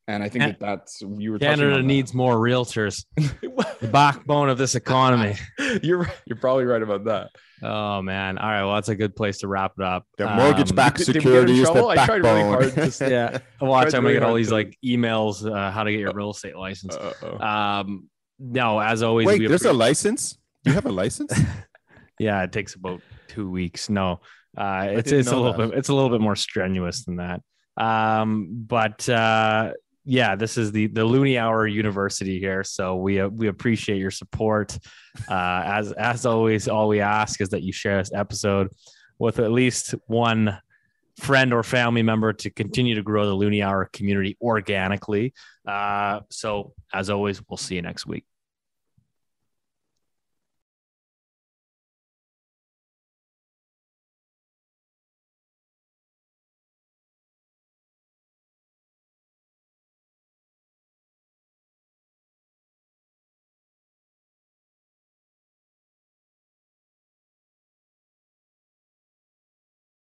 And 0.09 0.23
I 0.23 0.31
think 0.31 0.43
that 0.45 0.59
that's 0.59 1.03
you 1.03 1.33
were 1.33 1.39
Canada 1.39 1.75
on 1.77 1.87
needs 1.87 2.15
more 2.15 2.35
realtors, 2.37 3.05
the 3.17 3.89
backbone 3.93 4.49
of 4.49 4.57
this 4.57 4.75
economy. 4.75 5.35
you're 5.83 6.11
you're 6.25 6.39
probably 6.41 6.65
right 6.65 6.81
about 6.83 7.05
that. 7.05 7.29
Oh 7.63 8.01
man! 8.01 8.39
All 8.39 8.49
right, 8.49 8.65
well 8.65 8.75
that's 8.77 8.89
a 8.89 8.95
good 8.97 9.15
place 9.15 9.39
to 9.41 9.49
wrap 9.49 9.73
it 9.79 9.85
up. 9.85 10.07
the 10.17 10.27
Um, 10.31 10.37
mortgage-backed 10.39 10.97
did- 10.97 11.07
did 11.13 11.17
we 11.17 11.21
get 11.23 11.27
in 11.27 11.49
security 11.49 11.61
is 11.61 11.67
the 11.67 11.73
trouble? 11.75 11.91
I 11.91 12.07
tried 12.07 12.25
really 12.25 12.43
backbone. 12.43 12.73
hard 12.79 12.93
to 12.93 13.11
yeah, 13.11 13.39
watch. 13.61 13.91
Tried 13.91 13.95
I'm 13.99 14.03
gonna 14.05 14.15
get 14.15 14.23
all 14.23 14.35
these 14.35 14.49
to- 14.49 14.55
like 14.55 14.79
emails, 14.83 15.45
uh, 15.47 15.71
how 15.71 15.85
to 15.85 15.91
get 15.93 16.01
your 16.01 16.13
real 16.15 16.31
estate 16.31 16.57
license. 16.57 16.97
Uh-oh. 16.97 17.39
Um, 17.47 18.09
no, 18.39 18.79
as 18.81 19.03
always, 19.03 19.27
Wait, 19.27 19.41
we 19.41 19.47
there's 19.47 19.67
a 19.67 19.71
appre- 19.73 19.77
license? 19.79 20.39
You 20.65 20.73
have 20.73 20.87
a 20.87 20.93
license? 20.93 21.39
yeah, 22.19 22.43
it 22.45 22.53
takes 22.53 22.75
about 22.77 23.03
two 23.27 23.51
weeks. 23.51 23.91
No, 23.91 24.21
uh, 24.57 24.87
it's 24.89 25.13
it's 25.13 25.29
a 25.29 25.37
little 25.37 25.53
that. 25.53 25.71
bit 25.71 25.79
it's 25.79 25.91
a 25.91 25.95
little 25.95 26.09
bit 26.11 26.23
more 26.23 26.37
strenuous 26.37 27.05
than 27.05 27.17
that. 27.17 27.43
Um, 27.77 28.65
but 28.67 29.07
uh, 29.09 29.73
yeah, 30.11 30.37
this 30.37 30.57
is 30.57 30.73
the 30.73 30.87
the 30.87 31.03
Loonie 31.03 31.39
Hour 31.39 31.67
University 31.67 32.41
here, 32.41 32.65
so 32.65 32.97
we 32.97 33.21
uh, 33.21 33.29
we 33.29 33.49
appreciate 33.49 33.99
your 33.99 34.11
support. 34.11 34.79
Uh, 35.29 35.63
as 35.67 35.93
as 35.93 36.25
always, 36.25 36.67
all 36.67 36.89
we 36.89 37.03
ask 37.03 37.43
is 37.43 37.51
that 37.51 37.63
you 37.63 37.75
share 37.75 37.99
this 37.99 38.11
episode 38.15 38.71
with 39.19 39.39
at 39.39 39.53
least 39.53 39.95
one 40.07 40.59
friend 41.19 41.53
or 41.53 41.63
family 41.63 42.03
member 42.03 42.33
to 42.33 42.49
continue 42.49 42.95
to 42.95 43.03
grow 43.03 43.27
the 43.27 43.37
Loonie 43.37 43.63
Hour 43.63 43.91
community 43.93 44.39
organically. 44.41 45.35
Uh, 45.67 46.21
so 46.31 46.73
as 46.95 47.11
always, 47.11 47.43
we'll 47.47 47.59
see 47.59 47.75
you 47.75 47.83
next 47.83 48.07
week. 48.07 48.25